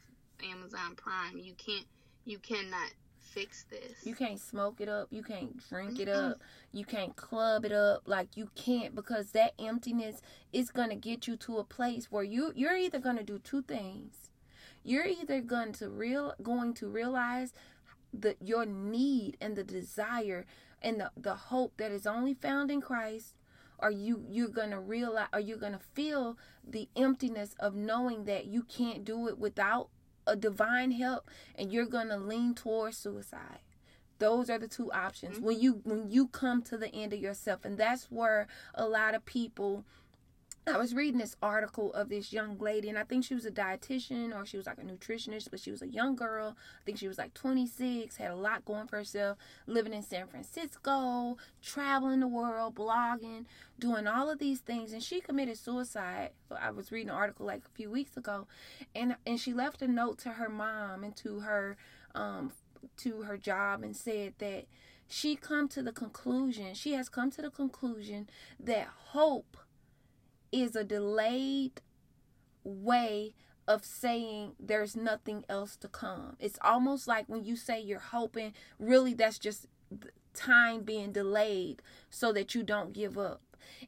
Amazon 0.43 0.95
Prime. 0.95 1.38
You 1.38 1.54
can't 1.54 1.86
you 2.26 2.39
cannot 2.39 2.91
fix 3.34 3.63
this. 3.63 4.05
You 4.05 4.15
can't 4.15 4.39
smoke 4.39 4.80
it 4.80 4.88
up. 4.88 5.07
You 5.09 5.24
can't 5.24 5.57
drink 5.69 5.99
it 5.99 6.07
up. 6.07 6.39
You 6.71 6.86
can't 6.86 7.15
club 7.15 7.65
it 7.65 7.71
up. 7.71 8.03
Like 8.05 8.38
you 8.38 8.49
can't 8.55 8.93
because 8.95 9.32
that 9.32 9.53
emptiness 9.59 10.21
is 10.51 10.69
gonna 10.69 10.95
get 10.95 11.28
you 11.28 11.36
to 11.38 11.57
a 11.57 11.63
place 11.63 12.11
where 12.11 12.24
you 12.24 12.53
you're 12.55 12.78
either 12.78 12.99
gonna 12.99 13.24
do 13.24 13.39
two 13.39 13.61
things. 13.63 14.30
You're 14.84 15.07
either 15.07 15.41
going 15.41 15.74
to 15.74 15.89
real 15.89 16.34
going 16.41 16.74
to 16.76 16.88
realize 16.88 17.53
the 18.13 18.36
your 18.39 18.65
need 18.65 19.38
and 19.41 19.55
the 19.55 19.63
desire 19.63 20.45
and 20.82 20.99
the, 20.99 21.11
the 21.17 21.36
hope 21.36 21.74
that 21.78 21.91
is 21.91 22.05
only 22.05 22.34
found 22.34 22.69
in 22.69 22.82
Christ 22.82 23.36
or 23.80 23.89
you 23.89 24.24
you're 24.30 24.49
gonna 24.49 24.80
realize 24.80 25.28
or 25.34 25.39
you're 25.39 25.57
gonna 25.57 25.80
feel 25.93 26.38
the 26.67 26.88
emptiness 26.95 27.55
of 27.59 27.74
knowing 27.74 28.26
that 28.26 28.45
you 28.45 28.63
can't 28.63 29.03
do 29.03 29.28
it 29.28 29.38
without 29.39 29.89
a 30.26 30.36
divine 30.36 30.91
help 30.91 31.30
and 31.55 31.71
you're 31.71 31.86
gonna 31.86 32.17
lean 32.17 32.55
towards 32.55 32.97
suicide. 32.97 33.59
Those 34.19 34.49
are 34.49 34.59
the 34.59 34.67
two 34.67 34.91
options. 34.91 35.38
Mm-hmm. 35.38 35.45
When 35.45 35.59
you 35.59 35.82
when 35.84 36.09
you 36.09 36.28
come 36.28 36.61
to 36.63 36.78
the 36.78 36.93
end 36.93 37.13
of 37.13 37.19
yourself 37.19 37.65
and 37.65 37.78
that's 37.78 38.05
where 38.05 38.47
a 38.74 38.88
lot 38.88 39.15
of 39.15 39.26
people 39.26 39.86
I 40.66 40.78
was 40.78 40.95
reading 40.95 41.20
this 41.20 41.36
article 41.41 41.91
of 41.91 42.07
this 42.07 42.32
young 42.32 42.57
lady, 42.57 42.88
and 42.88 42.97
I 42.97 43.03
think 43.03 43.26
she 43.26 43.36
was 43.36 43.45
a 43.45 43.51
dietitian 43.51 44.34
or 44.34 44.45
she 44.45 44.55
was 44.55 44.66
like 44.66 44.78
a 44.78 44.82
nutritionist, 44.82 45.49
but 45.51 45.59
she 45.59 45.72
was 45.72 45.82
a 45.82 45.89
young 45.89 46.16
girl. 46.16 46.55
I 46.57 46.82
think 46.86 46.97
she 46.97 47.07
was 47.09 47.18
like 47.18 47.34
26, 47.34 48.16
had 48.16 48.32
a 48.32 48.36
lot 48.36 48.64
going 48.64 48.88
for 48.88 48.95
herself, 48.95 49.38
living 49.68 49.93
in 49.93 50.03
San 50.03 50.28
Francisco, 50.28 51.36
traveling 51.61 52.22
the 52.22 52.28
world, 52.28 52.76
blogging, 52.76 53.43
doing 53.78 54.07
all 54.07 54.30
of 54.30 54.39
these 54.39 54.61
things, 54.61 54.93
and 54.93 55.03
she 55.03 55.20
committed 55.20 55.57
suicide. 55.57 56.30
I 56.49 56.72
was 56.72 56.93
reading 56.93 57.09
an 57.09 57.16
article 57.16 57.45
like 57.45 57.66
a 57.66 57.76
few 57.76 57.91
weeks 57.91 58.16
ago, 58.16 58.47
and 58.95 59.18
and 59.28 59.41
she 59.41 59.51
left 59.53 59.82
a 59.82 59.88
note 59.88 60.18
to 60.20 60.30
her 60.30 60.47
mom 60.47 61.03
and 61.03 61.16
to 61.18 61.41
her 61.41 61.76
um 62.16 62.53
to 62.97 63.24
her 63.24 63.38
job 63.38 63.84
and 63.84 63.95
said 63.97 64.36
that 64.38 64.66
she 65.09 65.36
come 65.36 65.68
to 65.68 65.84
the 65.84 65.91
conclusion, 65.91 66.74
she 66.74 66.93
has 66.93 67.09
come 67.09 67.30
to 67.32 67.41
the 67.41 67.49
conclusion 67.49 68.30
that 68.59 68.88
hope 69.09 69.57
is 70.54 70.76
a 70.76 70.84
delayed 70.84 71.82
way 72.64 73.34
of 73.68 73.84
saying 73.84 74.54
there's 74.60 74.95
nothing 74.95 75.43
else 75.49 75.76
to 75.78 75.88
come. 75.88 76.36
It's 76.39 76.60
almost 76.62 77.08
like 77.08 77.28
when 77.28 77.43
you 77.43 77.56
say 77.56 77.82
you're 77.82 77.99
hoping, 77.99 78.54
really 78.80 79.14
that's 79.14 79.39
just 79.39 79.68
time 80.34 80.84
being 80.84 81.12
delayed 81.12 81.82
so 82.10 82.32
that 82.34 82.56
you 82.56 82.64
don't 82.64 82.93
give 82.93 83.18
up. 83.18 83.41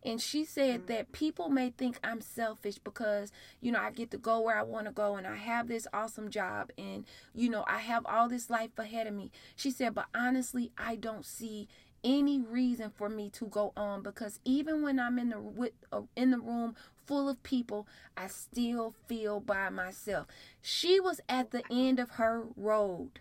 And 0.04 0.22
she 0.22 0.46
said 0.46 0.84
mm. 0.84 0.88
that 0.88 1.12
people 1.12 1.50
may 1.50 1.70
think 1.70 2.00
I'm 2.04 2.22
selfish 2.22 2.78
because, 2.78 3.32
you 3.60 3.72
know, 3.72 3.80
I 3.80 3.92
get 3.92 4.12
to 4.12 4.18
go 4.18 4.40
where 4.40 4.58
I 4.58 4.64
want 4.64 4.86
to 4.88 4.94
go 4.94 5.16
and 5.16 5.28
I 5.28 5.36
have 5.36 5.68
this 5.68 5.88
awesome 5.94 6.30
job 6.30 6.72
and, 6.78 7.06
you 7.34 7.50
know, 7.50 7.66
I 7.68 7.80
have 7.80 8.06
all 8.06 8.30
this 8.30 8.50
life 8.50 8.72
ahead 8.78 9.08
of 9.08 9.14
me. 9.14 9.32
She 9.56 9.72
said, 9.72 9.94
but 9.94 10.06
honestly, 10.16 10.72
I 10.78 10.96
don't 10.96 11.26
see 11.26 11.68
any 12.06 12.40
reason 12.40 12.92
for 12.96 13.10
me 13.10 13.30
to 13.32 13.48
go 13.48 13.74
on 13.76 14.04
because 14.04 14.40
even 14.46 14.84
when 14.84 15.00
I'm 15.00 15.20
in 15.20 15.30
the 15.30 15.42
with 15.42 15.74
uh, 15.92 16.04
in 16.16 16.32
the 16.32 16.40
room 16.40 16.76
full 17.06 17.28
of 17.28 17.42
people, 17.44 17.88
I 18.16 18.28
still 18.28 18.94
feel 19.08 19.40
by 19.40 19.70
myself. 19.70 20.28
She 20.62 21.00
was 21.00 21.20
at 21.28 21.52
the 21.52 21.64
end 21.70 22.00
of 22.00 22.12
her 22.12 22.44
road. 22.56 23.20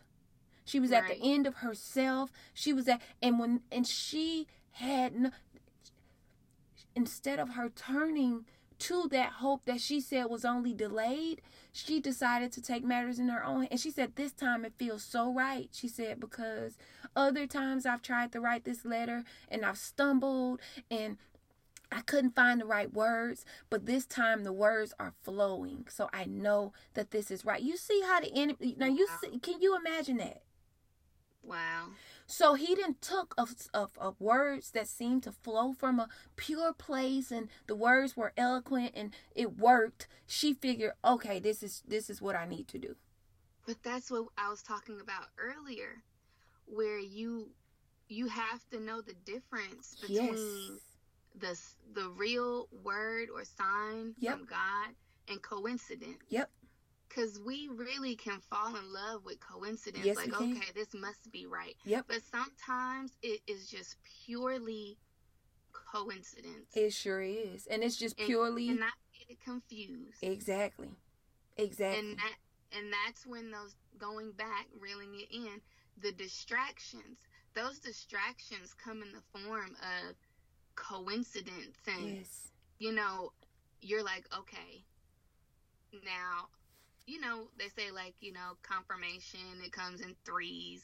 She 0.65 0.79
was 0.79 0.93
at 0.93 1.09
the 1.09 1.19
end 1.23 1.47
of 1.47 1.57
herself. 1.57 2.31
She 2.53 2.73
was 2.73 2.87
at 2.87 3.01
and 3.21 3.39
when 3.39 3.63
and 3.73 3.87
she 3.87 4.47
had 4.73 5.15
no, 5.15 5.31
instead 6.95 7.39
of 7.39 7.51
her 7.51 7.71
turning 7.71 8.45
to 8.81 9.09
that 9.11 9.33
hope 9.35 9.65
that 9.65 9.81
she 9.81 10.01
said 10.01 10.27
was 10.27 10.45
only 10.45 10.75
delayed, 10.75 11.41
she 11.73 12.01
decided 12.01 12.53
to 12.53 12.63
take 12.63 12.85
matters 12.85 13.19
in 13.19 13.29
her 13.29 13.45
own 13.45 13.61
hand. 13.61 13.69
And 13.73 13.81
she 13.81 13.91
said, 13.91 14.17
This 14.17 14.33
time 14.33 14.65
it 14.65 14.75
feels 14.79 15.03
so 15.03 15.33
right. 15.33 15.69
She 15.73 15.89
said, 15.89 16.21
Because 16.21 16.77
other 17.17 17.47
times 17.47 17.87
I've 17.87 18.03
tried 18.03 18.33
to 18.33 18.41
write 18.41 18.65
this 18.65 18.85
letter 18.85 19.25
and 19.49 19.65
I've 19.65 19.79
stumbled 19.79 20.61
and 20.91 21.19
I 21.93 22.01
couldn't 22.01 22.35
find 22.35 22.61
the 22.61 22.67
right 22.67 22.93
words, 22.93 23.45
but 23.71 23.87
this 23.87 24.05
time 24.05 24.43
the 24.43 24.53
words 24.53 24.93
are 24.99 25.15
flowing. 25.23 25.87
So 25.89 26.09
I 26.13 26.25
know 26.25 26.73
that 26.95 27.13
this 27.13 27.31
is 27.31 27.45
right. 27.45 27.63
You 27.63 27.77
see 27.77 28.03
how 28.05 28.21
the 28.21 28.33
enemy, 28.35 28.75
now 28.77 28.87
you 28.87 29.07
see, 29.21 29.39
can 29.39 29.61
you 29.61 29.77
imagine 29.77 30.17
that? 30.17 30.43
Wow. 31.43 31.91
So 32.27 32.55
he 32.55 32.75
didn't 32.75 33.03
took 33.03 33.35
of, 33.37 33.55
of, 33.75 33.93
of 33.99 34.21
words 34.21 34.71
that 34.71 34.89
seemed 34.89 35.23
to 35.25 35.33
flow 35.33 35.73
from 35.73 36.01
a 36.01 36.09
pure 36.37 36.73
place 36.73 37.31
and 37.31 37.49
the 37.67 37.77
words 37.77 38.17
were 38.17 38.33
eloquent 38.37 38.93
and 38.95 39.15
it 39.35 39.59
worked. 39.59 40.09
She 40.27 40.55
figured, 40.55 40.95
okay, 41.05 41.39
this 41.39 41.63
is 41.63 41.83
this 41.87 42.09
is 42.09 42.23
what 42.23 42.35
I 42.35 42.47
need 42.47 42.67
to 42.69 42.79
do. 42.79 42.97
But 43.67 43.83
that's 43.83 44.11
what 44.11 44.27
I 44.39 44.49
was 44.49 44.63
talking 44.63 45.01
about 45.01 45.27
earlier, 45.39 46.03
where 46.75 46.99
you 46.99 47.51
you 48.09 48.27
have 48.27 48.61
to 48.71 48.81
know 48.81 49.01
the 49.01 49.15
difference 49.25 49.97
between 50.01 50.79
the 51.37 51.59
the 51.95 52.09
real 52.11 52.69
word 52.83 53.29
or 53.33 53.45
sign 53.45 54.15
Yep. 54.19 54.33
from 54.39 54.47
God 54.47 54.95
and 55.29 55.43
coincidence. 55.43 56.19
Yep. 56.29 56.51
Because 57.09 57.39
we 57.41 57.69
really 57.73 58.17
can 58.17 58.41
fall 58.41 58.75
in 58.75 58.93
love 58.93 59.25
with 59.25 59.39
coincidence. 59.41 60.05
Yes, 60.05 60.17
like, 60.17 60.35
okay, 60.35 60.73
this 60.75 60.93
must 60.95 61.31
be 61.31 61.47
right. 61.47 61.77
Yep. 61.85 62.07
But 62.09 62.23
sometimes 62.31 63.13
it 63.23 63.41
is 63.47 63.69
just 63.69 63.97
purely 64.27 64.99
coincidence. 65.73 66.75
It 66.75 66.93
sure 66.93 67.21
is. 67.23 67.67
And 67.67 67.83
it's 67.85 67.97
just 67.97 68.17
purely 68.17 68.69
and 68.71 68.81
not 68.81 68.93
get 69.17 69.31
it 69.31 69.41
confused. 69.45 70.19
exactly. 70.23 70.91
Exactly. 71.57 72.01
and 72.01 72.19
that 72.19 72.35
and 72.77 72.93
that's 72.93 73.25
when 73.25 73.51
those 73.53 73.77
going 73.97 74.33
back 74.33 74.67
reeling 74.81 75.15
it 75.15 75.33
in 75.33 75.61
the 76.01 76.13
distractions 76.13 77.19
those 77.55 77.79
distractions 77.79 78.75
come 78.75 79.01
in 79.03 79.13
the 79.13 79.39
form 79.39 79.77
of 79.81 80.17
coincidence 80.75 81.77
and 81.87 82.17
yes. 82.17 82.51
you 82.79 82.93
know 82.93 83.33
you're 83.81 84.03
like 84.03 84.25
okay 84.37 84.83
now 86.05 86.47
you 87.07 87.21
know 87.21 87.49
they 87.59 87.69
say 87.69 87.91
like 87.91 88.15
you 88.21 88.33
know 88.33 88.57
confirmation 88.63 89.41
it 89.65 89.73
comes 89.73 90.01
in 90.01 90.15
threes 90.25 90.83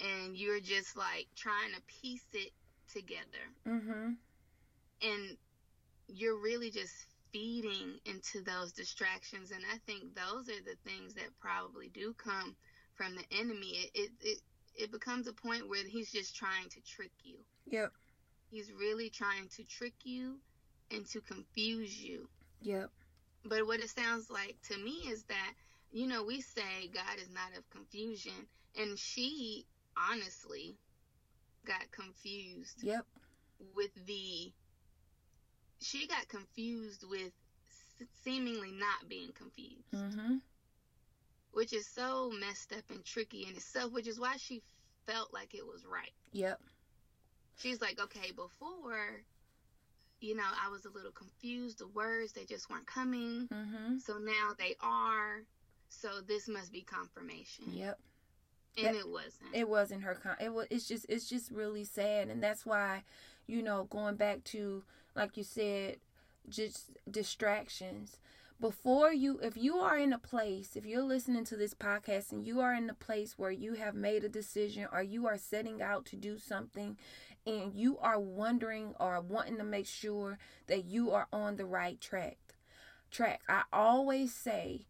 and 0.00 0.36
you're 0.36 0.60
just 0.60 0.96
like 0.96 1.26
trying 1.36 1.72
to 1.74 1.80
piece 2.00 2.26
it 2.32 2.50
together 2.92 3.50
Mhm. 3.66 4.16
and 5.02 5.36
you're 6.08 6.38
really 6.38 6.70
just 6.70 6.92
feeding 7.32 7.98
into 8.04 8.42
those 8.42 8.72
distractions 8.72 9.50
and 9.50 9.64
i 9.72 9.78
think 9.86 10.14
those 10.14 10.48
are 10.48 10.62
the 10.62 10.76
things 10.84 11.14
that 11.14 11.36
probably 11.40 11.88
do 11.88 12.14
come 12.14 12.54
from 12.96 13.14
the 13.14 13.24
enemy 13.38 13.68
it 13.68 13.90
it 13.94 14.10
it, 14.20 14.38
it 14.76 14.92
becomes 14.92 15.26
a 15.26 15.32
point 15.32 15.68
where 15.68 15.84
he's 15.86 16.10
just 16.10 16.34
trying 16.36 16.68
to 16.70 16.80
trick 16.82 17.12
you 17.22 17.38
Yep. 17.66 17.92
he's 18.50 18.72
really 18.72 19.10
trying 19.10 19.48
to 19.56 19.64
trick 19.64 19.94
you 20.04 20.38
and 20.90 21.06
to 21.06 21.20
confuse 21.20 22.02
you 22.02 22.28
Yep. 22.62 22.90
but 23.44 23.66
what 23.66 23.80
it 23.80 23.90
sounds 23.90 24.30
like 24.30 24.56
to 24.70 24.78
me 24.78 25.02
is 25.08 25.24
that 25.24 25.52
you 25.92 26.06
know 26.06 26.22
we 26.24 26.40
say 26.40 26.88
god 26.92 27.18
is 27.18 27.30
not 27.30 27.56
of 27.56 27.68
confusion 27.70 28.46
and 28.76 28.98
she 28.98 29.66
honestly 29.96 30.76
got 31.66 31.90
confused 31.92 32.82
Yep. 32.82 33.06
with 33.74 33.90
the 34.06 34.52
she 35.80 36.06
got 36.06 36.28
confused 36.28 37.04
with 37.08 37.32
seemingly 38.22 38.72
not 38.72 39.08
being 39.08 39.32
confused 39.32 39.92
Mhm. 39.92 40.40
Which 41.54 41.72
is 41.72 41.86
so 41.86 42.30
messed 42.40 42.72
up 42.72 42.84
and 42.90 43.04
tricky 43.04 43.46
in 43.48 43.54
itself 43.56 43.92
which 43.92 44.06
is 44.06 44.18
why 44.20 44.36
she 44.36 44.62
felt 45.06 45.32
like 45.32 45.54
it 45.54 45.66
was 45.66 45.84
right. 45.90 46.12
Yep. 46.32 46.60
she's 47.56 47.80
like 47.80 48.00
okay 48.00 48.32
before 48.34 49.20
you 50.20 50.34
know 50.34 50.44
i 50.64 50.68
was 50.70 50.84
a 50.86 50.90
little 50.90 51.10
confused. 51.12 51.78
The 51.78 51.88
words 51.88 52.32
they 52.32 52.44
just 52.44 52.70
weren't 52.70 52.86
coming. 52.86 53.48
Mhm. 53.52 54.00
so 54.00 54.18
now 54.18 54.52
they 54.58 54.74
are. 54.80 55.42
So 55.88 56.20
this 56.26 56.48
must 56.48 56.72
be 56.72 56.80
confirmation. 56.82 57.66
Yep. 57.72 57.98
and 58.78 58.86
That- 58.86 58.94
it 58.96 59.08
wasn't. 59.08 59.54
it 59.54 59.68
wasn't 59.68 60.02
her 60.02 60.14
con- 60.16 60.36
it 60.40 60.52
was 60.52 60.66
it's 60.70 60.88
just 60.88 61.06
it's 61.08 61.28
just 61.28 61.50
really 61.50 61.84
sad 61.84 62.28
and 62.28 62.42
that's 62.42 62.64
why 62.66 63.04
you 63.46 63.62
know 63.62 63.84
going 63.84 64.16
back 64.16 64.42
to 64.44 64.82
like 65.14 65.36
you 65.36 65.44
said 65.44 65.98
just 66.48 66.90
distractions 67.10 68.16
before 68.64 69.12
you 69.12 69.38
if 69.42 69.58
you 69.58 69.76
are 69.76 69.98
in 69.98 70.10
a 70.10 70.18
place 70.18 70.74
if 70.74 70.86
you're 70.86 71.02
listening 71.02 71.44
to 71.44 71.54
this 71.54 71.74
podcast 71.74 72.32
and 72.32 72.46
you 72.46 72.60
are 72.60 72.72
in 72.72 72.88
a 72.88 72.94
place 72.94 73.34
where 73.36 73.50
you 73.50 73.74
have 73.74 73.94
made 73.94 74.24
a 74.24 74.28
decision 74.30 74.88
or 74.90 75.02
you 75.02 75.26
are 75.26 75.36
setting 75.36 75.82
out 75.82 76.06
to 76.06 76.16
do 76.16 76.38
something 76.38 76.96
and 77.46 77.74
you 77.74 77.98
are 77.98 78.18
wondering 78.18 78.94
or 78.98 79.20
wanting 79.20 79.58
to 79.58 79.64
make 79.64 79.86
sure 79.86 80.38
that 80.66 80.86
you 80.86 81.10
are 81.10 81.28
on 81.30 81.56
the 81.56 81.66
right 81.66 82.00
track 82.00 82.38
track 83.10 83.42
i 83.50 83.64
always 83.70 84.34
say 84.34 84.86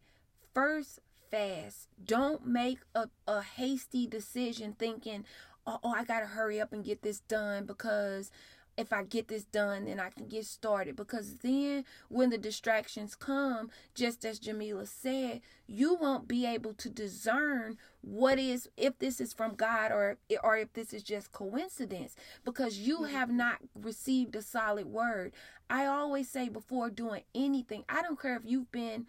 first 0.54 1.00
fast. 1.32 1.88
Don't 2.04 2.46
make 2.46 2.78
a, 2.94 3.08
a 3.26 3.42
hasty 3.42 4.06
decision 4.06 4.76
thinking 4.78 5.24
oh, 5.66 5.80
oh 5.82 5.92
i 5.92 6.04
gotta 6.04 6.26
hurry 6.26 6.60
up 6.60 6.72
and 6.72 6.84
get 6.84 7.02
this 7.02 7.18
done 7.18 7.66
because 7.66 8.30
if 8.76 8.92
I 8.92 9.04
get 9.04 9.28
this 9.28 9.44
done, 9.44 9.84
then 9.84 10.00
I 10.00 10.10
can 10.10 10.26
get 10.26 10.46
started. 10.46 10.96
Because 10.96 11.36
then, 11.36 11.84
when 12.08 12.30
the 12.30 12.38
distractions 12.38 13.14
come, 13.14 13.70
just 13.94 14.24
as 14.24 14.38
Jamila 14.38 14.86
said, 14.86 15.40
you 15.66 15.94
won't 15.94 16.28
be 16.28 16.46
able 16.46 16.74
to 16.74 16.90
discern 16.90 17.78
what 18.00 18.38
is 18.38 18.68
if 18.76 18.98
this 18.98 19.20
is 19.20 19.32
from 19.32 19.54
God 19.54 19.92
or 19.92 20.18
or 20.42 20.56
if 20.56 20.72
this 20.72 20.92
is 20.92 21.02
just 21.02 21.32
coincidence. 21.32 22.16
Because 22.44 22.78
you 22.78 23.04
have 23.04 23.30
not 23.30 23.58
received 23.74 24.36
a 24.36 24.42
solid 24.42 24.86
word. 24.86 25.32
I 25.70 25.86
always 25.86 26.28
say 26.28 26.48
before 26.48 26.90
doing 26.90 27.22
anything, 27.34 27.84
I 27.88 28.02
don't 28.02 28.20
care 28.20 28.36
if 28.36 28.42
you've 28.44 28.70
been 28.70 29.06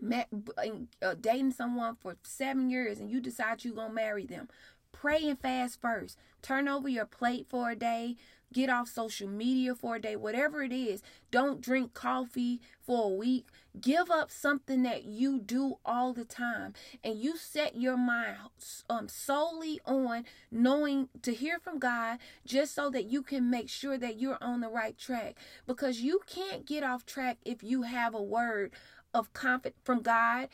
met 0.00 0.28
uh, 1.02 1.14
dating 1.20 1.52
someone 1.52 1.96
for 2.00 2.16
seven 2.22 2.70
years 2.70 3.00
and 3.00 3.10
you 3.10 3.20
decide 3.20 3.64
you're 3.64 3.74
gonna 3.74 3.92
marry 3.92 4.26
them 4.26 4.48
pray 4.92 5.28
and 5.28 5.40
fast 5.40 5.80
first 5.80 6.16
turn 6.42 6.68
over 6.68 6.88
your 6.88 7.04
plate 7.04 7.46
for 7.48 7.70
a 7.70 7.76
day 7.76 8.16
get 8.52 8.70
off 8.70 8.88
social 8.88 9.28
media 9.28 9.74
for 9.74 9.96
a 9.96 10.00
day, 10.00 10.16
whatever 10.16 10.62
it 10.62 10.72
is. 10.72 11.02
Don't 11.30 11.60
drink 11.60 11.94
coffee 11.94 12.60
for 12.80 13.04
a 13.04 13.14
week. 13.14 13.46
Give 13.80 14.10
up 14.10 14.30
something 14.30 14.82
that 14.82 15.04
you 15.04 15.38
do 15.38 15.76
all 15.84 16.12
the 16.12 16.24
time 16.24 16.74
and 17.04 17.18
you 17.18 17.36
set 17.36 17.76
your 17.76 17.96
mind 17.96 18.36
um, 18.88 19.08
solely 19.08 19.80
on 19.84 20.24
knowing 20.50 21.08
to 21.22 21.34
hear 21.34 21.58
from 21.58 21.78
God 21.78 22.18
just 22.46 22.74
so 22.74 22.90
that 22.90 23.04
you 23.04 23.22
can 23.22 23.50
make 23.50 23.68
sure 23.68 23.98
that 23.98 24.18
you're 24.18 24.38
on 24.40 24.60
the 24.60 24.68
right 24.68 24.96
track 24.98 25.36
because 25.66 26.00
you 26.00 26.20
can't 26.26 26.66
get 26.66 26.82
off 26.82 27.04
track 27.06 27.38
if 27.44 27.62
you 27.62 27.82
have 27.82 28.14
a 28.14 28.22
word 28.22 28.72
of 29.14 29.32
comfort 29.32 29.74
from 29.84 30.02
God 30.02 30.48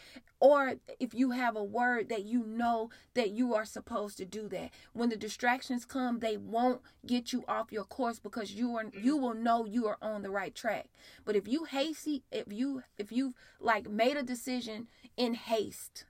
or 0.45 0.75
if 1.01 1.15
you 1.15 1.31
have 1.31 1.57
a 1.57 1.65
word 1.65 2.11
that 2.11 2.25
you 2.25 2.45
know 2.45 2.91
that 3.15 3.31
you 3.31 3.55
are 3.55 3.65
supposed 3.65 4.19
to 4.19 4.27
do 4.27 4.47
that. 4.47 4.73
When 4.93 5.09
the 5.09 5.17
distractions 5.17 5.87
come 5.87 6.19
they 6.19 6.37
won't 6.37 6.83
get 7.07 7.33
you 7.33 7.45
off 7.49 7.73
your 7.73 7.85
course 7.85 8.19
because 8.19 8.53
you 8.53 8.77
are 8.77 8.85
mm-hmm. 8.85 9.03
you 9.03 9.17
will 9.17 9.33
know 9.33 9.65
you 9.65 9.87
are 9.87 9.97
on 10.03 10.21
the 10.21 10.29
right 10.29 10.55
track. 10.55 10.89
But 11.25 11.35
if 11.35 11.49
you 11.49 11.65
hasty 11.65 12.25
if 12.31 12.53
you 12.53 12.83
if 12.99 13.11
you've 13.11 13.33
like 13.59 13.89
made 13.89 14.19
a 14.19 14.23
decision 14.23 14.89
in 15.17 15.33
haste 15.33 16.05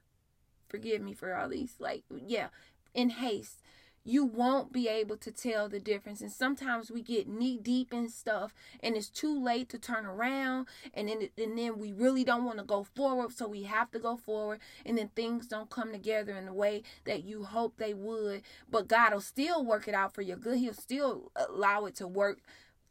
forgive 0.67 1.01
me 1.01 1.13
for 1.13 1.33
all 1.33 1.47
these 1.47 1.75
like 1.79 2.03
yeah 2.09 2.47
in 2.93 3.11
haste 3.11 3.61
you 4.07 4.23
won't 4.23 4.71
be 4.71 4.87
able 4.87 5.17
to 5.17 5.31
tell 5.31 5.67
the 5.67 5.79
difference. 5.79 6.21
And 6.21 6.31
sometimes 6.31 6.91
we 6.91 7.01
get 7.01 7.27
knee 7.27 7.57
deep 7.57 7.91
in 7.91 8.07
stuff 8.07 8.53
and 8.81 8.95
it's 8.95 9.09
too 9.09 9.37
late 9.37 9.67
to 9.69 9.79
turn 9.79 10.05
around 10.05 10.67
and 10.93 11.09
then 11.09 11.27
and 11.37 11.57
then 11.57 11.79
we 11.79 11.91
really 11.91 12.23
don't 12.23 12.45
want 12.45 12.59
to 12.59 12.63
go 12.63 12.83
forward, 12.83 13.33
so 13.33 13.47
we 13.47 13.63
have 13.63 13.89
to 13.91 13.99
go 13.99 14.15
forward 14.15 14.59
and 14.85 14.97
then 14.97 15.09
things 15.15 15.47
don't 15.47 15.71
come 15.71 15.91
together 15.91 16.35
in 16.37 16.45
the 16.45 16.53
way 16.53 16.83
that 17.05 17.23
you 17.23 17.43
hope 17.43 17.77
they 17.77 17.95
would. 17.95 18.43
But 18.69 18.87
God 18.87 19.11
will 19.11 19.21
still 19.21 19.65
work 19.65 19.87
it 19.87 19.95
out 19.95 20.13
for 20.13 20.21
your 20.21 20.37
good. 20.37 20.59
He'll 20.59 20.73
still 20.73 21.31
allow 21.35 21.85
it 21.85 21.95
to 21.95 22.07
work 22.07 22.41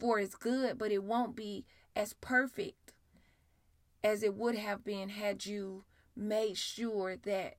for 0.01 0.19
his 0.19 0.35
good, 0.35 0.77
but 0.77 0.91
it 0.91 1.05
won't 1.05 1.37
be 1.37 1.65
as 1.95 2.15
perfect 2.15 2.93
as 4.03 4.25
it 4.25 4.35
would 4.35 4.57
have 4.57 4.85
been 4.85 5.11
had 5.11 5.47
you 5.47 5.85
made 6.17 6.59
sure 6.59 7.17
that 7.23 7.55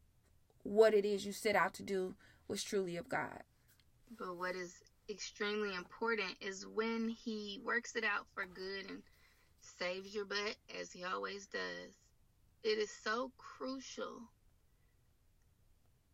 what 0.63 0.93
it 0.93 1.05
is 1.05 1.25
you 1.25 1.31
set 1.31 1.55
out 1.55 1.73
to 1.73 1.83
do 1.83 2.15
was 2.47 2.63
truly 2.63 2.97
of 2.97 3.09
God. 3.09 3.43
But 4.17 4.37
what 4.37 4.55
is 4.55 4.83
extremely 5.09 5.75
important 5.75 6.35
is 6.41 6.65
when 6.67 7.09
He 7.09 7.59
works 7.63 7.95
it 7.95 8.03
out 8.03 8.27
for 8.33 8.45
good 8.45 8.89
and 8.89 9.01
saves 9.61 10.13
your 10.13 10.25
butt, 10.25 10.55
as 10.79 10.91
He 10.91 11.03
always 11.03 11.47
does. 11.47 11.93
It 12.63 12.79
is 12.79 12.91
so 12.91 13.31
crucial 13.37 14.21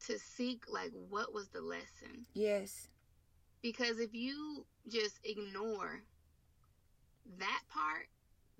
to 0.07 0.17
seek, 0.19 0.63
like, 0.67 0.91
what 1.09 1.33
was 1.33 1.49
the 1.49 1.61
lesson? 1.61 2.25
Yes. 2.33 2.89
Because 3.61 3.99
if 3.99 4.13
you 4.13 4.65
just 4.89 5.19
ignore 5.23 6.01
that 7.37 7.61
part, 7.69 8.07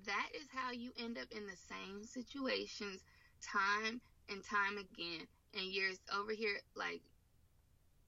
that 0.05 0.29
is 0.35 0.47
how 0.53 0.71
you 0.71 0.91
end 0.97 1.17
up 1.17 1.27
in 1.31 1.45
the 1.45 1.57
same 1.57 2.05
situations 2.05 3.03
time 3.41 4.01
and 4.29 4.43
time 4.43 4.77
again. 4.77 5.27
And 5.53 5.65
you're 5.65 5.91
over 6.15 6.31
here 6.31 6.57
like 6.75 7.01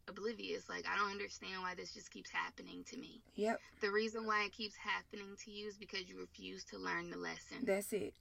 oblivious. 0.08 0.70
Like, 0.70 0.86
I 0.91 0.97
don't 0.97 1.12
understand 1.12 1.62
why 1.62 1.76
this 1.76 1.93
just 1.93 2.12
keeps 2.12 2.30
happening 2.30 2.84
to 2.89 2.97
me. 2.97 3.22
Yep. 3.36 3.60
The 3.82 3.91
reason 3.91 4.26
why 4.26 4.45
it 4.45 4.51
keeps 4.51 4.76
happening 4.76 5.36
to 5.45 5.51
you 5.51 5.68
is 5.68 5.78
because 5.78 6.08
you 6.08 6.20
refuse 6.20 6.64
to 6.66 6.78
learn 6.78 7.10
the 7.10 7.18
lesson. 7.18 7.58
That's 7.64 7.93
it. 7.93 8.14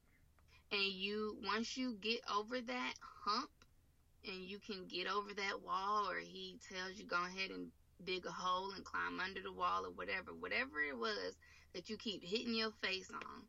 And 0.71 0.93
you, 0.93 1.37
once 1.45 1.77
you 1.77 1.97
get 2.01 2.21
over 2.35 2.61
that 2.61 2.95
hump 3.25 3.51
and 4.27 4.43
you 4.43 4.59
can 4.59 4.87
get 4.87 5.07
over 5.11 5.35
that 5.35 5.63
wall, 5.65 6.09
or 6.09 6.19
he 6.19 6.59
tells 6.73 6.99
you 6.99 7.05
go 7.05 7.23
ahead 7.25 7.51
and 7.51 7.69
dig 8.05 8.27
a 8.27 8.31
hole 8.31 8.73
and 8.75 8.85
climb 8.85 9.21
under 9.21 9.43
the 9.43 9.53
wall 9.53 9.85
or 9.85 9.91
whatever, 9.91 10.33
whatever 10.39 10.81
it 10.81 10.97
was 10.97 11.37
that 11.75 11.89
you 11.89 11.97
keep 11.97 12.25
hitting 12.25 12.55
your 12.55 12.73
face 12.83 13.11
on, 13.13 13.43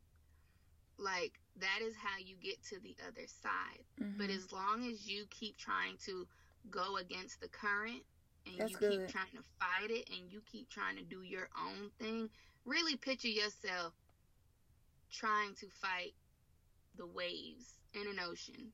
like 0.97 1.39
that 1.59 1.79
is 1.81 1.95
how 1.95 2.17
you 2.19 2.36
get 2.41 2.61
to 2.63 2.79
the 2.79 2.95
other 3.07 3.27
side. 3.27 3.84
Mm-hmm. 4.01 4.17
But 4.17 4.29
as 4.29 4.51
long 4.51 4.88
as 4.91 5.07
you 5.07 5.25
keep 5.29 5.57
trying 5.57 5.97
to 6.05 6.27
go 6.69 6.97
against 6.97 7.41
the 7.41 7.47
current 7.47 8.03
and 8.45 8.57
That's 8.57 8.71
you 8.71 8.77
good. 8.77 8.91
keep 8.91 9.07
trying 9.09 9.31
to 9.35 9.43
fight 9.59 9.89
it 9.89 10.09
and 10.09 10.31
you 10.31 10.41
keep 10.51 10.69
trying 10.69 10.97
to 10.97 11.03
do 11.03 11.21
your 11.21 11.49
own 11.57 11.89
thing, 11.99 12.29
really 12.65 12.95
picture 12.95 13.27
yourself 13.27 13.93
trying 15.11 15.53
to 15.55 15.67
fight 15.81 16.13
the 16.97 17.05
waves 17.05 17.75
in 17.93 18.07
an 18.07 18.19
ocean. 18.19 18.71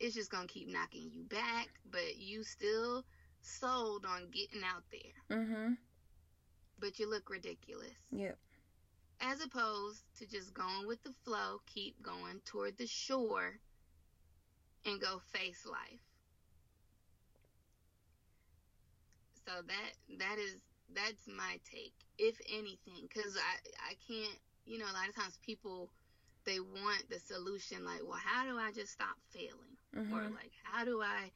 It's 0.00 0.14
just 0.14 0.30
gonna 0.30 0.46
keep 0.46 0.68
knocking 0.68 1.10
you 1.12 1.22
back, 1.24 1.68
but 1.90 2.16
you 2.16 2.42
still 2.42 3.04
sold 3.40 4.06
on 4.06 4.30
getting 4.30 4.62
out 4.64 4.82
there. 4.90 5.38
Mm-hmm. 5.38 5.72
But 6.80 6.98
you 6.98 7.08
look 7.08 7.30
ridiculous. 7.30 7.96
Yep. 8.10 8.36
As 9.20 9.40
opposed 9.42 10.02
to 10.18 10.26
just 10.26 10.52
going 10.52 10.86
with 10.86 11.02
the 11.04 11.14
flow, 11.24 11.60
keep 11.66 12.02
going 12.02 12.40
toward 12.44 12.76
the 12.76 12.86
shore 12.86 13.58
and 14.84 15.00
go 15.00 15.20
face 15.32 15.64
life. 15.66 16.03
So 19.46 19.52
that 19.66 20.18
that 20.18 20.38
is 20.38 20.56
that's 20.94 21.26
my 21.28 21.58
take, 21.70 21.94
if 22.18 22.40
anything, 22.48 23.08
because 23.08 23.36
I 23.36 23.90
I 23.90 23.94
can't 24.06 24.38
you 24.66 24.78
know 24.78 24.86
a 24.86 24.96
lot 24.96 25.08
of 25.08 25.14
times 25.14 25.38
people 25.44 25.90
they 26.44 26.60
want 26.60 27.08
the 27.10 27.18
solution 27.18 27.84
like 27.84 28.00
well 28.02 28.20
how 28.22 28.44
do 28.44 28.58
I 28.58 28.70
just 28.72 28.92
stop 28.92 29.16
failing? 29.30 29.76
Mm-hmm. 29.94 30.12
or 30.12 30.22
like 30.22 30.50
how 30.64 30.84
do 30.84 31.00
I 31.02 31.30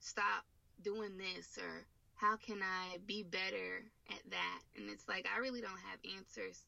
stop 0.00 0.44
doing 0.82 1.18
this? 1.18 1.58
Or 1.58 1.84
how 2.14 2.36
can 2.36 2.60
I 2.62 2.98
be 3.06 3.22
better 3.22 3.84
at 4.10 4.30
that? 4.30 4.60
And 4.76 4.88
it's 4.88 5.08
like 5.08 5.26
I 5.34 5.40
really 5.40 5.60
don't 5.60 5.70
have 5.90 5.98
answers 6.16 6.64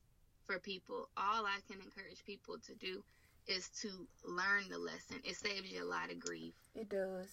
for 0.47 0.59
people. 0.59 1.09
All 1.16 1.47
I 1.47 1.59
can 1.70 1.81
encourage 1.81 2.25
people 2.25 2.57
to 2.66 2.75
do 2.75 3.03
is 3.47 3.68
to 3.81 3.89
learn 4.25 4.64
the 4.70 4.79
lesson. 4.79 5.16
It 5.25 5.37
saves 5.37 5.70
you 5.70 5.85
a 5.85 5.89
lot 5.89 6.11
of 6.11 6.18
grief. 6.18 6.55
It 6.75 6.89
does 6.89 7.29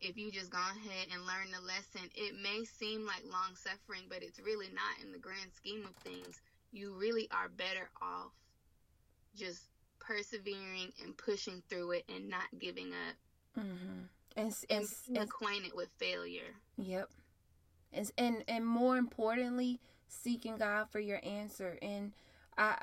if 0.00 0.16
you 0.16 0.30
just 0.30 0.50
go 0.50 0.58
ahead 0.58 1.08
and 1.12 1.26
learn 1.26 1.50
the 1.52 1.66
lesson, 1.66 2.08
it 2.14 2.34
may 2.40 2.64
seem 2.64 3.04
like 3.04 3.22
long 3.24 3.56
suffering, 3.56 4.02
but 4.08 4.22
it's 4.22 4.40
really 4.40 4.68
not 4.74 5.04
in 5.04 5.12
the 5.12 5.18
grand 5.18 5.52
scheme 5.54 5.84
of 5.84 5.94
things. 6.02 6.40
You 6.72 6.94
really 6.94 7.28
are 7.30 7.48
better 7.48 7.90
off 8.00 8.32
just 9.36 9.62
persevering 9.98 10.92
and 11.02 11.16
pushing 11.16 11.62
through 11.68 11.92
it 11.92 12.04
and 12.08 12.28
not 12.28 12.46
giving 12.58 12.88
up. 12.88 13.62
Mm-hmm. 13.64 14.04
And, 14.36 14.54
and, 14.70 14.86
and 15.08 15.18
acquainted 15.18 15.72
with 15.74 15.88
failure. 15.98 16.54
Yep. 16.76 17.08
And, 17.92 18.12
and 18.18 18.44
and 18.46 18.66
more 18.66 18.96
importantly, 18.96 19.80
seeking 20.06 20.58
God 20.58 20.88
for 20.90 21.00
your 21.00 21.20
answer 21.24 21.78
and 21.82 22.12
I 22.56 22.76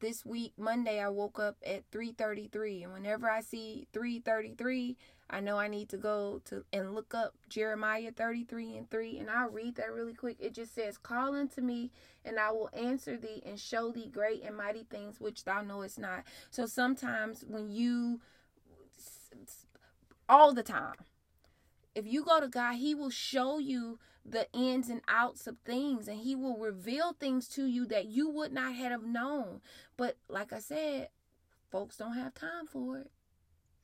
this 0.00 0.24
week 0.24 0.52
Monday 0.56 1.00
I 1.00 1.08
woke 1.08 1.38
up 1.38 1.56
at 1.66 1.90
3:33 1.90 2.84
and 2.84 2.92
whenever 2.92 3.28
I 3.28 3.40
see 3.40 3.86
3:33 3.92 4.96
I 5.28 5.40
know 5.40 5.58
I 5.58 5.68
need 5.68 5.88
to 5.90 5.96
go 5.96 6.40
to 6.46 6.64
and 6.72 6.94
look 6.94 7.14
up 7.14 7.34
Jeremiah 7.48 8.12
33 8.12 8.76
and 8.76 8.90
3 8.90 9.18
and 9.18 9.30
I'll 9.30 9.50
read 9.50 9.76
that 9.76 9.92
really 9.92 10.14
quick. 10.14 10.36
It 10.40 10.54
just 10.54 10.74
says, 10.74 10.98
"Call 10.98 11.34
unto 11.34 11.60
me 11.60 11.90
and 12.24 12.38
I 12.38 12.50
will 12.52 12.70
answer 12.72 13.16
thee 13.16 13.42
and 13.44 13.58
show 13.58 13.90
thee 13.90 14.08
great 14.08 14.42
and 14.42 14.56
mighty 14.56 14.84
things 14.84 15.20
which 15.20 15.44
thou 15.44 15.62
knowest 15.62 15.98
not." 15.98 16.24
So 16.50 16.66
sometimes 16.66 17.44
when 17.44 17.70
you 17.70 18.20
all 20.28 20.52
the 20.52 20.62
time 20.62 20.96
if 21.96 22.06
you 22.06 22.22
go 22.22 22.40
to 22.40 22.46
God, 22.46 22.74
He 22.74 22.94
will 22.94 23.10
show 23.10 23.58
you 23.58 23.98
the 24.24 24.46
ins 24.52 24.90
and 24.90 25.00
outs 25.08 25.46
of 25.46 25.56
things 25.64 26.06
and 26.06 26.18
He 26.20 26.36
will 26.36 26.58
reveal 26.58 27.14
things 27.14 27.48
to 27.48 27.64
you 27.64 27.86
that 27.86 28.04
you 28.06 28.28
would 28.28 28.52
not 28.52 28.74
have 28.74 29.02
known. 29.02 29.62
But 29.96 30.18
like 30.28 30.52
I 30.52 30.58
said, 30.58 31.08
folks 31.70 31.96
don't 31.96 32.12
have 32.12 32.34
time 32.34 32.66
for 32.66 32.98
it. 32.98 33.10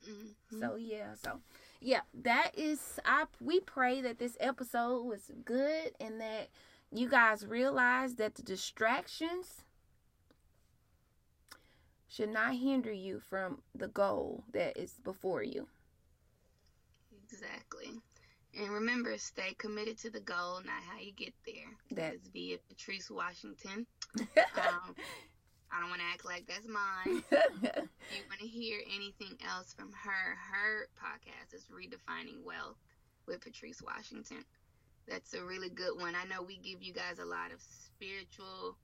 Mhm. 0.07 0.59
So 0.59 0.75
yeah, 0.75 1.15
so 1.15 1.39
yeah, 1.79 2.01
that 2.13 2.51
is 2.57 2.99
I 3.05 3.25
we 3.39 3.59
pray 3.59 4.01
that 4.01 4.19
this 4.19 4.37
episode 4.39 5.03
was 5.03 5.31
good 5.45 5.93
and 5.99 6.19
that 6.21 6.49
you 6.91 7.09
guys 7.09 7.45
realize 7.45 8.15
that 8.15 8.35
the 8.35 8.43
distractions 8.43 9.63
should 12.07 12.29
not 12.29 12.55
hinder 12.55 12.91
you 12.91 13.19
from 13.19 13.63
the 13.73 13.87
goal 13.87 14.43
that 14.51 14.77
is 14.77 14.93
before 15.03 15.41
you. 15.41 15.67
Exactly. 17.23 17.89
And 18.55 18.69
remember, 18.71 19.17
stay 19.17 19.55
committed 19.57 19.97
to 19.99 20.11
the 20.11 20.19
goal, 20.19 20.61
not 20.63 20.83
how 20.87 20.99
you 20.99 21.11
get 21.11 21.33
there. 21.43 21.75
That's 21.89 22.27
via 22.27 22.59
Patrice 22.69 23.09
Washington. 23.09 23.87
Um, 24.19 24.95
I 25.73 25.79
don't 25.79 25.89
want 25.89 26.01
to 26.01 26.07
act 26.13 26.25
like 26.25 26.45
that's 26.47 26.67
mine. 26.67 27.23
If 27.31 27.41
you 28.13 28.21
want 28.29 28.41
to 28.41 28.47
hear 28.47 28.79
anything 28.93 29.35
else 29.49 29.73
from 29.73 29.91
her, 29.91 30.37
her 30.51 30.87
podcast 30.93 31.55
is 31.55 31.65
Redefining 31.65 32.43
Wealth 32.45 32.77
with 33.27 33.41
Patrice 33.41 33.81
Washington. 33.81 34.45
That's 35.07 35.33
a 35.33 35.43
really 35.43 35.69
good 35.69 35.99
one. 35.99 36.13
I 36.15 36.25
know 36.27 36.43
we 36.43 36.57
give 36.57 36.83
you 36.83 36.93
guys 36.93 37.17
a 37.19 37.25
lot 37.25 37.51
of 37.51 37.59
spiritual 37.61 38.77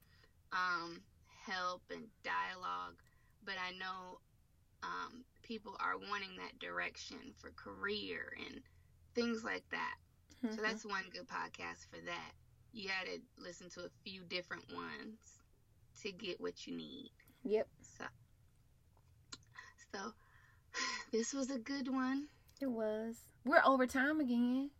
um, 0.52 1.00
help 1.46 1.82
and 1.90 2.04
dialogue, 2.24 2.98
but 3.44 3.54
I 3.54 3.70
know 3.78 4.18
um, 4.82 5.24
people 5.42 5.76
are 5.78 5.96
wanting 5.96 6.36
that 6.38 6.58
direction 6.58 7.18
for 7.38 7.52
career 7.54 8.32
and 8.46 8.60
things 9.14 9.44
like 9.44 9.64
that. 9.70 9.94
Mm-hmm. 10.44 10.56
So 10.56 10.62
that's 10.62 10.84
one 10.84 11.04
good 11.12 11.28
podcast 11.28 11.86
for 11.88 12.04
that. 12.04 12.32
You 12.72 12.88
got 12.88 13.06
to 13.06 13.20
listen 13.42 13.68
to 13.70 13.80
a 13.80 13.90
few 14.04 14.22
different 14.28 14.64
ones 14.74 15.39
to 16.02 16.12
get 16.12 16.40
what 16.40 16.66
you 16.66 16.76
need. 16.76 17.10
Yep, 17.44 17.66
So, 17.98 18.04
so 19.92 19.98
this 21.12 21.32
was 21.32 21.50
a 21.50 21.58
good 21.58 21.88
one. 21.92 22.28
it 22.60 22.70
was. 22.70 23.16
We're 23.44 23.62
over 23.64 23.86
time 23.86 24.20
again. 24.20 24.70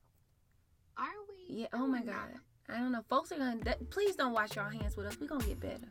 Are 0.98 1.06
we? 1.28 1.60
Yeah. 1.62 1.66
Oh 1.72 1.86
my 1.86 2.02
God. 2.02 2.28
I 2.68 2.78
don't 2.78 2.92
know. 2.92 3.02
Folks 3.08 3.32
are 3.32 3.38
gonna. 3.38 3.58
Please 3.90 4.16
don't 4.16 4.32
wash 4.32 4.54
your 4.54 4.68
hands 4.68 4.96
with 4.96 5.06
us. 5.06 5.16
We're 5.20 5.26
gonna 5.28 5.44
get 5.46 5.58
better. 5.60 5.88